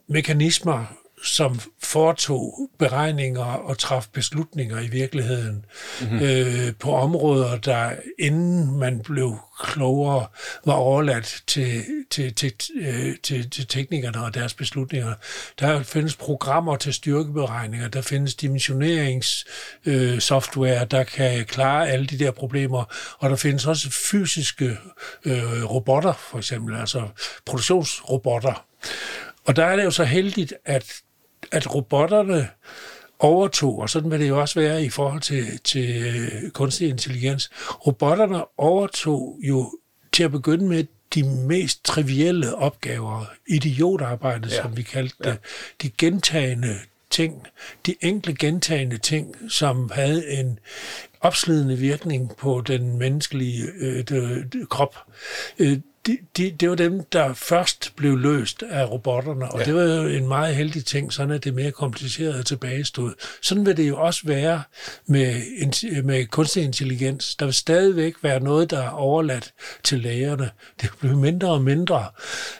mekanismer, 0.07 0.85
som 1.23 1.59
foretog 1.83 2.69
beregninger 2.79 3.43
og 3.43 3.77
traf 3.77 4.07
beslutninger 4.13 4.79
i 4.79 4.87
virkeligheden 4.87 5.65
mm-hmm. 6.01 6.19
øh, 6.19 6.73
på 6.79 6.91
områder, 6.91 7.57
der 7.57 7.91
inden 8.19 8.79
man 8.79 8.99
blev 8.99 9.37
klogere, 9.59 10.27
var 10.65 10.73
overladt 10.73 11.43
til, 11.47 11.83
til, 12.09 12.35
til, 12.35 12.53
øh, 12.75 13.15
til, 13.23 13.49
til 13.49 13.67
teknikerne 13.67 14.23
og 14.23 14.33
deres 14.33 14.53
beslutninger. 14.53 15.13
Der 15.59 15.83
findes 15.83 16.15
programmer 16.15 16.75
til 16.75 16.93
styrkeberegninger, 16.93 17.87
der 17.87 18.01
findes 18.01 18.35
dimensioneringssoftware, 18.35 20.81
øh, 20.81 20.91
der 20.91 21.03
kan 21.03 21.45
klare 21.45 21.89
alle 21.89 22.05
de 22.05 22.19
der 22.19 22.31
problemer, 22.31 22.83
og 23.19 23.29
der 23.29 23.35
findes 23.35 23.65
også 23.65 23.89
fysiske 24.11 24.77
øh, 25.25 25.63
robotter, 25.63 26.13
for 26.13 26.37
eksempel, 26.37 26.75
altså 26.75 27.07
produktionsrobotter. 27.45 28.65
Og 29.45 29.55
der 29.55 29.65
er 29.65 29.75
det 29.75 29.83
jo 29.83 29.91
så 29.91 30.03
heldigt, 30.03 30.53
at 30.65 31.01
at 31.51 31.75
robotterne 31.75 32.47
overtog, 33.19 33.79
og 33.79 33.89
sådan 33.89 34.11
vil 34.11 34.19
det 34.19 34.29
jo 34.29 34.41
også 34.41 34.59
være 34.59 34.83
i 34.83 34.89
forhold 34.89 35.21
til, 35.21 35.59
til 35.63 36.05
øh, 36.05 36.51
kunstig 36.51 36.89
intelligens, 36.89 37.49
robotterne 37.87 38.43
overtog 38.57 39.39
jo 39.41 39.73
til 40.11 40.23
at 40.23 40.31
begynde 40.31 40.65
med 40.65 40.83
de 41.15 41.23
mest 41.23 41.85
trivielle 41.85 42.55
opgaver, 42.55 43.25
idiotarbejde, 43.47 44.47
ja. 44.51 44.61
som 44.61 44.77
vi 44.77 44.81
kaldte 44.81 45.15
det, 45.23 45.29
ja. 45.29 45.35
de 45.81 45.89
gentagende 45.97 46.75
ting, 47.09 47.47
de 47.85 47.95
enkle 48.01 48.35
gentagende 48.35 48.97
ting, 48.97 49.35
som 49.49 49.91
havde 49.93 50.27
en 50.27 50.59
opslidende 51.21 51.77
virkning 51.77 52.35
på 52.37 52.61
den 52.67 52.97
menneskelige 52.97 53.63
øh, 53.79 54.03
de, 54.03 54.43
de, 54.53 54.65
krop. 54.69 54.95
Øh, 55.59 55.79
de, 56.07 56.17
de, 56.37 56.51
det 56.51 56.69
var 56.69 56.75
dem, 56.75 57.03
der 57.03 57.33
først 57.33 57.93
blev 57.95 58.17
løst 58.17 58.63
af 58.63 58.91
robotterne, 58.91 59.51
og 59.51 59.59
ja. 59.59 59.65
det 59.65 59.75
var 59.75 59.83
jo 59.83 60.07
en 60.07 60.27
meget 60.27 60.55
heldig 60.55 60.85
ting, 60.85 61.13
sådan 61.13 61.31
at 61.31 61.43
det 61.43 61.53
mere 61.53 61.71
kompliceret 61.71 62.45
tilbagestod. 62.45 63.13
Sådan 63.41 63.65
vil 63.65 63.77
det 63.77 63.87
jo 63.89 63.97
også 63.97 64.21
være 64.25 64.63
med, 65.07 65.41
med 66.03 66.25
kunstig 66.25 66.63
intelligens. 66.63 67.35
Der 67.35 67.45
vil 67.45 67.53
stadigvæk 67.53 68.13
være 68.21 68.39
noget, 68.39 68.71
der 68.71 68.83
er 68.83 68.89
overladt 68.89 69.53
til 69.83 69.99
lægerne. 69.99 70.49
Det 70.81 70.89
bliver 70.99 71.15
mindre 71.15 71.49
og 71.49 71.61
mindre. 71.61 72.05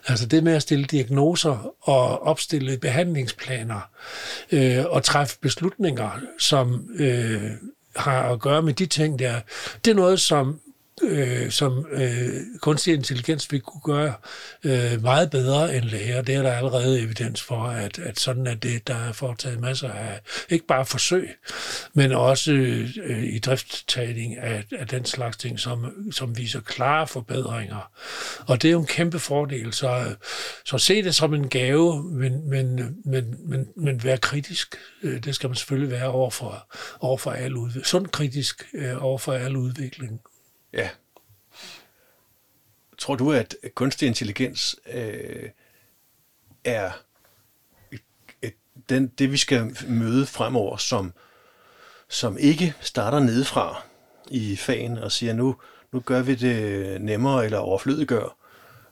Altså 0.08 0.26
det 0.26 0.44
med 0.44 0.54
at 0.54 0.62
stille 0.62 0.86
diagnoser 0.86 1.74
og 1.82 2.24
opstille 2.24 2.78
behandlingsplaner 2.78 3.90
øh, 4.52 4.86
og 4.86 5.04
træffe 5.04 5.38
beslutninger, 5.42 6.20
som 6.40 6.90
øh, 7.00 7.52
har 7.96 8.24
at 8.24 8.40
gøre 8.40 8.62
med 8.62 8.74
de 8.74 8.86
ting 8.86 9.20
der, 9.20 9.40
det 9.86 9.92
er 9.92 9.96
noget, 9.96 10.20
som 10.20 10.60
øh, 11.04 11.52
som 11.52 11.86
øh, 11.92 12.30
kunstig 12.62 12.94
intelligens 12.94 13.52
vil 13.52 13.62
kunne 13.62 13.82
gøre 13.96 14.14
øh, 14.64 15.02
meget 15.02 15.30
bedre 15.30 15.76
end 15.76 15.86
læger. 15.86 16.22
Det 16.22 16.36
er 16.36 16.42
der 16.42 16.52
allerede 16.54 17.02
evidens 17.02 17.42
for, 17.42 17.64
at, 17.64 18.00
at 18.00 18.20
sådan 18.20 18.48
er 18.48 18.56
det. 18.56 18.88
Der 18.88 18.96
er 18.96 19.12
foretaget 19.12 19.60
masser 19.60 19.92
af, 19.92 20.22
ikke 20.50 20.68
bare 20.68 20.86
forsøg, 20.86 21.30
men 21.94 22.12
også 22.12 22.52
øh, 22.52 23.24
i 23.24 23.40
drifttagning 23.40 24.38
af, 24.38 24.64
af 24.72 24.88
den 24.88 25.06
slags 25.06 25.38
ting, 25.38 25.60
som, 25.60 26.12
som 26.12 26.38
viser 26.38 26.62
klare 26.62 27.08
forbedringer. 27.08 27.92
Og 28.48 28.62
det 28.62 28.68
er 28.68 28.72
jo 28.72 28.80
en 28.80 28.88
kæmpe 28.88 29.20
fordel. 29.20 29.74
Så, 29.74 30.16
så 30.66 30.78
se 30.78 31.04
det 31.04 31.16
som 31.16 31.34
en 31.34 31.50
gave, 31.50 32.04
men, 32.04 32.50
men, 32.50 32.96
men, 33.06 33.36
men, 33.46 33.68
men 33.76 34.04
vær 34.04 34.16
kritisk. 34.16 34.76
Øh, 35.04 35.24
det 35.24 35.36
skal 35.36 35.50
man 35.50 35.56
selvfølgelig 35.56 35.92
være 35.92 36.08
over 36.08 36.30
for, 36.30 36.76
over 37.00 37.18
for 37.18 37.32
al 37.32 37.56
udvikling. 37.56 37.86
Sund 37.86 38.08
kritisk 38.08 38.64
øh, 38.74 39.04
over 39.04 39.18
for 39.18 39.34
al 39.34 39.56
udvikling. 39.56 40.22
Ja. 40.78 40.90
Tror 42.98 43.16
du, 43.16 43.32
at 43.32 43.56
kunstig 43.76 44.08
intelligens 44.08 44.76
øh, 44.94 45.50
er 46.64 46.92
et, 47.92 48.02
et, 48.42 48.54
den, 48.90 49.08
det, 49.08 49.32
vi 49.32 49.38
skal 49.38 49.78
møde 49.88 50.26
fremover, 50.26 50.78
som, 50.78 51.14
som 52.10 52.38
ikke 52.38 52.74
starter 52.82 53.20
nedefra 53.20 53.84
i 54.30 54.56
fagen 54.56 54.98
og 54.98 55.12
siger, 55.12 55.34
nu, 55.34 55.56
nu 55.92 56.00
gør 56.00 56.22
vi 56.22 56.36
det 56.36 57.02
nemmere 57.02 57.46
eller 57.46 57.58
overflødiggør 57.58 58.38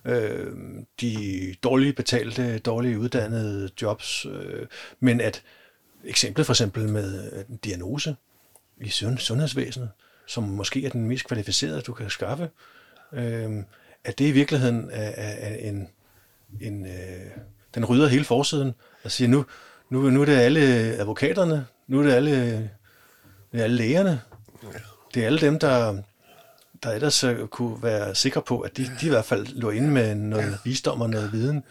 øh, 0.06 0.54
de 1.02 1.56
dårligt 1.64 1.96
betalte, 1.96 2.60
dårligt 2.60 2.98
uddannede 2.98 3.70
jobs, 3.82 4.26
øh, 4.26 4.68
men 5.00 5.22
at 5.22 5.44
eksemplet 6.04 6.46
for 6.46 6.54
eksempel 6.54 6.90
med 6.90 7.32
øh, 7.34 7.44
diagnose 7.64 8.16
i 8.82 8.90
sundhedsvæsenet, 8.90 9.90
som 10.28 10.44
måske 10.44 10.86
er 10.86 10.90
den 10.90 11.08
mest 11.08 11.28
kvalificerede, 11.28 11.82
du 11.82 11.94
kan 11.94 12.10
skaffe, 12.10 12.50
øh, 13.14 13.64
at 14.04 14.20
det 14.20 14.26
i 14.26 14.32
virkeligheden 14.32 14.90
øh, 14.90 14.98
er, 14.98 15.34
er 15.48 15.56
en, 15.56 15.88
en 16.62 16.86
øh, 16.86 17.32
den 17.76 17.86
rydder 17.86 18.08
hele 18.08 18.26
forsiden 18.26 18.74
og 19.04 19.12
siger, 19.12 19.28
nu, 19.28 19.46
nu, 19.90 20.10
nu 20.10 20.22
er 20.22 20.26
det 20.26 20.38
alle 20.38 20.62
advokaterne, 21.00 21.66
nu 21.88 22.00
er 22.00 22.04
det 22.04 22.14
alle, 22.14 22.58
det 23.52 23.60
er 23.60 23.64
alle 23.64 23.76
lægerne, 23.76 24.22
det 25.14 25.22
er 25.22 25.26
alle 25.26 25.40
dem, 25.40 25.60
der, 25.60 26.02
der 26.84 26.92
ellers 26.92 27.24
øh, 27.24 27.48
kunne 27.48 27.84
være 27.84 28.16
sikre 28.16 28.42
på, 28.42 28.60
at 28.60 28.78
de, 28.78 28.92
de 29.02 29.06
i 29.06 29.10
hvert 29.10 29.26
fald 29.26 29.48
lå 29.48 29.70
inde 29.70 29.90
med 29.90 30.16
noget 30.16 30.58
visdom 30.64 31.02
og 31.02 31.10
noget 31.10 31.32
viden, 31.32 31.64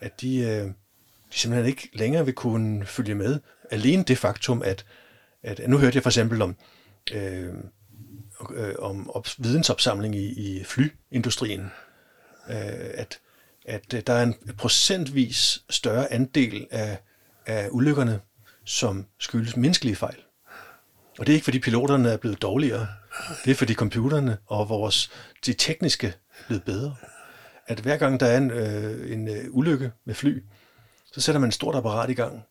at 0.00 0.20
de, 0.20 0.38
øh, 0.38 0.64
de 1.32 1.38
simpelthen 1.38 1.66
ikke 1.66 1.90
længere 1.92 2.24
vil 2.24 2.34
kunne 2.34 2.86
følge 2.86 3.14
med. 3.14 3.40
Alene 3.70 4.02
det 4.02 4.18
faktum, 4.18 4.62
at, 4.64 4.84
at 5.42 5.60
nu 5.68 5.78
hørte 5.78 5.96
jeg 5.96 6.02
for 6.02 6.10
eksempel 6.10 6.42
om, 6.42 6.56
øh, 7.12 7.54
øh, 8.54 8.74
om 8.78 9.10
op, 9.10 9.26
vidensopsamling 9.38 10.14
i, 10.16 10.26
i 10.26 10.64
flyindustrien, 10.64 11.60
øh, 12.48 12.90
at, 12.94 13.20
at 13.64 13.94
øh, 13.94 14.02
der 14.06 14.12
er 14.12 14.22
en 14.22 14.34
procentvis 14.58 15.62
større 15.70 16.12
andel 16.12 16.66
af, 16.70 16.98
af 17.46 17.68
ulykkerne, 17.70 18.20
som 18.64 19.06
skyldes 19.18 19.56
menneskelige 19.56 19.96
fejl. 19.96 20.18
Og 21.18 21.26
det 21.26 21.32
er 21.32 21.34
ikke, 21.34 21.44
fordi 21.44 21.58
piloterne 21.58 22.10
er 22.10 22.16
blevet 22.16 22.42
dårligere. 22.42 22.86
Det 23.44 23.50
er, 23.50 23.54
fordi 23.54 23.74
computerne 23.74 24.38
og 24.46 24.68
vores, 24.68 25.10
de 25.46 25.52
tekniske 25.52 26.06
er 26.06 26.44
blevet 26.46 26.64
bedre. 26.64 26.94
At 27.66 27.80
hver 27.80 27.96
gang 27.96 28.20
der 28.20 28.26
er 28.26 28.38
en, 28.38 28.50
øh, 28.50 29.12
en 29.12 29.28
øh, 29.28 29.44
ulykke 29.50 29.92
med 30.04 30.14
fly, 30.14 30.42
så 31.12 31.20
sætter 31.20 31.40
man 31.40 31.48
et 31.48 31.54
stort 31.54 31.74
apparat 31.74 32.10
i 32.10 32.14
gang 32.14 32.42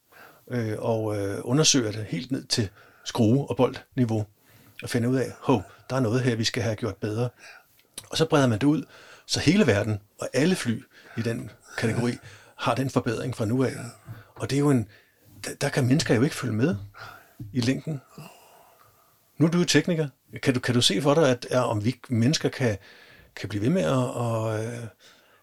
øh, 0.52 0.76
og 0.80 1.18
øh, 1.18 1.40
undersøger 1.44 1.92
det 1.92 2.06
helt 2.06 2.32
ned 2.32 2.46
til 2.46 2.70
skrue- 3.06 3.50
og 3.50 3.58
boldniveau 3.58 4.26
og 4.84 4.90
finder 4.90 5.10
ud 5.10 5.16
af, 5.16 5.32
hov, 5.40 5.64
der 5.90 5.96
er 5.96 6.00
noget 6.00 6.22
her, 6.22 6.36
vi 6.36 6.44
skal 6.44 6.64
have 6.64 6.76
gjort 6.76 6.96
bedre. 6.96 7.30
Og 8.10 8.18
så 8.18 8.26
breder 8.26 8.48
man 8.48 8.60
det 8.60 8.68
ud, 8.68 8.84
så 9.26 9.40
hele 9.40 9.68
verden 9.68 10.00
og 10.20 10.30
alle 10.34 10.56
fly 10.56 10.84
i 11.18 11.22
den 11.22 11.52
kategori 11.78 12.18
har 12.58 12.76
den 12.76 12.90
forbedring 12.90 13.36
fra 13.36 13.46
nu 13.46 13.64
af. 13.64 13.74
Og 14.36 14.50
det 14.50 14.56
er 14.56 14.60
jo 14.60 14.70
en, 14.70 14.88
der, 15.62 15.70
kan 15.70 15.86
mennesker 15.86 16.16
jo 16.16 16.22
ikke 16.22 16.36
følge 16.36 16.54
med 16.54 16.76
i 17.54 17.62
længden. 17.62 18.02
Nu 19.38 19.46
er 19.46 19.52
du 19.52 19.58
jo 19.58 19.66
tekniker. 19.66 20.08
Kan 20.44 20.54
du, 20.54 20.60
kan 20.60 20.76
du 20.76 20.82
se 20.82 21.02
for 21.02 21.14
dig, 21.14 21.30
at, 21.30 21.48
at 21.50 21.64
om 21.64 21.86
vi 21.86 22.00
mennesker 22.10 22.50
kan, 22.50 22.78
kan 23.36 23.50
blive 23.50 23.62
ved 23.62 23.70
med 23.70 23.82
at, 23.82 23.92
at, 23.92 24.68
at 24.68 24.90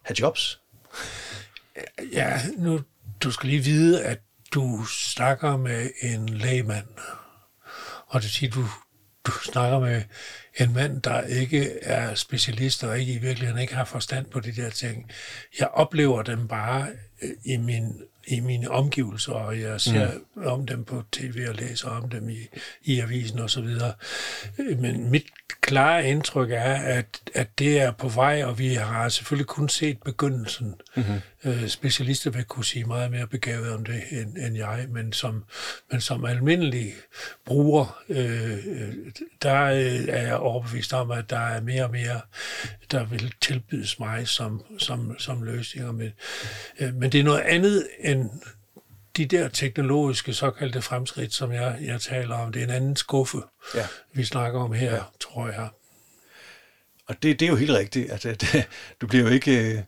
have 0.01 0.15
jobs? 0.19 0.61
Ja, 2.13 2.41
nu 2.57 2.81
du 3.23 3.31
skal 3.31 3.49
lige 3.49 3.63
vide, 3.63 4.03
at 4.03 4.21
du 4.53 4.85
snakker 4.85 5.57
med 5.57 5.89
en 6.01 6.29
lægmand. 6.29 6.87
Og 8.07 8.21
det 8.21 8.31
siger, 8.31 8.51
du, 8.51 8.65
du 9.25 9.31
snakker 9.31 9.79
med 9.79 10.03
en 10.59 10.73
mand, 10.73 11.01
der 11.01 11.21
ikke 11.21 11.79
er 11.83 12.15
specialist 12.15 12.83
og 12.83 12.99
ikke 12.99 13.13
i 13.13 13.17
virkeligheden 13.17 13.61
ikke 13.61 13.75
har 13.75 13.85
forstand 13.85 14.25
på 14.25 14.39
de 14.39 14.51
der 14.51 14.69
ting. 14.69 15.11
Jeg 15.59 15.67
oplever 15.67 16.23
dem 16.23 16.47
bare 16.47 16.87
i 17.43 17.57
min 17.57 17.93
i 18.27 18.39
mine 18.39 18.71
omgivelser, 18.71 19.33
og 19.33 19.59
jeg 19.59 19.81
ser 19.81 20.11
mm. 20.35 20.45
om 20.45 20.65
dem 20.65 20.83
på 20.85 21.03
tv 21.11 21.45
og 21.49 21.55
læser 21.55 21.89
om 21.89 22.09
dem 22.09 22.29
i, 22.29 22.47
i 22.83 22.99
avisen 22.99 23.39
og 23.39 23.49
så 23.49 23.61
videre. 23.61 23.93
Men 24.57 25.11
mit 25.11 25.25
klare 25.61 26.09
indtryk 26.09 26.51
er, 26.51 26.73
at, 26.73 27.21
at 27.35 27.59
det 27.59 27.79
er 27.81 27.91
på 27.91 28.07
vej, 28.07 28.43
og 28.43 28.59
vi 28.59 28.73
har 28.73 29.09
selvfølgelig 29.09 29.47
kun 29.47 29.69
set 29.69 29.97
begyndelsen. 30.05 30.75
Mm-hmm. 30.95 31.21
Øh, 31.43 31.67
specialister 31.67 32.31
vil 32.31 32.43
kunne 32.43 32.65
sige 32.65 32.85
meget 32.85 33.11
mere 33.11 33.27
begavet 33.27 33.73
om 33.73 33.85
det 33.85 34.01
end, 34.11 34.37
end 34.37 34.57
jeg, 34.57 34.85
men 34.89 35.13
som, 35.13 35.43
men 35.91 36.01
som 36.01 36.25
almindelig 36.25 36.93
bruger, 37.45 38.01
øh, 38.09 38.57
der 39.41 39.51
er 39.51 40.21
jeg 40.21 40.35
overbevist 40.35 40.93
om, 40.93 41.11
at 41.11 41.29
der 41.29 41.39
er 41.39 41.61
mere 41.61 41.83
og 41.83 41.91
mere, 41.91 42.21
der 42.91 43.05
vil 43.05 43.33
tilbydes 43.41 43.99
mig 43.99 44.27
som, 44.27 44.63
som, 44.77 45.19
som 45.19 45.43
løsninger. 45.43 45.91
Men, 45.91 46.11
øh, 46.79 46.93
men 46.93 47.08
det 47.11 47.19
er 47.19 47.23
noget 47.23 47.39
andet 47.39 47.87
end 47.99 48.29
de 49.17 49.25
der 49.25 49.47
teknologiske 49.47 50.33
såkaldte 50.33 50.81
fremskridt, 50.81 51.33
som 51.33 51.51
jeg, 51.51 51.77
jeg 51.81 52.01
taler 52.01 52.35
om, 52.35 52.51
det 52.51 52.59
er 52.59 52.63
en 52.63 52.71
anden 52.71 52.95
skuffe, 52.95 53.37
ja. 53.75 53.87
vi 54.13 54.23
snakker 54.23 54.59
om 54.59 54.73
her, 54.73 54.93
ja. 54.93 55.01
tror 55.19 55.47
jeg. 55.47 55.69
Og 57.07 57.23
det, 57.23 57.39
det 57.39 57.45
er 57.45 57.49
jo 57.49 57.55
helt 57.55 57.71
rigtigt. 57.71 58.11
at 58.11 58.23
det, 58.23 58.67
du 59.01 59.07
bliver 59.07 59.23
jo 59.23 59.29
ikke 59.29 59.73
øh, 59.73 59.81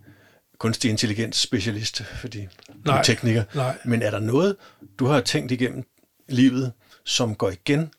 kunstig 0.57 0.89
intelligens 0.89 1.35
specialist, 1.35 2.03
fordi 2.03 2.39
nej, 2.39 2.47
du 2.85 2.91
er 2.91 3.03
tekniker. 3.03 3.43
Nej. 3.55 3.77
Men 3.85 4.01
er 4.01 4.11
der 4.11 4.19
noget, 4.19 4.55
du 4.99 5.05
har 5.05 5.21
tænkt 5.21 5.51
igennem 5.51 5.83
livet, 6.29 6.73
som 7.05 7.35
går 7.35 7.49
igen, 7.49 7.93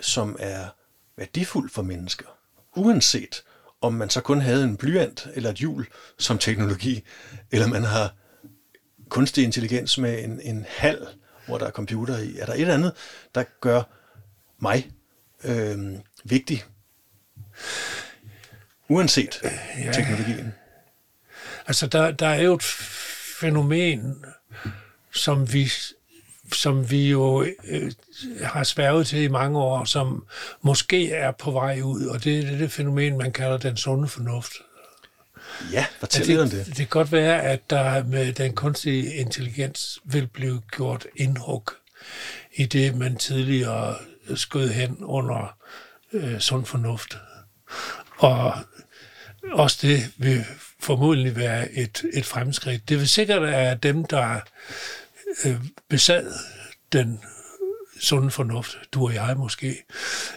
som 0.00 0.36
er 0.38 0.64
værdifuldt 1.16 1.72
for 1.72 1.82
mennesker, 1.82 2.26
uanset 2.76 3.42
om 3.80 3.94
man 3.94 4.10
så 4.10 4.20
kun 4.20 4.40
havde 4.40 4.64
en 4.64 4.76
blyant 4.76 5.28
eller 5.34 5.50
et 5.50 5.56
hjul 5.56 5.86
som 6.18 6.38
teknologi, 6.38 7.02
eller 7.50 7.66
man 7.66 7.84
har 7.84 8.14
kunstig 9.08 9.44
intelligens 9.44 9.98
med 9.98 10.24
en, 10.24 10.40
en 10.40 10.66
hal, 10.68 11.06
hvor 11.46 11.58
der 11.58 11.66
er 11.66 11.70
computer 11.70 12.18
i. 12.18 12.38
Er 12.38 12.46
der 12.46 12.52
et 12.52 12.60
eller 12.60 12.74
andet, 12.74 12.92
der 13.34 13.44
gør 13.60 13.82
mig 14.58 14.90
øh, 15.44 15.78
vigtig? 16.24 16.64
Uanset 18.88 19.40
ja. 19.84 19.92
teknologien. 19.92 20.54
Altså, 21.66 21.86
der, 21.86 22.10
der 22.10 22.26
er 22.26 22.42
jo 22.42 22.54
et 22.54 22.62
fænomen, 23.40 24.24
som 25.12 25.52
vi, 25.52 25.70
som 26.52 26.90
vi 26.90 27.10
jo 27.10 27.46
øh, 27.64 27.92
har 28.42 28.64
sværget 28.64 29.06
til 29.06 29.22
i 29.22 29.28
mange 29.28 29.58
år, 29.58 29.84
som 29.84 30.26
måske 30.62 31.12
er 31.12 31.30
på 31.32 31.50
vej 31.50 31.80
ud, 31.80 32.06
og 32.06 32.24
det 32.24 32.38
er 32.38 32.50
det, 32.50 32.60
det 32.60 32.72
fænomen, 32.72 33.18
man 33.18 33.32
kalder 33.32 33.58
den 33.58 33.76
sunde 33.76 34.08
fornuft. 34.08 34.52
Ja, 35.72 35.86
fortæl 36.00 36.26
lidt 36.26 36.40
om 36.40 36.50
det. 36.50 36.66
Det 36.66 36.76
kan 36.76 36.86
godt 36.86 37.12
være, 37.12 37.42
at 37.42 37.70
der 37.70 38.04
med 38.04 38.32
den 38.32 38.52
kunstige 38.52 39.14
intelligens 39.14 39.98
vil 40.04 40.26
blive 40.26 40.62
gjort 40.70 41.06
indhug 41.16 41.70
i 42.54 42.66
det, 42.66 42.96
man 42.96 43.16
tidligere 43.16 43.96
skød 44.34 44.68
hen 44.68 44.96
under 45.00 45.56
øh, 46.12 46.40
sund 46.40 46.66
fornuft. 46.66 47.16
Og 48.18 48.54
også 49.52 49.78
det 49.82 50.12
vil 50.16 50.44
formodentlig 50.80 51.36
være 51.36 51.72
et, 51.72 52.04
et 52.12 52.26
fremskridt. 52.26 52.88
Det 52.88 52.98
vil 52.98 53.08
sikkert 53.08 53.42
være 53.42 53.74
dem, 53.74 54.04
der 54.04 54.40
øh, 55.44 55.60
besad 55.88 56.32
den 56.92 57.20
sunde 58.00 58.30
fornuft, 58.30 58.76
du 58.92 59.04
og 59.04 59.14
jeg 59.14 59.34
måske, 59.36 59.84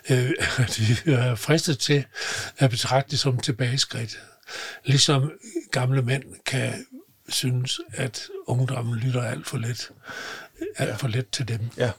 øh, 0.10 0.32
de 0.78 1.12
er 1.14 1.36
fristet 1.36 1.80
til 1.80 2.05
at 2.57 2.70
betragte 2.70 3.12
det 3.12 3.20
som 3.20 3.39
tilbageskridt. 3.39 4.20
Ligesom 4.84 5.32
gamle 5.72 6.02
mænd 6.02 6.24
kan 6.45 6.86
synes, 7.30 7.80
at 7.93 8.28
ungdommen 8.45 8.95
lytter 8.95 9.24
alt 9.24 9.47
for 9.47 9.58
let, 9.58 9.91
alt 10.76 10.89
ja. 10.89 10.95
for 10.95 11.08
let 11.08 11.30
til 11.30 11.47
dem. 11.47 11.60
Ja. 11.78 11.91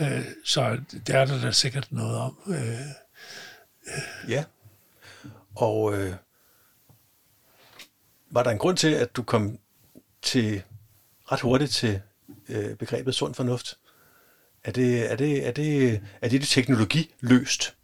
Øh, 0.00 0.24
så 0.44 0.80
det 1.06 1.14
er 1.14 1.24
der 1.24 1.40
da 1.40 1.50
sikkert 1.50 1.92
noget 1.92 2.16
om. 2.16 2.38
Øh, 2.46 2.86
ja. 4.28 4.44
Og 5.54 5.94
øh, 5.94 6.14
var 8.30 8.42
der 8.42 8.50
en 8.50 8.58
grund 8.58 8.76
til, 8.76 8.94
at 8.94 9.16
du 9.16 9.22
kom 9.22 9.58
til 10.22 10.62
ret 11.32 11.40
hurtigt 11.40 11.70
til 11.70 12.00
øh, 12.48 12.76
begrebet 12.76 13.14
sund 13.14 13.34
fornuft? 13.34 13.78
Er 14.64 14.70
det, 14.70 15.12
er 15.12 15.16
det, 15.16 15.46
er 15.46 15.52
det, 15.52 16.00
er 16.20 16.28
det, 16.28 16.40
det 16.40 16.48
teknologiløst? 16.48 17.74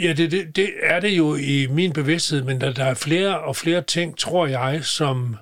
Ja, 0.00 0.12
det, 0.12 0.30
det, 0.30 0.56
det 0.56 0.72
er 0.82 1.00
det 1.00 1.08
jo 1.08 1.34
i 1.34 1.66
min 1.70 1.92
bevidsthed, 1.92 2.42
men 2.42 2.60
der, 2.60 2.72
der 2.72 2.84
er 2.84 2.94
flere 2.94 3.40
og 3.40 3.56
flere 3.56 3.82
ting, 3.82 4.18
tror 4.18 4.46
jeg, 4.46 4.84
som 4.84 5.36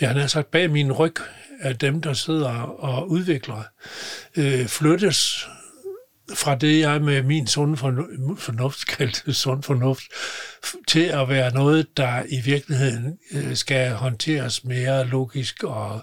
jeg 0.00 0.10
har 0.10 0.26
sagt 0.26 0.50
bag 0.50 0.70
min 0.70 0.92
ryg 0.92 1.14
af 1.60 1.78
dem, 1.78 2.00
der 2.00 2.12
sidder 2.12 2.52
og 2.62 3.10
udvikler, 3.10 3.62
øh, 4.36 4.66
flyttes 4.66 5.48
fra 6.34 6.54
det, 6.54 6.80
jeg 6.80 7.02
med 7.02 7.22
min 7.22 7.46
sund 7.46 7.76
fornuft 8.38 8.86
kaldte 8.96 9.34
sund 9.34 9.62
fornuft, 9.62 10.04
til 10.88 11.04
at 11.04 11.28
være 11.28 11.54
noget, 11.54 11.96
der 11.96 12.22
i 12.28 12.40
virkeligheden 12.40 13.18
øh, 13.32 13.56
skal 13.56 13.90
håndteres 13.90 14.64
mere 14.64 15.06
logisk 15.06 15.64
og, 15.64 16.00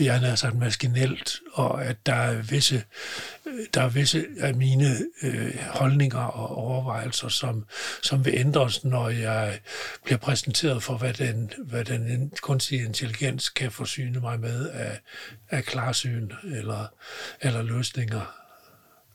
jeg 0.00 0.20
har 0.20 0.34
sagt, 0.34 0.58
maskinelt, 0.58 1.40
og 1.52 1.84
at 1.84 2.06
der 2.06 2.14
er 2.14 2.42
visse, 2.42 2.84
øh, 3.46 3.66
der 3.74 3.82
er 3.82 3.88
visse 3.88 4.26
af 4.40 4.54
mine 4.54 4.96
øh, 5.22 5.58
holdninger 5.68 6.18
og 6.18 6.56
overvejelser, 6.56 7.28
som, 7.28 7.66
som 8.02 8.24
vil 8.24 8.34
ændres, 8.36 8.84
når 8.84 9.08
jeg 9.08 9.58
bliver 10.04 10.18
præsenteret 10.18 10.82
for, 10.82 10.96
hvad 10.96 11.14
den, 11.14 11.52
hvad 11.58 11.84
den 11.84 12.32
kunstige 12.42 12.84
intelligens 12.84 13.48
kan 13.48 13.70
forsyne 13.70 14.20
mig 14.20 14.40
med 14.40 14.68
af, 14.68 15.00
af 15.50 15.64
klarsyn 15.64 16.30
eller, 16.44 16.86
eller 17.40 17.62
løsninger. 17.62 18.34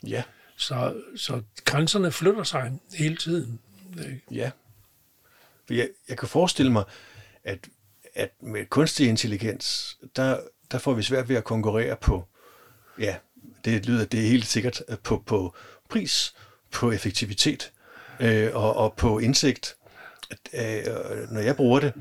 Ja. 0.08 0.24
Så, 0.58 1.02
så 1.16 1.42
grænserne 1.66 2.12
flytter 2.12 2.44
sig 2.44 2.80
hele 2.94 3.18
tiden. 3.18 3.60
Ja. 4.32 4.52
Jeg, 5.70 5.90
jeg 6.10 6.18
kan 6.18 6.28
forestille 6.28 6.72
mig, 6.72 6.84
at, 7.44 7.68
at 8.14 8.30
med 8.40 8.66
kunstig 8.66 9.08
intelligens, 9.08 9.98
der, 10.16 10.40
der 10.72 10.78
får 10.78 10.94
vi 10.94 11.04
svært 11.04 11.30
ved 11.30 11.36
at 11.36 11.44
konkurrere 11.44 11.96
på, 11.96 12.28
ja, 13.00 13.16
det 13.66 13.86
lyder, 13.86 14.06
det 14.06 14.20
er 14.20 14.28
helt 14.28 14.46
sikkert, 14.46 14.82
på, 15.04 15.24
på 15.26 15.56
pris, 15.90 16.36
på 16.72 16.92
effektivitet 16.92 17.72
øh, 18.20 18.56
og, 18.56 18.76
og 18.76 18.94
på 18.94 19.20
indsigt. 19.20 19.76
At, 20.32 20.88
øh, 20.88 21.32
når 21.32 21.42
jeg 21.42 21.56
bruger 21.56 21.80
det, 21.80 21.94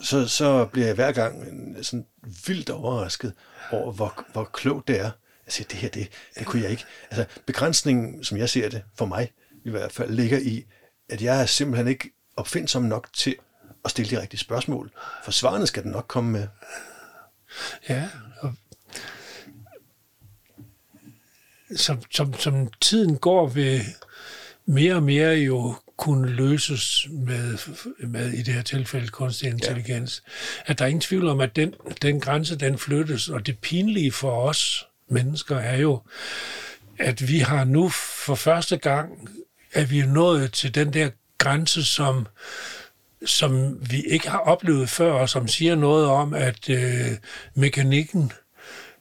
så, 0.00 0.28
så 0.28 0.64
bliver 0.64 0.86
jeg 0.86 0.94
hver 0.94 1.12
gang 1.12 1.46
sådan 1.82 2.06
vildt 2.46 2.70
overrasket 2.70 3.32
over, 3.72 3.92
hvor, 3.92 4.26
hvor 4.32 4.44
klogt 4.44 4.88
det 4.88 5.00
er 5.00 5.10
jeg 5.46 5.52
siger, 5.52 5.68
det 5.68 5.78
her, 5.78 5.88
det, 5.88 6.08
det 6.38 6.46
kunne 6.46 6.62
jeg 6.62 6.70
ikke. 6.70 6.84
Altså, 7.10 7.26
begrænsningen, 7.46 8.24
som 8.24 8.38
jeg 8.38 8.48
ser 8.48 8.68
det, 8.68 8.82
for 8.98 9.06
mig 9.06 9.32
i 9.64 9.70
hvert 9.70 9.92
fald, 9.92 10.10
ligger 10.10 10.38
i, 10.38 10.64
at 11.08 11.22
jeg 11.22 11.42
er 11.42 11.46
simpelthen 11.46 11.88
ikke 11.88 12.10
opfindsom 12.36 12.82
nok 12.82 13.08
til 13.12 13.36
at 13.84 13.90
stille 13.90 14.16
de 14.16 14.20
rigtige 14.20 14.40
spørgsmål. 14.40 14.92
For 15.24 15.30
svarene 15.30 15.66
skal 15.66 15.82
den 15.82 15.90
nok 15.90 16.04
komme 16.08 16.30
med. 16.30 16.48
Ja, 17.88 18.08
og 18.40 18.54
som, 21.76 22.02
som, 22.10 22.34
som 22.34 22.68
tiden 22.80 23.18
går, 23.18 23.46
vil 23.46 23.80
mere 24.66 24.94
og 24.94 25.02
mere 25.02 25.34
jo 25.34 25.74
kunne 25.96 26.28
løses 26.28 27.08
med, 27.10 27.58
med 28.06 28.32
i 28.32 28.42
det 28.42 28.54
her 28.54 28.62
tilfælde 28.62 29.08
kunstig 29.08 29.48
intelligens. 29.48 30.22
Ja. 30.26 30.70
At 30.70 30.78
der 30.78 30.84
er 30.84 30.88
ingen 30.88 31.00
tvivl 31.00 31.28
om, 31.28 31.40
at 31.40 31.56
den, 31.56 31.74
den 32.02 32.20
grænse, 32.20 32.56
den 32.56 32.78
flyttes, 32.78 33.28
og 33.28 33.46
det 33.46 33.58
pinlige 33.58 34.12
for 34.12 34.42
os, 34.48 34.86
mennesker, 35.08 35.56
er 35.56 35.76
jo, 35.76 36.00
at 36.98 37.28
vi 37.28 37.38
har 37.38 37.64
nu 37.64 37.88
for 37.88 38.34
første 38.34 38.76
gang, 38.76 39.30
at 39.72 39.90
vi 39.90 40.00
er 40.00 40.06
nået 40.06 40.52
til 40.52 40.74
den 40.74 40.92
der 40.92 41.10
grænse, 41.38 41.84
som, 41.84 42.26
som 43.26 43.78
vi 43.90 44.00
ikke 44.00 44.28
har 44.30 44.38
oplevet 44.38 44.88
før, 44.88 45.12
og 45.12 45.28
som 45.28 45.48
siger 45.48 45.74
noget 45.74 46.06
om, 46.06 46.34
at 46.34 46.70
øh, 46.70 47.10
mekanikken 47.54 48.32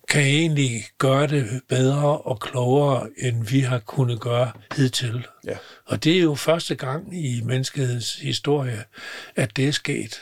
kan 0.09 0.21
egentlig 0.21 0.85
gøre 0.97 1.27
det 1.27 1.61
bedre 1.69 2.17
og 2.17 2.39
klogere, 2.39 3.09
end 3.17 3.47
vi 3.47 3.59
har 3.59 3.79
kunnet 3.79 4.19
gøre 4.19 4.51
hidtil. 4.75 5.27
Ja. 5.45 5.57
Og 5.85 6.03
det 6.03 6.17
er 6.17 6.21
jo 6.21 6.35
første 6.35 6.75
gang 6.75 7.25
i 7.25 7.41
menneskehedens 7.41 8.15
historie, 8.15 8.83
at 9.35 9.57
det 9.57 9.67
er 9.67 9.71
sket. 9.71 10.21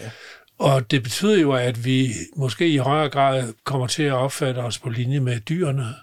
Ja. 0.00 0.10
Og 0.58 0.90
det 0.90 1.02
betyder 1.02 1.40
jo, 1.40 1.52
at 1.52 1.84
vi 1.84 2.12
måske 2.36 2.68
i 2.68 2.76
højere 2.76 3.08
grad 3.08 3.52
kommer 3.64 3.86
til 3.86 4.02
at 4.02 4.12
opfatte 4.12 4.58
os 4.58 4.78
på 4.78 4.88
linje 4.88 5.20
med 5.20 5.40
dyrene, 5.40 5.94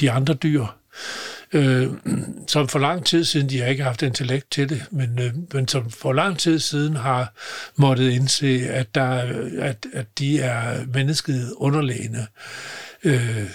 de 0.00 0.10
andre 0.10 0.34
dyr, 0.34 0.66
øh, 1.52 1.88
som 2.46 2.68
for 2.68 2.78
lang 2.78 3.06
tid 3.06 3.24
siden, 3.24 3.48
de 3.48 3.60
har 3.60 3.66
ikke 3.66 3.82
haft 3.82 4.02
intellekt 4.02 4.50
til 4.50 4.68
det, 4.68 4.84
men, 4.90 5.18
øh, 5.18 5.32
men 5.52 5.68
som 5.68 5.90
for 5.90 6.12
lang 6.12 6.38
tid 6.38 6.58
siden 6.58 6.96
har 6.96 7.32
måttet 7.76 8.10
indse, 8.10 8.68
at, 8.68 8.94
der, 8.94 9.08
at, 9.58 9.86
at 9.92 10.06
de 10.18 10.40
er 10.40 10.86
mennesket 10.86 11.52
underlegne. 11.56 12.26
Øh, 13.04 13.50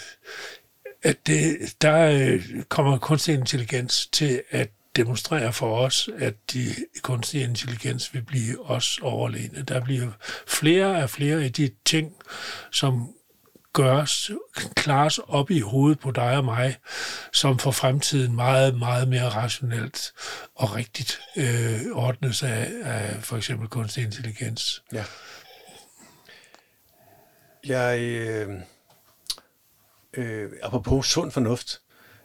at 1.04 1.28
det, 1.28 1.58
der 1.82 2.10
øh, 2.10 2.44
kommer 2.70 2.98
kunstig 2.98 3.34
intelligens 3.34 4.08
til 4.08 4.42
at 4.52 4.70
demonstrerer 4.96 5.52
for 5.52 5.78
os, 5.78 6.10
at 6.20 6.36
de 6.54 6.76
kunstige 7.02 7.44
intelligens 7.44 8.14
vil 8.14 8.22
blive 8.22 8.70
os 8.70 9.00
overlegne. 9.02 9.62
Der 9.62 9.80
bliver 9.84 10.12
flere 10.48 11.04
og 11.04 11.10
flere 11.10 11.44
af 11.44 11.54
de 11.54 11.72
ting, 11.86 12.16
som 12.72 13.14
gøres, 13.74 14.32
klares 14.76 15.18
op 15.18 15.52
i 15.52 15.60
hovedet 15.60 16.00
på 16.00 16.12
dig 16.12 16.38
og 16.38 16.46
mig, 16.46 16.78
som 17.34 17.60
for 17.60 17.72
fremtiden 17.72 18.36
meget, 18.36 18.78
meget 18.78 19.08
mere 19.08 19.30
rationelt 19.30 20.14
og 20.56 20.76
rigtigt 20.76 21.20
øh, 21.38 21.82
ordnes 21.92 22.44
af, 22.44 22.72
af 22.84 23.24
for 23.24 23.38
eksempel 23.38 23.68
kunstig 23.68 24.04
intelligens. 24.04 24.84
Ja. 24.94 25.06
Jeg, 27.66 28.00
øh, 28.00 28.50
øh, 30.14 30.52
apropos 30.64 31.08
sund 31.08 31.32
fornuft, 31.32 31.82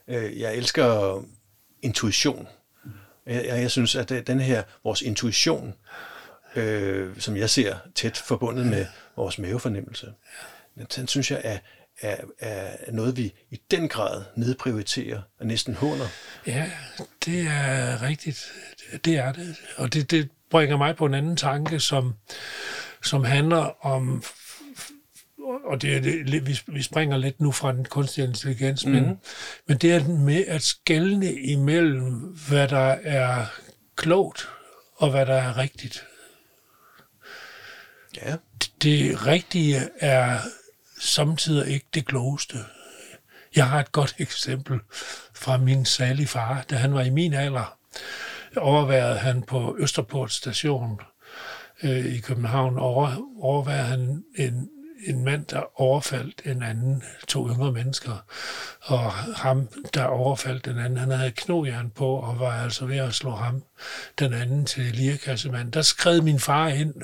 øh, 0.08 0.40
jeg 0.40 0.56
elsker 0.56 1.20
intuition. 1.82 2.48
Jeg, 3.28 3.46
jeg 3.46 3.70
synes, 3.70 3.94
at 3.94 4.10
øh, 4.10 4.26
den 4.26 4.40
her, 4.40 4.62
vores 4.84 5.02
intuition, 5.02 5.74
øh, 6.56 7.20
som 7.20 7.36
jeg 7.36 7.50
ser 7.50 7.76
tæt 7.94 8.16
forbundet 8.16 8.66
med 8.66 8.86
vores 9.16 9.38
mavefornemmelse, 9.38 10.12
den 10.96 11.08
synes 11.08 11.30
jeg 11.30 11.40
er, 11.44 11.58
er, 12.00 12.16
er 12.38 12.92
noget, 12.92 13.16
vi 13.16 13.34
i 13.50 13.60
den 13.70 13.88
grad 13.88 14.24
nedprioriterer 14.36 15.22
og 15.40 15.46
næsten 15.46 15.74
håner. 15.74 16.06
Ja, 16.46 16.70
det 17.24 17.40
er 17.40 18.02
rigtigt. 18.02 18.52
Det 19.04 19.14
er 19.14 19.32
det. 19.32 19.56
Og 19.76 19.92
det, 19.92 20.10
det 20.10 20.28
bringer 20.50 20.76
mig 20.76 20.96
på 20.96 21.06
en 21.06 21.14
anden 21.14 21.36
tanke, 21.36 21.80
som, 21.80 22.14
som 23.04 23.24
handler 23.24 23.86
om 23.86 24.22
og 25.68 25.82
det 25.82 25.96
er 25.96 26.00
det, 26.00 26.46
vi, 26.46 26.60
vi 26.66 26.82
springer 26.82 27.16
lidt 27.16 27.40
nu 27.40 27.52
fra 27.52 27.72
den 27.72 27.84
kunstige 27.84 28.26
intelligens, 28.26 28.86
mm. 28.86 28.92
men, 28.92 29.18
men 29.66 29.78
det 29.78 29.94
er 29.94 30.08
med 30.08 30.44
at 30.46 30.62
skælne 30.62 31.34
imellem, 31.34 32.12
hvad 32.48 32.68
der 32.68 32.96
er 33.02 33.46
klogt 33.96 34.48
og 34.96 35.10
hvad 35.10 35.26
der 35.26 35.34
er 35.34 35.56
rigtigt. 35.56 36.04
Ja. 38.16 38.36
Det, 38.60 38.72
det 38.82 39.26
rigtige 39.26 39.80
er 40.00 40.38
samtidig 41.00 41.72
ikke 41.72 41.86
det 41.94 42.06
klogeste. 42.06 42.58
Jeg 43.56 43.68
har 43.68 43.80
et 43.80 43.92
godt 43.92 44.14
eksempel 44.18 44.80
fra 45.34 45.56
min 45.56 45.84
salige 45.84 46.26
far, 46.26 46.64
da 46.70 46.76
han 46.76 46.94
var 46.94 47.02
i 47.02 47.10
min 47.10 47.34
alder. 47.34 47.78
Overværede 48.56 49.18
han 49.18 49.42
på 49.42 49.76
Østerport 49.78 50.32
station 50.32 51.00
øh, 51.82 52.06
i 52.06 52.18
København, 52.18 52.78
over, 52.78 53.32
overværede 53.40 53.86
han 53.86 54.24
en 54.36 54.68
en 55.06 55.24
mand, 55.24 55.46
der 55.46 55.80
overfaldt 55.80 56.42
en 56.44 56.62
anden, 56.62 57.02
to 57.28 57.48
yngre 57.48 57.72
mennesker, 57.72 58.24
og 58.80 59.12
ham, 59.12 59.68
der 59.94 60.04
overfaldt 60.04 60.64
den 60.64 60.78
anden, 60.78 60.98
han 60.98 61.10
havde 61.10 61.32
knogjern 61.36 61.90
på, 61.90 62.06
og 62.06 62.40
var 62.40 62.62
altså 62.62 62.86
ved 62.86 62.96
at 62.96 63.14
slå 63.14 63.30
ham, 63.30 63.62
den 64.18 64.32
anden 64.32 64.66
til 64.66 64.84
lirakassemand. 64.84 65.72
Der 65.72 65.82
skred 65.82 66.20
min 66.20 66.40
far 66.40 66.68
ind, 66.68 66.94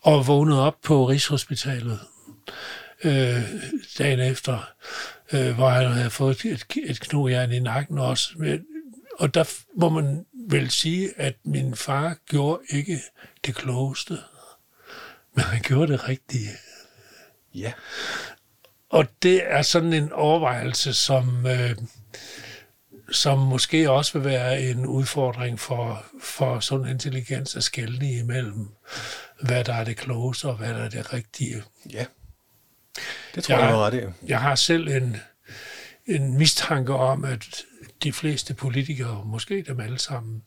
og 0.00 0.26
vågnede 0.26 0.66
op 0.66 0.76
på 0.82 1.08
Rigshospitalet 1.08 2.00
øh, 3.04 3.42
dagen 3.98 4.20
efter, 4.20 4.72
øh, 5.32 5.54
hvor 5.54 5.68
han 5.68 5.92
havde 5.92 6.10
fået 6.10 6.44
et, 6.44 6.66
et 6.84 7.00
knogjern 7.00 7.52
i 7.52 7.60
nakken 7.60 7.98
også. 7.98 8.58
Og 9.18 9.34
der 9.34 9.44
må 9.76 9.88
man 9.88 10.26
vel 10.48 10.70
sige, 10.70 11.10
at 11.16 11.34
min 11.44 11.74
far 11.74 12.16
gjorde 12.28 12.62
ikke 12.70 13.00
det 13.46 13.54
klogeste, 13.54 14.18
men 15.34 15.44
han 15.44 15.62
gjorde 15.62 15.92
det 15.92 16.08
rigtige. 16.08 16.50
Ja. 17.56 17.72
Og 18.90 19.06
det 19.22 19.42
er 19.44 19.62
sådan 19.62 19.92
en 19.92 20.12
overvejelse, 20.12 20.94
som, 20.94 21.46
øh, 21.46 21.76
som 23.12 23.38
måske 23.38 23.90
også 23.90 24.18
vil 24.18 24.30
være 24.30 24.62
en 24.62 24.86
udfordring 24.86 25.60
for, 25.60 26.04
for 26.22 26.60
sådan 26.60 26.88
intelligens 26.88 27.56
at 27.56 27.64
skælne 27.64 28.12
imellem, 28.12 28.68
hvad 29.40 29.64
der 29.64 29.74
er 29.74 29.84
det 29.84 29.96
klogeste 29.96 30.44
og 30.44 30.56
hvad 30.56 30.68
der 30.68 30.84
er 30.84 30.88
det 30.88 31.12
rigtige. 31.12 31.62
Ja, 31.92 32.04
det 33.34 33.44
tror 33.44 33.54
jeg, 33.54 33.68
jeg 33.68 33.76
ret 33.76 34.14
Jeg 34.26 34.40
har 34.40 34.54
selv 34.54 34.88
en, 34.88 35.16
en 36.06 36.38
mistanke 36.38 36.94
om, 36.94 37.24
at 37.24 37.64
de 38.02 38.12
fleste 38.12 38.54
politikere, 38.54 39.22
måske 39.24 39.64
dem 39.68 39.80
alle 39.80 39.98
sammen, 39.98 40.42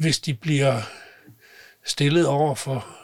hvis 0.00 0.18
de 0.18 0.34
bliver 0.34 0.82
stillet 1.84 2.26
over 2.26 2.54
for 2.54 2.99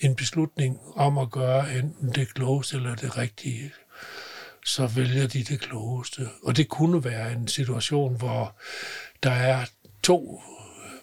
en 0.00 0.16
beslutning 0.16 0.78
om 0.94 1.18
at 1.18 1.30
gøre 1.30 1.78
enten 1.78 2.12
det 2.14 2.34
klogeste 2.34 2.76
eller 2.76 2.94
det 2.94 3.18
rigtige, 3.18 3.72
så 4.64 4.86
vælger 4.86 5.26
de 5.26 5.44
det 5.44 5.60
klogeste. 5.60 6.28
Og 6.42 6.56
det 6.56 6.68
kunne 6.68 7.04
være 7.04 7.32
en 7.32 7.48
situation, 7.48 8.16
hvor 8.16 8.56
der 9.22 9.30
er 9.30 9.66
to 10.02 10.42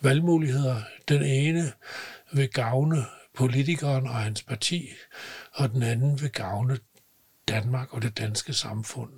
valgmuligheder. 0.01 0.81
Den 1.09 1.23
ene 1.23 1.71
vil 2.33 2.49
gavne 2.49 3.05
politikeren 3.35 4.07
og 4.07 4.15
hans 4.15 4.43
parti, 4.43 4.89
og 5.53 5.71
den 5.71 5.83
anden 5.83 6.21
vil 6.21 6.29
gavne 6.29 6.77
Danmark 7.47 7.93
og 7.93 8.01
det 8.01 8.17
danske 8.17 8.53
samfund. 8.53 9.11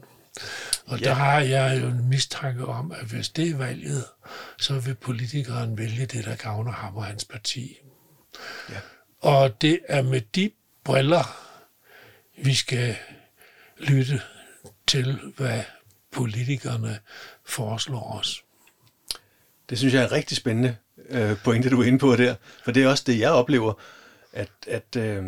Og 0.86 1.00
ja. 1.00 1.06
der 1.06 1.14
har 1.14 1.40
jeg 1.40 1.82
jo 1.82 1.88
en 1.88 2.10
mistanke 2.10 2.66
om, 2.66 2.92
at 2.92 3.06
hvis 3.06 3.30
det 3.30 3.50
er 3.50 3.58
valget, 3.58 4.06
så 4.60 4.80
vil 4.80 4.96
politikeren 4.96 5.78
vælge 5.78 6.06
det, 6.06 6.26
der 6.26 6.36
gavner 6.36 6.72
ham 6.72 6.96
og 6.96 7.06
hans 7.06 7.26
parti. 7.26 7.78
Ja. 8.70 8.80
Og 9.26 9.62
det 9.62 9.80
er 9.88 10.02
med 10.02 10.22
de 10.22 10.52
briller, 10.84 11.38
vi 12.44 12.54
skal 12.54 12.96
lytte 13.78 14.22
til, 14.88 15.20
hvad 15.38 15.62
politikerne 16.12 17.00
foreslår 17.46 18.18
os. 18.20 18.44
Det 19.70 19.78
synes 19.78 19.94
jeg 19.94 20.04
er 20.04 20.12
rigtig 20.12 20.38
spændende 20.38 20.76
øh, 21.10 21.38
pointe, 21.44 21.70
du 21.70 21.82
er 21.82 21.86
inde 21.86 22.00
på 22.00 22.16
der. 22.16 22.36
For 22.64 22.72
det 22.72 22.84
er 22.84 22.88
også 22.88 23.04
det, 23.08 23.20
jeg 23.20 23.32
oplever, 23.32 23.74
at, 24.34 24.52
at, 24.68 24.96
øh, 24.98 25.24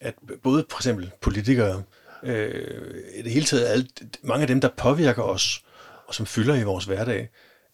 at 0.00 0.14
både 0.42 0.66
for 0.70 0.78
eksempel 0.78 1.10
politikere, 1.20 1.82
øh, 2.22 2.94
i 3.14 3.22
det 3.22 3.32
hele 3.32 3.46
taget 3.46 3.66
alt, 3.66 4.02
mange 4.22 4.42
af 4.42 4.48
dem, 4.48 4.60
der 4.60 4.68
påvirker 4.76 5.22
os, 5.22 5.64
og 6.06 6.14
som 6.14 6.26
fylder 6.26 6.54
i 6.54 6.62
vores 6.62 6.84
hverdag, 6.84 7.28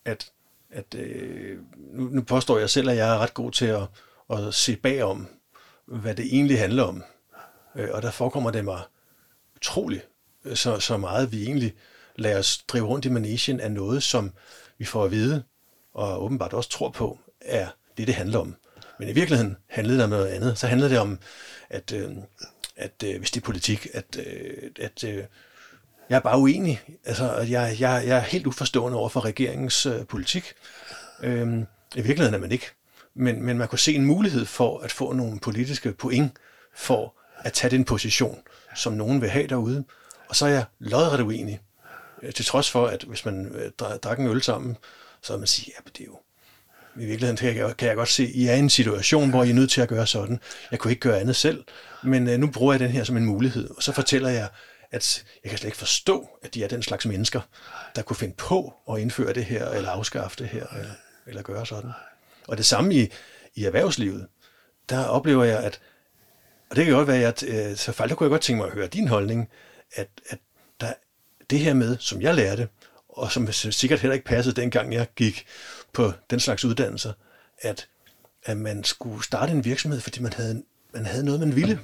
at, 0.04 0.30
at 0.70 0.94
øh, 0.94 1.58
nu, 1.76 2.04
nu 2.04 2.22
påstår 2.22 2.58
jeg 2.58 2.70
selv, 2.70 2.90
at 2.90 2.96
jeg 2.96 3.14
er 3.14 3.18
ret 3.18 3.34
god 3.34 3.52
til 3.52 3.66
at, 3.66 3.82
at 4.30 4.54
se 4.54 4.76
bagom, 4.76 5.28
hvad 5.86 6.14
det 6.14 6.24
egentlig 6.24 6.58
handler 6.58 6.82
om. 6.82 7.02
Øh, 7.76 7.88
og 7.92 8.02
der 8.02 8.10
forekommer 8.10 8.50
det 8.50 8.64
mig 8.64 8.80
utroligt 9.56 10.08
øh, 10.44 10.56
så, 10.56 10.80
så 10.80 10.96
meget, 10.96 11.32
vi 11.32 11.42
egentlig 11.42 11.74
lader 12.16 12.38
os 12.38 12.58
drive 12.68 12.86
rundt 12.86 13.04
i 13.04 13.08
manesien 13.08 13.60
af 13.60 13.72
noget, 13.72 14.02
som 14.02 14.32
vi 14.78 14.84
får 14.84 15.04
at 15.04 15.10
vide, 15.10 15.42
og 15.94 16.24
åbenbart 16.24 16.52
også 16.52 16.70
tror 16.70 16.90
på, 16.90 17.18
er 17.40 17.68
det, 17.96 18.06
det 18.06 18.14
handler 18.14 18.38
om. 18.38 18.56
Men 18.98 19.08
i 19.08 19.12
virkeligheden 19.12 19.56
handlede 19.66 19.96
det 19.98 20.04
om 20.04 20.10
noget 20.10 20.26
andet. 20.26 20.58
Så 20.58 20.66
handlede 20.66 20.90
det 20.90 20.98
om, 20.98 21.18
at, 21.70 21.92
øh, 21.92 22.10
at 22.76 23.02
øh, 23.04 23.18
hvis 23.18 23.30
det 23.30 23.40
er 23.40 23.44
politik, 23.44 23.86
at, 23.94 24.18
øh, 24.26 24.70
at 24.80 25.04
øh, 25.04 25.24
jeg 26.08 26.16
er 26.16 26.20
bare 26.20 26.38
uenig. 26.38 26.80
Altså, 27.04 27.36
jeg, 27.36 27.76
jeg, 27.80 28.02
jeg 28.06 28.16
er 28.16 28.20
helt 28.20 28.46
uforstående 28.46 28.98
over 28.98 29.08
for 29.08 29.24
regeringens 29.24 29.86
øh, 29.86 30.06
politik. 30.06 30.52
Øh, 31.22 31.58
I 31.94 32.00
virkeligheden 32.00 32.34
er 32.34 32.38
man 32.38 32.52
ikke. 32.52 32.66
Men, 33.16 33.42
men 33.42 33.58
man 33.58 33.68
kunne 33.68 33.78
se 33.78 33.94
en 33.94 34.04
mulighed 34.04 34.44
for 34.44 34.78
at 34.80 34.92
få 34.92 35.12
nogle 35.12 35.40
politiske 35.40 35.92
point 35.92 36.32
for 36.74 37.14
at 37.38 37.52
tage 37.52 37.70
den 37.70 37.84
position, 37.84 38.38
som 38.74 38.92
nogen 38.92 39.20
vil 39.20 39.30
have 39.30 39.46
derude. 39.46 39.84
Og 40.28 40.36
så 40.36 40.46
er 40.46 40.50
jeg 40.50 40.64
lodret 40.78 41.20
uenig. 41.20 41.60
Øh, 42.22 42.32
til 42.32 42.44
trods 42.44 42.70
for, 42.70 42.86
at 42.86 43.02
hvis 43.02 43.24
man 43.24 43.46
øh, 43.54 43.70
drak 44.02 44.18
en 44.18 44.26
øl 44.26 44.42
sammen, 44.42 44.76
så 45.22 45.32
vil 45.32 45.38
man 45.38 45.46
sige, 45.46 45.72
ja, 45.76 45.90
det 45.90 46.00
er 46.00 46.04
jo 46.06 46.18
i 46.96 47.04
virkeligheden 47.04 47.36
kan 47.36 47.56
jeg, 47.56 47.76
kan 47.76 47.88
jeg 47.88 47.96
godt 47.96 48.08
se, 48.08 48.22
at 48.22 48.28
I 48.28 48.46
er 48.46 48.54
i 48.54 48.58
en 48.58 48.70
situation, 48.70 49.30
hvor 49.30 49.44
I 49.44 49.50
er 49.50 49.54
nødt 49.54 49.70
til 49.70 49.80
at 49.80 49.88
gøre 49.88 50.06
sådan. 50.06 50.40
Jeg 50.70 50.78
kunne 50.78 50.90
ikke 50.90 51.00
gøre 51.00 51.20
andet 51.20 51.36
selv, 51.36 51.64
men 52.02 52.28
øh, 52.28 52.38
nu 52.38 52.46
bruger 52.46 52.72
jeg 52.72 52.80
den 52.80 52.90
her 52.90 53.04
som 53.04 53.16
en 53.16 53.24
mulighed. 53.24 53.70
Og 53.70 53.82
så 53.82 53.92
fortæller 53.92 54.28
jeg, 54.28 54.48
at 54.90 55.24
jeg 55.44 55.50
kan 55.50 55.58
slet 55.58 55.68
ikke 55.68 55.78
forstå, 55.78 56.28
at 56.42 56.54
de 56.54 56.64
er 56.64 56.68
den 56.68 56.82
slags 56.82 57.06
mennesker, 57.06 57.40
der 57.96 58.02
kunne 58.02 58.16
finde 58.16 58.34
på 58.34 58.74
at 58.90 59.00
indføre 59.00 59.32
det 59.32 59.44
her, 59.44 59.68
eller 59.68 59.90
afskaffe 59.90 60.36
det 60.38 60.48
her, 60.48 60.66
eller, 60.66 60.92
eller 61.26 61.42
gøre 61.42 61.66
sådan. 61.66 61.90
Og 62.48 62.56
det 62.56 62.66
samme 62.66 62.94
i, 62.94 63.08
i 63.54 63.64
erhvervslivet, 63.64 64.26
der 64.88 65.04
oplever 65.04 65.44
jeg, 65.44 65.58
at, 65.58 65.80
og 66.70 66.76
det 66.76 66.84
kan 66.84 66.94
godt 66.94 67.08
være, 67.08 67.28
at 67.28 67.42
øh, 67.42 67.76
så 67.76 67.92
faldt, 67.92 68.10
der 68.10 68.16
kunne 68.16 68.24
jeg 68.24 68.30
godt 68.30 68.42
tænke 68.42 68.58
mig 68.58 68.66
at 68.66 68.74
høre 68.74 68.86
din 68.86 69.08
holdning, 69.08 69.48
at, 69.94 70.08
at 70.28 70.38
der, 70.80 70.92
det 71.50 71.58
her 71.58 71.74
med, 71.74 71.96
som 72.00 72.22
jeg 72.22 72.34
lærte, 72.34 72.68
og 73.08 73.32
som 73.32 73.52
sikkert 73.52 74.00
heller 74.00 74.14
ikke 74.14 74.26
passede 74.26 74.60
dengang 74.60 74.92
jeg 74.94 75.06
gik 75.16 75.46
på 75.92 76.12
den 76.30 76.40
slags 76.40 76.64
uddannelser, 76.64 77.12
at, 77.58 77.88
at 78.44 78.56
man 78.56 78.84
skulle 78.84 79.24
starte 79.24 79.52
en 79.52 79.64
virksomhed, 79.64 80.00
fordi 80.00 80.20
man 80.20 80.32
havde, 80.32 80.62
man 80.94 81.06
havde 81.06 81.24
noget, 81.24 81.40
man 81.40 81.56
ville. 81.56 81.80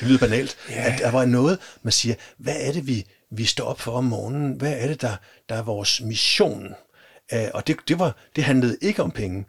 Det 0.00 0.08
lyder 0.08 0.18
banalt. 0.18 0.56
Yeah. 0.70 0.94
At 0.94 0.98
der 0.98 1.10
var 1.10 1.24
noget, 1.24 1.58
man 1.82 1.92
siger, 1.92 2.14
hvad 2.36 2.56
er 2.60 2.72
det, 2.72 2.86
vi, 2.86 3.06
vi 3.30 3.44
står 3.44 3.64
op 3.64 3.80
for 3.80 3.92
om 3.92 4.04
morgenen? 4.04 4.52
Hvad 4.52 4.72
er 4.72 4.86
det, 4.86 5.00
der, 5.00 5.16
der 5.48 5.54
er 5.54 5.62
vores 5.62 6.00
mission? 6.00 6.74
Øh, 7.32 7.48
og 7.54 7.66
det, 7.66 7.76
det, 7.88 7.98
var, 7.98 8.16
det 8.36 8.44
handlede 8.44 8.76
ikke 8.80 9.02
om 9.02 9.10
penge. 9.10 9.46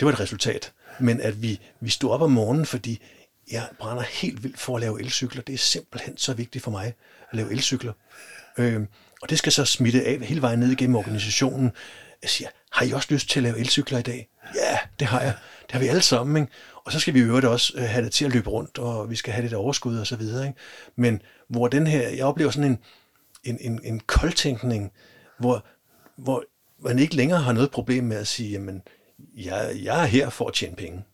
Det 0.00 0.06
var 0.06 0.12
et 0.12 0.20
resultat. 0.20 0.72
Men 1.00 1.20
at 1.20 1.42
vi, 1.42 1.60
vi 1.80 1.90
stod 1.90 2.10
op 2.10 2.22
om 2.22 2.30
morgenen, 2.30 2.66
fordi 2.66 3.02
jeg 3.52 3.68
brænder 3.78 4.02
helt 4.02 4.42
vildt 4.42 4.60
for 4.60 4.76
at 4.76 4.80
lave 4.80 5.00
elcykler. 5.00 5.42
Det 5.42 5.52
er 5.52 5.58
simpelthen 5.58 6.16
så 6.16 6.34
vigtigt 6.34 6.64
for 6.64 6.70
mig 6.70 6.86
at 7.30 7.36
lave 7.36 7.52
elcykler. 7.52 7.92
Øh, 8.58 8.82
og 9.22 9.30
det 9.30 9.38
skal 9.38 9.52
så 9.52 9.64
smitte 9.64 10.04
af 10.04 10.18
hele 10.20 10.42
vejen 10.42 10.58
ned 10.58 10.70
igennem 10.70 10.96
organisationen. 10.96 11.72
Jeg 12.22 12.30
siger, 12.30 12.48
har 12.72 12.84
I 12.86 12.92
også 12.92 13.08
lyst 13.10 13.30
til 13.30 13.38
at 13.38 13.42
lave 13.42 13.58
elcykler 13.58 13.98
i 13.98 14.02
dag? 14.02 14.28
Ja, 14.54 14.78
det 14.98 15.06
har 15.06 15.20
jeg. 15.20 15.34
Det 15.62 15.72
har 15.72 15.80
vi 15.80 15.86
alle 15.86 16.02
sammen. 16.02 16.42
Ikke? 16.42 16.52
Og 16.84 16.92
så 16.92 17.00
skal 17.00 17.14
vi 17.14 17.18
i 17.18 17.22
øvrigt 17.22 17.46
også 17.46 17.72
øh, 17.76 17.84
have 17.84 18.04
det 18.04 18.12
til 18.12 18.24
at 18.24 18.32
løbe 18.32 18.50
rundt, 18.50 18.78
og 18.78 19.10
vi 19.10 19.16
skal 19.16 19.32
have 19.32 19.42
lidt 19.42 19.54
overskud 19.54 19.98
og 19.98 20.06
så 20.06 20.16
videre. 20.16 20.46
Ikke? 20.46 20.58
Men 20.96 21.22
hvor 21.48 21.68
den 21.68 21.86
her, 21.86 22.08
jeg 22.08 22.24
oplever 22.24 22.50
sådan 22.50 22.70
en, 22.70 22.78
en, 23.44 23.58
en, 23.60 23.80
en 23.84 24.00
koldtænkning, 24.00 24.92
hvor, 25.38 25.66
hvor 26.16 26.44
man 26.84 26.98
ikke 26.98 27.16
længere 27.16 27.40
har 27.40 27.52
noget 27.52 27.70
problem 27.70 28.04
med 28.04 28.16
at 28.16 28.26
sige, 28.26 28.50
jamen, 28.50 28.82
jeg, 29.36 29.70
jeg 29.82 30.02
er 30.02 30.06
her 30.06 30.30
for 30.30 30.48
at 30.48 30.54
tjene 30.54 30.76
penge. 30.76 31.04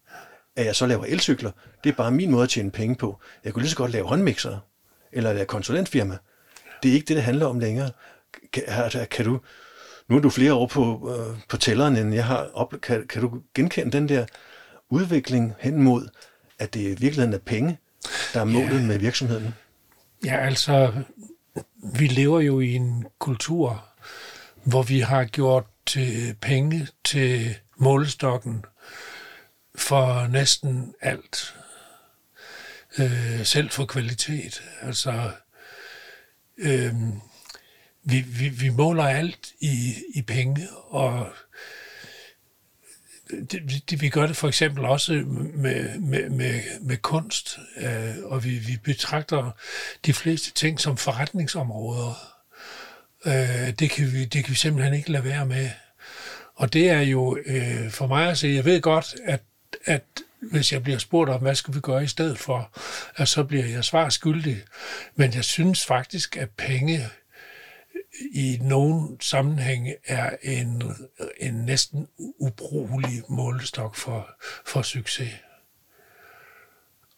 At 0.56 0.66
jeg 0.66 0.76
så 0.76 0.86
laver 0.86 1.04
elcykler, 1.04 1.50
det 1.84 1.90
er 1.90 1.94
bare 1.94 2.10
min 2.10 2.30
måde 2.30 2.42
at 2.42 2.48
tjene 2.48 2.70
penge 2.70 2.94
på. 2.94 3.20
Jeg 3.44 3.52
kunne 3.52 3.62
lige 3.62 3.70
så 3.70 3.76
godt 3.76 3.92
lave 3.92 4.06
håndmixere, 4.06 4.60
eller 5.12 5.32
lave 5.32 5.46
konsulentfirma. 5.46 6.18
Det 6.82 6.88
er 6.88 6.94
ikke 6.94 7.06
det, 7.06 7.16
det 7.16 7.24
handler 7.24 7.46
om 7.46 7.58
længere. 7.58 7.90
Kan, 8.52 8.64
kan 9.10 9.24
du, 9.24 9.40
nu 10.08 10.16
er 10.16 10.20
du 10.20 10.30
flere 10.30 10.54
år 10.54 10.66
på, 10.66 11.14
øh, 11.16 11.38
på 11.48 11.56
tælleren, 11.56 11.96
end 11.96 12.14
jeg 12.14 12.24
har 12.24 12.50
op, 12.54 12.74
kan, 12.82 13.06
kan 13.06 13.22
du 13.22 13.40
genkende 13.54 13.92
den 13.92 14.08
der 14.08 14.26
udvikling 14.90 15.54
hen 15.58 15.82
mod, 15.82 16.08
at 16.58 16.74
det 16.74 16.80
i 16.80 16.88
virkeligheden 16.88 17.32
er 17.32 17.38
penge, 17.38 17.78
der 18.34 18.40
er 18.40 18.44
målet 18.44 18.80
ja. 18.80 18.86
med 18.86 18.98
virksomheden? 18.98 19.54
Ja, 20.24 20.36
altså, 20.36 20.92
vi 21.94 22.06
lever 22.06 22.40
jo 22.40 22.60
i 22.60 22.74
en 22.74 23.06
kultur, 23.18 23.89
hvor 24.64 24.82
vi 24.82 25.00
har 25.00 25.24
gjort 25.24 25.66
til 25.86 26.36
penge 26.40 26.88
til 27.04 27.56
målestokken 27.76 28.64
for 29.74 30.26
næsten 30.26 30.94
alt. 31.00 31.54
Øh, 32.98 33.44
selv 33.44 33.70
for 33.70 33.84
kvalitet. 33.84 34.62
Altså, 34.82 35.30
øh, 36.58 36.94
vi, 38.04 38.20
vi, 38.20 38.48
vi 38.48 38.68
måler 38.68 39.04
alt 39.04 39.52
i, 39.60 39.94
i 40.14 40.22
penge, 40.22 40.68
og 40.88 41.32
det, 43.30 43.82
det, 43.90 44.00
vi 44.00 44.08
gør 44.08 44.26
det 44.26 44.36
for 44.36 44.48
eksempel 44.48 44.84
også 44.84 45.12
med, 45.12 45.98
med, 45.98 46.30
med, 46.30 46.60
med 46.80 46.96
kunst, 46.96 47.58
øh, 47.76 48.14
og 48.24 48.44
vi, 48.44 48.58
vi 48.58 48.76
betragter 48.84 49.50
de 50.06 50.12
fleste 50.12 50.50
ting 50.50 50.80
som 50.80 50.96
forretningsområder. 50.96 52.29
Øh, 53.26 53.70
det, 53.78 53.90
kan 53.90 54.12
vi, 54.12 54.24
det 54.24 54.44
kan 54.44 54.50
vi 54.50 54.54
simpelthen 54.54 54.94
ikke 54.94 55.12
lade 55.12 55.24
være 55.24 55.46
med. 55.46 55.70
Og 56.54 56.72
det 56.72 56.90
er 56.90 57.00
jo 57.00 57.38
øh, 57.46 57.90
for 57.90 58.06
mig 58.06 58.30
at 58.30 58.38
sige, 58.38 58.54
jeg 58.54 58.64
ved 58.64 58.80
godt, 58.80 59.14
at, 59.24 59.42
at 59.84 60.02
hvis 60.40 60.72
jeg 60.72 60.82
bliver 60.82 60.98
spurgt 60.98 61.30
om, 61.30 61.40
hvad 61.40 61.54
skal 61.54 61.74
vi 61.74 61.80
gøre 61.80 62.04
i 62.04 62.06
stedet 62.06 62.38
for, 62.38 62.70
at 63.16 63.28
så 63.28 63.44
bliver 63.44 63.66
jeg 63.66 63.84
svar 63.84 64.08
skyldig. 64.08 64.62
Men 65.14 65.34
jeg 65.34 65.44
synes 65.44 65.86
faktisk, 65.86 66.36
at 66.36 66.50
penge 66.50 67.08
i 68.32 68.58
nogen 68.60 69.20
sammenhæng 69.20 69.88
er 70.06 70.30
en, 70.42 70.82
en 71.36 71.54
næsten 71.54 72.08
ubrugelig 72.18 73.22
målestok 73.28 73.96
for, 73.96 74.30
for 74.66 74.82
succes. 74.82 75.32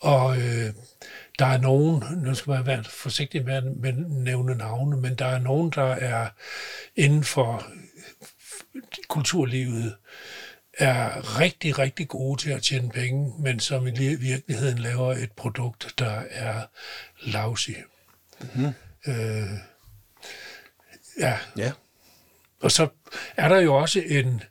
Og 0.00 0.36
øh, 0.38 0.72
der 1.42 1.48
er 1.48 1.58
nogen, 1.58 2.04
nu 2.16 2.34
skal 2.34 2.50
man 2.50 2.66
være 2.66 2.84
forsigtig 2.84 3.44
med 3.44 3.54
at 3.54 3.64
nævne 4.08 4.54
navne, 4.54 4.96
men 4.96 5.14
der 5.14 5.26
er 5.26 5.38
nogen, 5.38 5.70
der 5.70 5.84
er 5.94 6.28
inden 6.96 7.24
for 7.24 7.66
kulturlivet, 9.08 9.96
er 10.78 11.38
rigtig, 11.40 11.78
rigtig 11.78 12.08
gode 12.08 12.40
til 12.40 12.50
at 12.50 12.62
tjene 12.62 12.88
penge, 12.88 13.34
men 13.38 13.60
som 13.60 13.86
i 13.86 14.14
virkeligheden 14.14 14.78
laver 14.78 15.12
et 15.12 15.32
produkt, 15.32 15.94
der 15.98 16.22
er 16.30 16.62
lousy. 17.22 17.70
Mm-hmm. 18.40 18.72
Øh, 19.06 19.50
Ja. 21.18 21.38
ja. 21.56 21.72
Og 22.60 22.72
så 22.72 22.88
er 23.36 23.48
der 23.48 23.60
jo 23.60 23.74
også 23.74 24.02
en, 24.06 24.42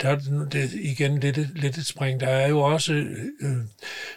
der 0.00 0.08
er 0.08 0.46
det 0.52 0.72
igen 0.72 1.20
lidt, 1.20 1.58
lidt 1.58 1.78
et 1.78 1.86
spring, 1.86 2.20
der 2.20 2.28
er 2.28 2.48
jo 2.48 2.60
også, 2.60 2.92
øh, 3.40 3.56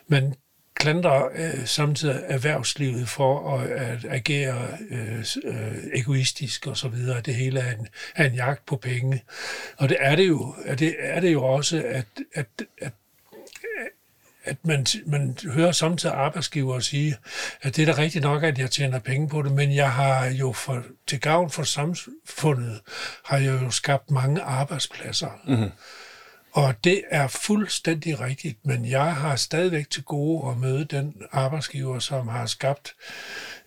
man 0.07 0.33
klandrer 0.75 1.29
øh, 1.35 1.65
samtidig 1.65 2.23
erhvervslivet 2.27 3.09
for 3.09 3.57
at, 3.57 3.69
at 3.69 4.05
agere 4.09 4.67
øh, 4.89 5.25
øh, 5.43 5.77
egoistisk 5.93 6.67
og 6.67 6.77
så 6.77 6.87
videre. 6.87 7.21
Det 7.21 7.35
hele 7.35 7.59
er 7.59 7.71
en, 7.71 7.87
er 8.15 8.25
en 8.25 8.35
jagt 8.35 8.65
på 8.65 8.75
penge. 8.75 9.23
Og 9.77 9.89
det 9.89 9.97
er 9.99 10.15
det 10.15 10.27
jo, 10.27 10.55
er 10.65 10.75
det, 10.75 10.95
er 10.99 11.19
det 11.19 11.33
jo 11.33 11.43
også, 11.43 11.83
at, 11.85 12.05
at, 12.33 12.47
at, 12.81 12.93
at 14.43 14.57
man, 14.63 14.85
man 15.05 15.37
hører 15.53 15.71
samtidig 15.71 16.15
arbejdsgiver 16.15 16.79
sige, 16.79 17.15
at 17.61 17.75
det 17.75 17.89
er 17.89 17.93
da 17.93 18.01
rigtigt 18.01 18.23
nok, 18.23 18.43
at 18.43 18.57
jeg 18.59 18.71
tjener 18.71 18.99
penge 18.99 19.29
på 19.29 19.41
det, 19.41 19.51
men 19.51 19.75
jeg 19.75 19.91
har 19.91 20.25
jo 20.25 20.51
for, 20.51 20.83
til 21.07 21.19
gavn 21.19 21.49
for 21.49 21.63
samfundet, 21.63 22.81
har 23.25 23.37
jeg 23.37 23.61
jo 23.61 23.69
skabt 23.69 24.11
mange 24.11 24.41
arbejdspladser. 24.41 25.41
Mm-hmm. 25.47 25.69
Og 26.53 26.83
det 26.83 27.03
er 27.09 27.27
fuldstændig 27.27 28.19
rigtigt, 28.19 28.65
men 28.65 28.85
jeg 28.85 29.15
har 29.15 29.35
stadigvæk 29.35 29.89
til 29.89 30.03
gode 30.03 30.51
at 30.51 30.57
møde 30.57 30.85
den 30.85 31.15
arbejdsgiver, 31.31 31.99
som 31.99 32.27
har 32.27 32.45
skabt 32.45 32.95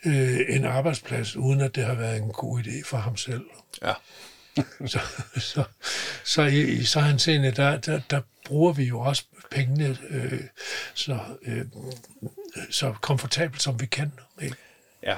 øh, 0.04 0.40
en 0.48 0.64
arbejdsplads, 0.64 1.36
uden 1.36 1.60
at 1.60 1.74
det 1.74 1.84
har 1.84 1.94
været 1.94 2.16
en 2.16 2.32
god 2.32 2.60
idé 2.60 2.84
for 2.84 2.96
ham 2.96 3.16
selv. 3.16 3.44
Ja. 3.82 3.92
så, 4.92 5.00
så, 5.36 5.64
så 6.24 6.42
i, 6.42 6.60
i 6.60 6.84
så 6.84 7.00
han 7.00 7.18
scene, 7.18 7.50
der, 7.50 7.76
der, 7.76 8.00
der 8.10 8.20
bruger 8.44 8.72
vi 8.72 8.84
jo 8.84 9.00
også 9.00 9.24
pengene 9.50 9.98
øh, 10.10 10.40
så, 10.94 11.18
øh, 11.42 11.64
så 12.70 12.94
komfortabelt, 13.00 13.62
som 13.62 13.80
vi 13.80 13.86
kan. 13.86 14.12
Ikke? 14.42 14.56
Ja. 15.02 15.16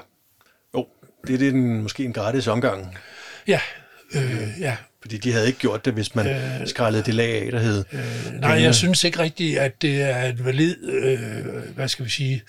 Jo, 0.74 0.88
det 1.26 1.34
er 1.34 1.38
det 1.38 1.48
en, 1.48 1.82
måske 1.82 2.04
en 2.04 2.12
gratis 2.12 2.46
omgang. 2.46 2.98
Ja, 3.46 3.60
øh, 4.14 4.60
ja. 4.60 4.76
Fordi 5.08 5.18
de 5.18 5.32
havde 5.32 5.46
ikke 5.46 5.58
gjort 5.58 5.84
det, 5.84 5.92
hvis 5.92 6.14
man 6.14 6.26
øh, 6.26 6.66
skrællede 6.66 7.02
det 7.02 7.14
lag 7.14 7.42
af, 7.42 7.52
der 7.52 7.58
hed... 7.58 7.84
Øh, 7.92 8.32
nej, 8.40 8.62
jeg 8.62 8.74
synes 8.74 9.04
ikke 9.04 9.18
rigtigt, 9.18 9.58
at 9.58 9.82
det 9.82 10.02
er 10.02 10.24
et 10.24 10.44
valid, 10.44 10.76
øh, 10.84 11.74
hvad 11.74 11.88
skal 11.88 12.04
vi 12.04 12.10
sige, 12.10 12.42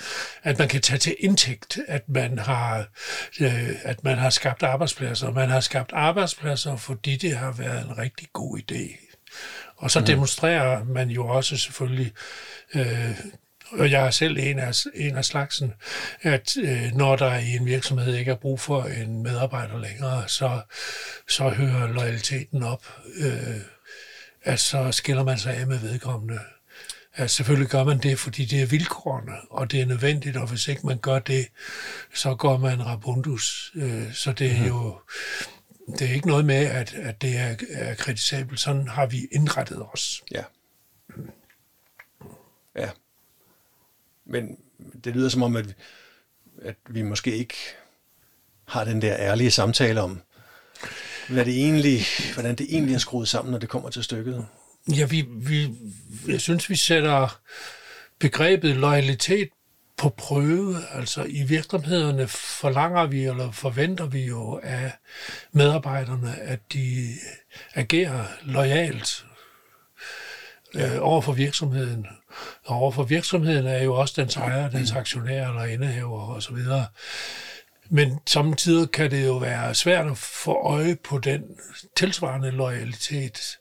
at 0.43 0.60
man 0.60 0.68
kan 0.68 0.82
tage 0.82 0.97
til 0.97 1.16
indtægt, 1.20 1.80
at 1.88 2.10
man 2.10 2.39
har, 2.39 2.89
øh, 3.39 3.70
at 3.84 4.03
man 4.03 4.18
har 4.18 4.30
skabt 4.30 4.64
arbejdspladser. 4.64 5.32
Man 5.32 5.49
har 5.49 5.60
skabt 5.60 5.91
arbejdspladser, 5.93 6.76
fordi 6.76 7.16
det 7.16 7.38
har 7.38 7.51
været 7.51 7.86
en 7.86 7.97
rigtig 7.97 8.28
god 8.34 8.60
idé. 8.60 9.16
Og 9.78 9.91
så 9.91 9.99
mm. 9.99 10.05
demonstrerer 10.05 10.84
man 10.84 11.10
jo 11.10 11.28
også 11.28 11.57
selvfølgelig 11.57 12.12
øh, 12.76 13.20
og 13.72 13.92
jeg 13.92 14.06
er 14.06 14.12
selv 14.12 14.38
en 14.40 14.60
af, 14.60 14.74
en 14.96 15.18
af 15.18 15.26
slagsen, 15.26 15.74
at 16.22 16.58
øh, 16.58 16.92
når 16.96 17.16
der 17.16 17.36
i 17.36 17.56
en 17.56 17.66
virksomhed 17.66 18.16
ikke 18.16 18.32
er 18.32 18.36
brug 18.36 18.60
for 18.60 18.84
en 18.84 19.24
medarbejder 19.24 19.80
længere, 19.80 20.28
så, 20.28 20.62
så 21.28 21.50
hører 21.50 21.88
loyaliteten 21.88 22.64
op. 22.64 22.86
Øh, 23.18 23.62
at 24.44 24.60
så 24.60 24.92
skiller 24.92 25.24
man 25.24 25.38
sig 25.38 25.56
af 25.56 25.68
med 25.68 25.80
vedkommende. 25.80 26.40
At 27.14 27.32
selvfølgelig 27.32 27.70
gør 27.70 27.84
man 27.84 27.98
det, 27.98 28.20
fordi 28.20 28.46
det 28.46 28.62
er 28.62 28.66
vilkårene, 28.66 29.32
og 29.50 29.72
det 29.72 29.82
er 29.82 29.86
nødvendigt, 29.86 30.38
og 30.38 30.48
hvis 30.48 30.68
ikke 30.68 30.88
man 30.88 30.98
gør 30.98 31.20
det, 31.20 31.48
så 32.14 32.36
går 32.36 32.58
man 32.58 32.86
rabundus. 32.86 33.72
Øh, 33.76 34.14
så 34.14 34.32
det 34.32 34.52
er 34.52 34.62
mm. 34.62 34.68
jo 34.68 35.00
det 36.00 36.10
er 36.10 36.14
ikke 36.14 36.28
noget 36.28 36.46
med, 36.46 36.66
at, 36.66 36.94
at 36.94 37.22
det 37.22 37.38
er, 37.38 37.56
er 37.70 37.96
kritisabelt. 37.96 38.60
Sådan 38.60 38.88
har 38.88 39.06
vi 39.06 39.28
indrettet 39.32 39.86
os. 39.94 40.24
Ja. 40.32 40.44
Ja. 42.76 42.90
Men 44.30 44.58
det 45.04 45.16
lyder 45.16 45.30
som 45.30 45.44
om, 45.44 45.56
at, 45.56 45.66
at 46.62 46.76
vi 46.90 47.02
måske 47.02 47.38
ikke 47.38 47.56
har 48.68 48.84
den 48.84 49.02
der 49.02 49.16
ærlige 49.20 49.52
samtale 49.52 50.02
om, 50.02 50.22
hvad 51.30 51.46
det 51.46 51.54
egentlig, 51.54 52.02
hvordan 52.34 52.56
det 52.56 52.68
egentlig 52.70 52.96
er 52.96 53.00
skruet 53.00 53.28
sammen, 53.28 53.52
når 53.52 53.60
det 53.60 53.70
kommer 53.70 53.90
til 53.90 54.04
stykket. 54.04 54.46
Ja, 54.96 55.06
vi, 55.06 55.26
vi, 55.30 55.70
jeg 56.28 56.42
synes, 56.42 56.70
vi 56.70 56.76
sætter 56.76 57.40
begrebet 58.20 58.76
loyalitet 58.76 59.50
på 59.98 60.10
prøve. 60.10 60.78
Altså 60.92 61.24
i 61.24 61.44
virksomhederne 61.44 62.28
forlanger 62.28 63.06
vi, 63.06 63.26
eller 63.26 63.52
forventer 63.52 64.06
vi 64.06 64.26
jo 64.26 64.60
af 64.64 64.92
medarbejderne, 65.52 66.40
at 66.40 66.60
de 66.74 67.08
agerer 67.74 68.26
lojalt 68.44 69.26
ja. 70.76 70.96
øh, 70.96 71.02
over 71.02 71.22
for 71.22 71.34
virksomheden. 71.34 72.08
Og 72.66 72.76
overfor 72.76 73.04
virksomheden 73.04 73.68
er 73.68 73.84
jo 73.84 73.96
også 73.96 74.22
dens 74.22 74.36
ejer, 74.36 74.70
dens 74.70 74.92
aktionær 74.92 75.48
eller 75.48 75.64
indehaver 75.64 76.36
osv. 76.36 76.58
Men 77.90 78.20
samtidig 78.28 78.92
kan 78.92 79.12
det 79.12 79.26
jo 79.26 79.38
være 79.38 79.76
svært 79.76 80.08
at 80.08 80.18
få 80.18 80.54
øje 80.54 80.96
på 80.96 81.18
den 81.18 81.44
tilsvarende 81.96 82.52
loyalitet, 82.52 83.58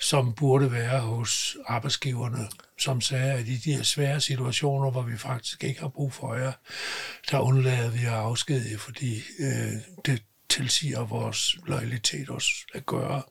som 0.00 0.32
burde 0.32 0.72
være 0.72 1.00
hos 1.00 1.56
arbejdsgiverne, 1.66 2.48
som 2.78 3.00
sagde, 3.00 3.32
at 3.32 3.46
i 3.46 3.56
de 3.56 3.72
her 3.72 3.82
svære 3.82 4.20
situationer, 4.20 4.90
hvor 4.90 5.02
vi 5.02 5.16
faktisk 5.16 5.64
ikke 5.64 5.80
har 5.80 5.88
brug 5.88 6.12
for 6.12 6.34
jer, 6.34 6.52
der 7.30 7.38
undlader 7.38 7.90
vi 7.90 7.98
at 7.98 8.12
afskedige, 8.12 8.78
fordi 8.78 9.22
øh, 9.38 9.72
det 10.06 10.22
tilsiger 10.48 11.04
vores 11.04 11.56
loyalitet 11.66 12.28
også 12.28 12.50
at 12.74 12.86
gøre. 12.86 13.22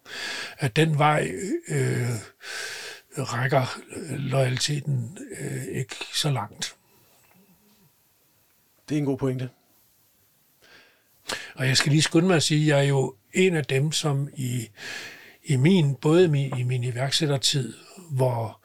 At 0.57 0.75
den 0.75 0.97
vej 0.97 1.31
øh, 1.69 2.09
rækker 3.17 3.79
loyaliteten 4.17 5.17
øh, 5.39 5.63
ikke 5.71 5.95
så 6.13 6.31
langt. 6.31 6.75
Det 8.89 8.95
er 8.95 8.99
en 8.99 9.05
god 9.05 9.17
pointe. 9.17 9.49
Og 11.55 11.67
jeg 11.67 11.77
skal 11.77 11.91
lige 11.91 12.01
skynde 12.01 12.27
mig 12.27 12.35
at 12.35 12.43
sige, 12.43 12.61
at 12.61 12.67
jeg 12.67 12.85
er 12.85 12.89
jo 12.89 13.15
en 13.33 13.55
af 13.55 13.65
dem, 13.65 13.91
som 13.91 14.29
i, 14.35 14.69
i 15.43 15.55
min, 15.55 15.95
både 15.95 16.27
min, 16.27 16.57
i 16.57 16.63
min 16.63 16.83
iværksættertid, 16.83 17.73
hvor 18.11 18.59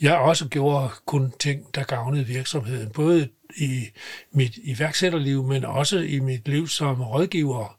jeg 0.00 0.16
også 0.16 0.48
gjorde 0.48 0.90
kun 1.06 1.32
ting, 1.38 1.74
der 1.74 1.84
gavnede 1.84 2.26
virksomheden, 2.26 2.90
både 2.90 3.28
i 3.56 3.88
mit 4.32 4.58
iværksætterliv, 4.62 5.44
men 5.44 5.64
også 5.64 5.98
i 5.98 6.18
mit 6.18 6.48
liv 6.48 6.68
som 6.68 7.02
rådgiver, 7.02 7.78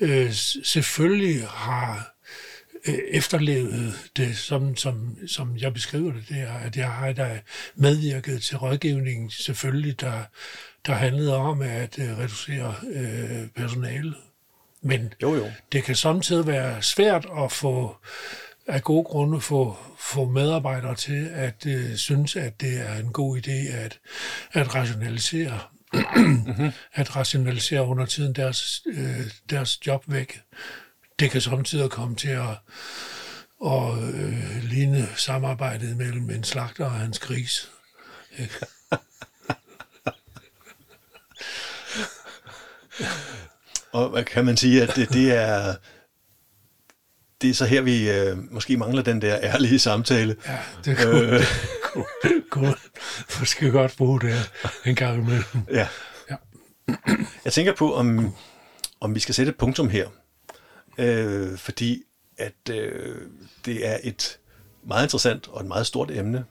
øh, 0.00 0.32
selvfølgelig 0.64 1.48
har 1.48 2.13
Øh, 2.88 2.98
efterlevet 3.08 3.94
det, 4.16 4.36
som, 4.36 4.76
som, 4.76 5.18
som 5.26 5.56
jeg 5.56 5.74
beskriver 5.74 6.12
det, 6.12 6.24
det 6.28 6.40
er, 6.40 6.52
at 6.52 6.76
jeg 6.76 6.90
har 6.90 7.12
da 7.12 7.40
medvirket 7.74 8.42
til 8.42 8.56
rådgivningen, 8.56 9.30
selvfølgelig, 9.30 10.00
der, 10.00 10.22
der 10.86 10.92
handlede 10.92 11.36
om 11.36 11.62
at 11.62 11.98
uh, 11.98 12.18
reducere 12.18 12.74
uh, 12.82 13.48
personalet. 13.56 14.14
Men 14.82 15.12
jo, 15.22 15.34
jo. 15.34 15.50
det 15.72 15.84
kan 15.84 15.94
samtidig 15.94 16.46
være 16.46 16.82
svært 16.82 17.26
at 17.38 17.52
få 17.52 17.96
af 18.66 18.82
gode 18.82 19.04
grunde 19.04 19.40
få, 19.40 19.76
få 19.98 20.24
medarbejdere 20.24 20.94
til 20.94 21.28
at 21.32 21.66
uh, 21.66 21.94
synes, 21.94 22.36
at 22.36 22.60
det 22.60 22.80
er 22.80 22.94
en 22.94 23.12
god 23.12 23.38
idé 23.38 23.76
at, 23.76 23.98
at 24.52 24.74
rationalisere 24.74 25.60
mm-hmm. 26.16 26.70
at 26.92 27.16
rationalisere 27.16 27.86
under 27.86 28.06
tiden 28.06 28.32
deres, 28.32 28.82
øh, 28.86 29.20
deres 29.50 29.86
job 29.86 30.04
væk 30.06 30.40
det 31.18 31.30
kan 31.30 31.40
samtidig 31.40 31.90
komme 31.90 32.16
til 32.16 32.28
at, 32.28 32.58
at 33.66 33.98
øh, 33.98 34.62
ligne 34.62 35.08
samarbejdet 35.16 35.96
mellem 35.96 36.30
en 36.30 36.44
slagter 36.44 36.84
og 36.84 36.90
hans 36.90 37.18
gris. 37.18 37.70
og 43.92 44.08
hvad 44.08 44.24
kan 44.24 44.44
man 44.44 44.56
sige, 44.56 44.82
at 44.82 44.96
det, 44.96 45.12
det 45.12 45.32
er 45.32 45.74
det 47.42 47.50
er 47.50 47.54
så 47.54 47.64
her, 47.64 47.80
vi 47.82 48.10
øh, 48.10 48.52
måske 48.52 48.76
mangler 48.76 49.02
den 49.02 49.22
der 49.22 49.38
ærlige 49.42 49.78
samtale. 49.78 50.36
Ja, 50.46 50.58
det 50.84 50.96
kunne, 50.96 51.20
øh. 51.20 51.40
det 52.22 52.44
kunne, 52.50 52.74
måske 53.40 53.70
godt 53.70 53.96
bruge 53.96 54.20
det 54.20 54.50
en 54.84 54.94
gang 54.94 55.18
imellem. 55.18 55.44
Ja. 55.70 55.88
ja. 56.30 56.36
Jeg 57.44 57.52
tænker 57.52 57.74
på, 57.74 57.94
om, 57.94 58.34
om 59.00 59.14
vi 59.14 59.20
skal 59.20 59.34
sætte 59.34 59.50
et 59.50 59.56
punktum 59.58 59.88
her 59.88 60.08
øh, 60.98 61.58
fordi 61.58 62.02
at 62.38 62.70
øh, 62.70 63.16
det 63.64 63.86
er 63.86 63.98
et 64.04 64.38
meget 64.82 65.04
interessant 65.04 65.48
og 65.48 65.60
et 65.60 65.66
meget 65.66 65.86
stort 65.86 66.10
emne. 66.10 66.44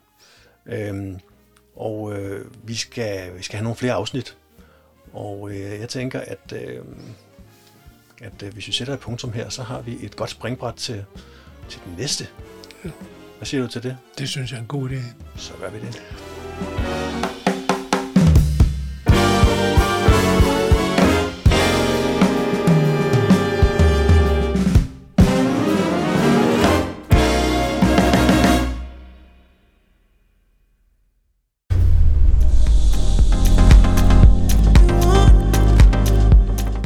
Øh, 0.66 1.18
og 1.76 2.12
øh, 2.12 2.46
vi, 2.68 2.74
skal, 2.74 3.38
vi 3.38 3.42
skal 3.42 3.56
have 3.56 3.64
nogle 3.64 3.76
flere 3.76 3.92
afsnit. 3.92 4.36
Og 5.12 5.50
øh, 5.50 5.80
jeg 5.80 5.88
tænker, 5.88 6.20
at, 6.20 6.52
øh, 6.52 6.84
at 8.20 8.42
øh, 8.42 8.52
hvis 8.52 8.66
vi 8.66 8.72
sætter 8.72 8.94
et 8.94 9.00
punktum 9.00 9.32
her, 9.32 9.48
så 9.48 9.62
har 9.62 9.80
vi 9.80 9.98
et 10.02 10.16
godt 10.16 10.30
springbræt 10.30 10.74
til, 10.74 11.04
til 11.68 11.80
den 11.84 11.94
næste. 11.98 12.28
Ja. 12.84 12.90
Hvad 13.38 13.46
siger 13.46 13.62
du 13.62 13.68
til 13.68 13.82
det? 13.82 13.96
Det 14.18 14.28
synes 14.28 14.50
jeg 14.50 14.56
er 14.56 14.60
en 14.60 14.68
god 14.68 14.90
idé. 14.90 15.00
Så 15.36 15.52
gør 15.60 15.70
vi 15.70 15.78
det. 15.80 16.93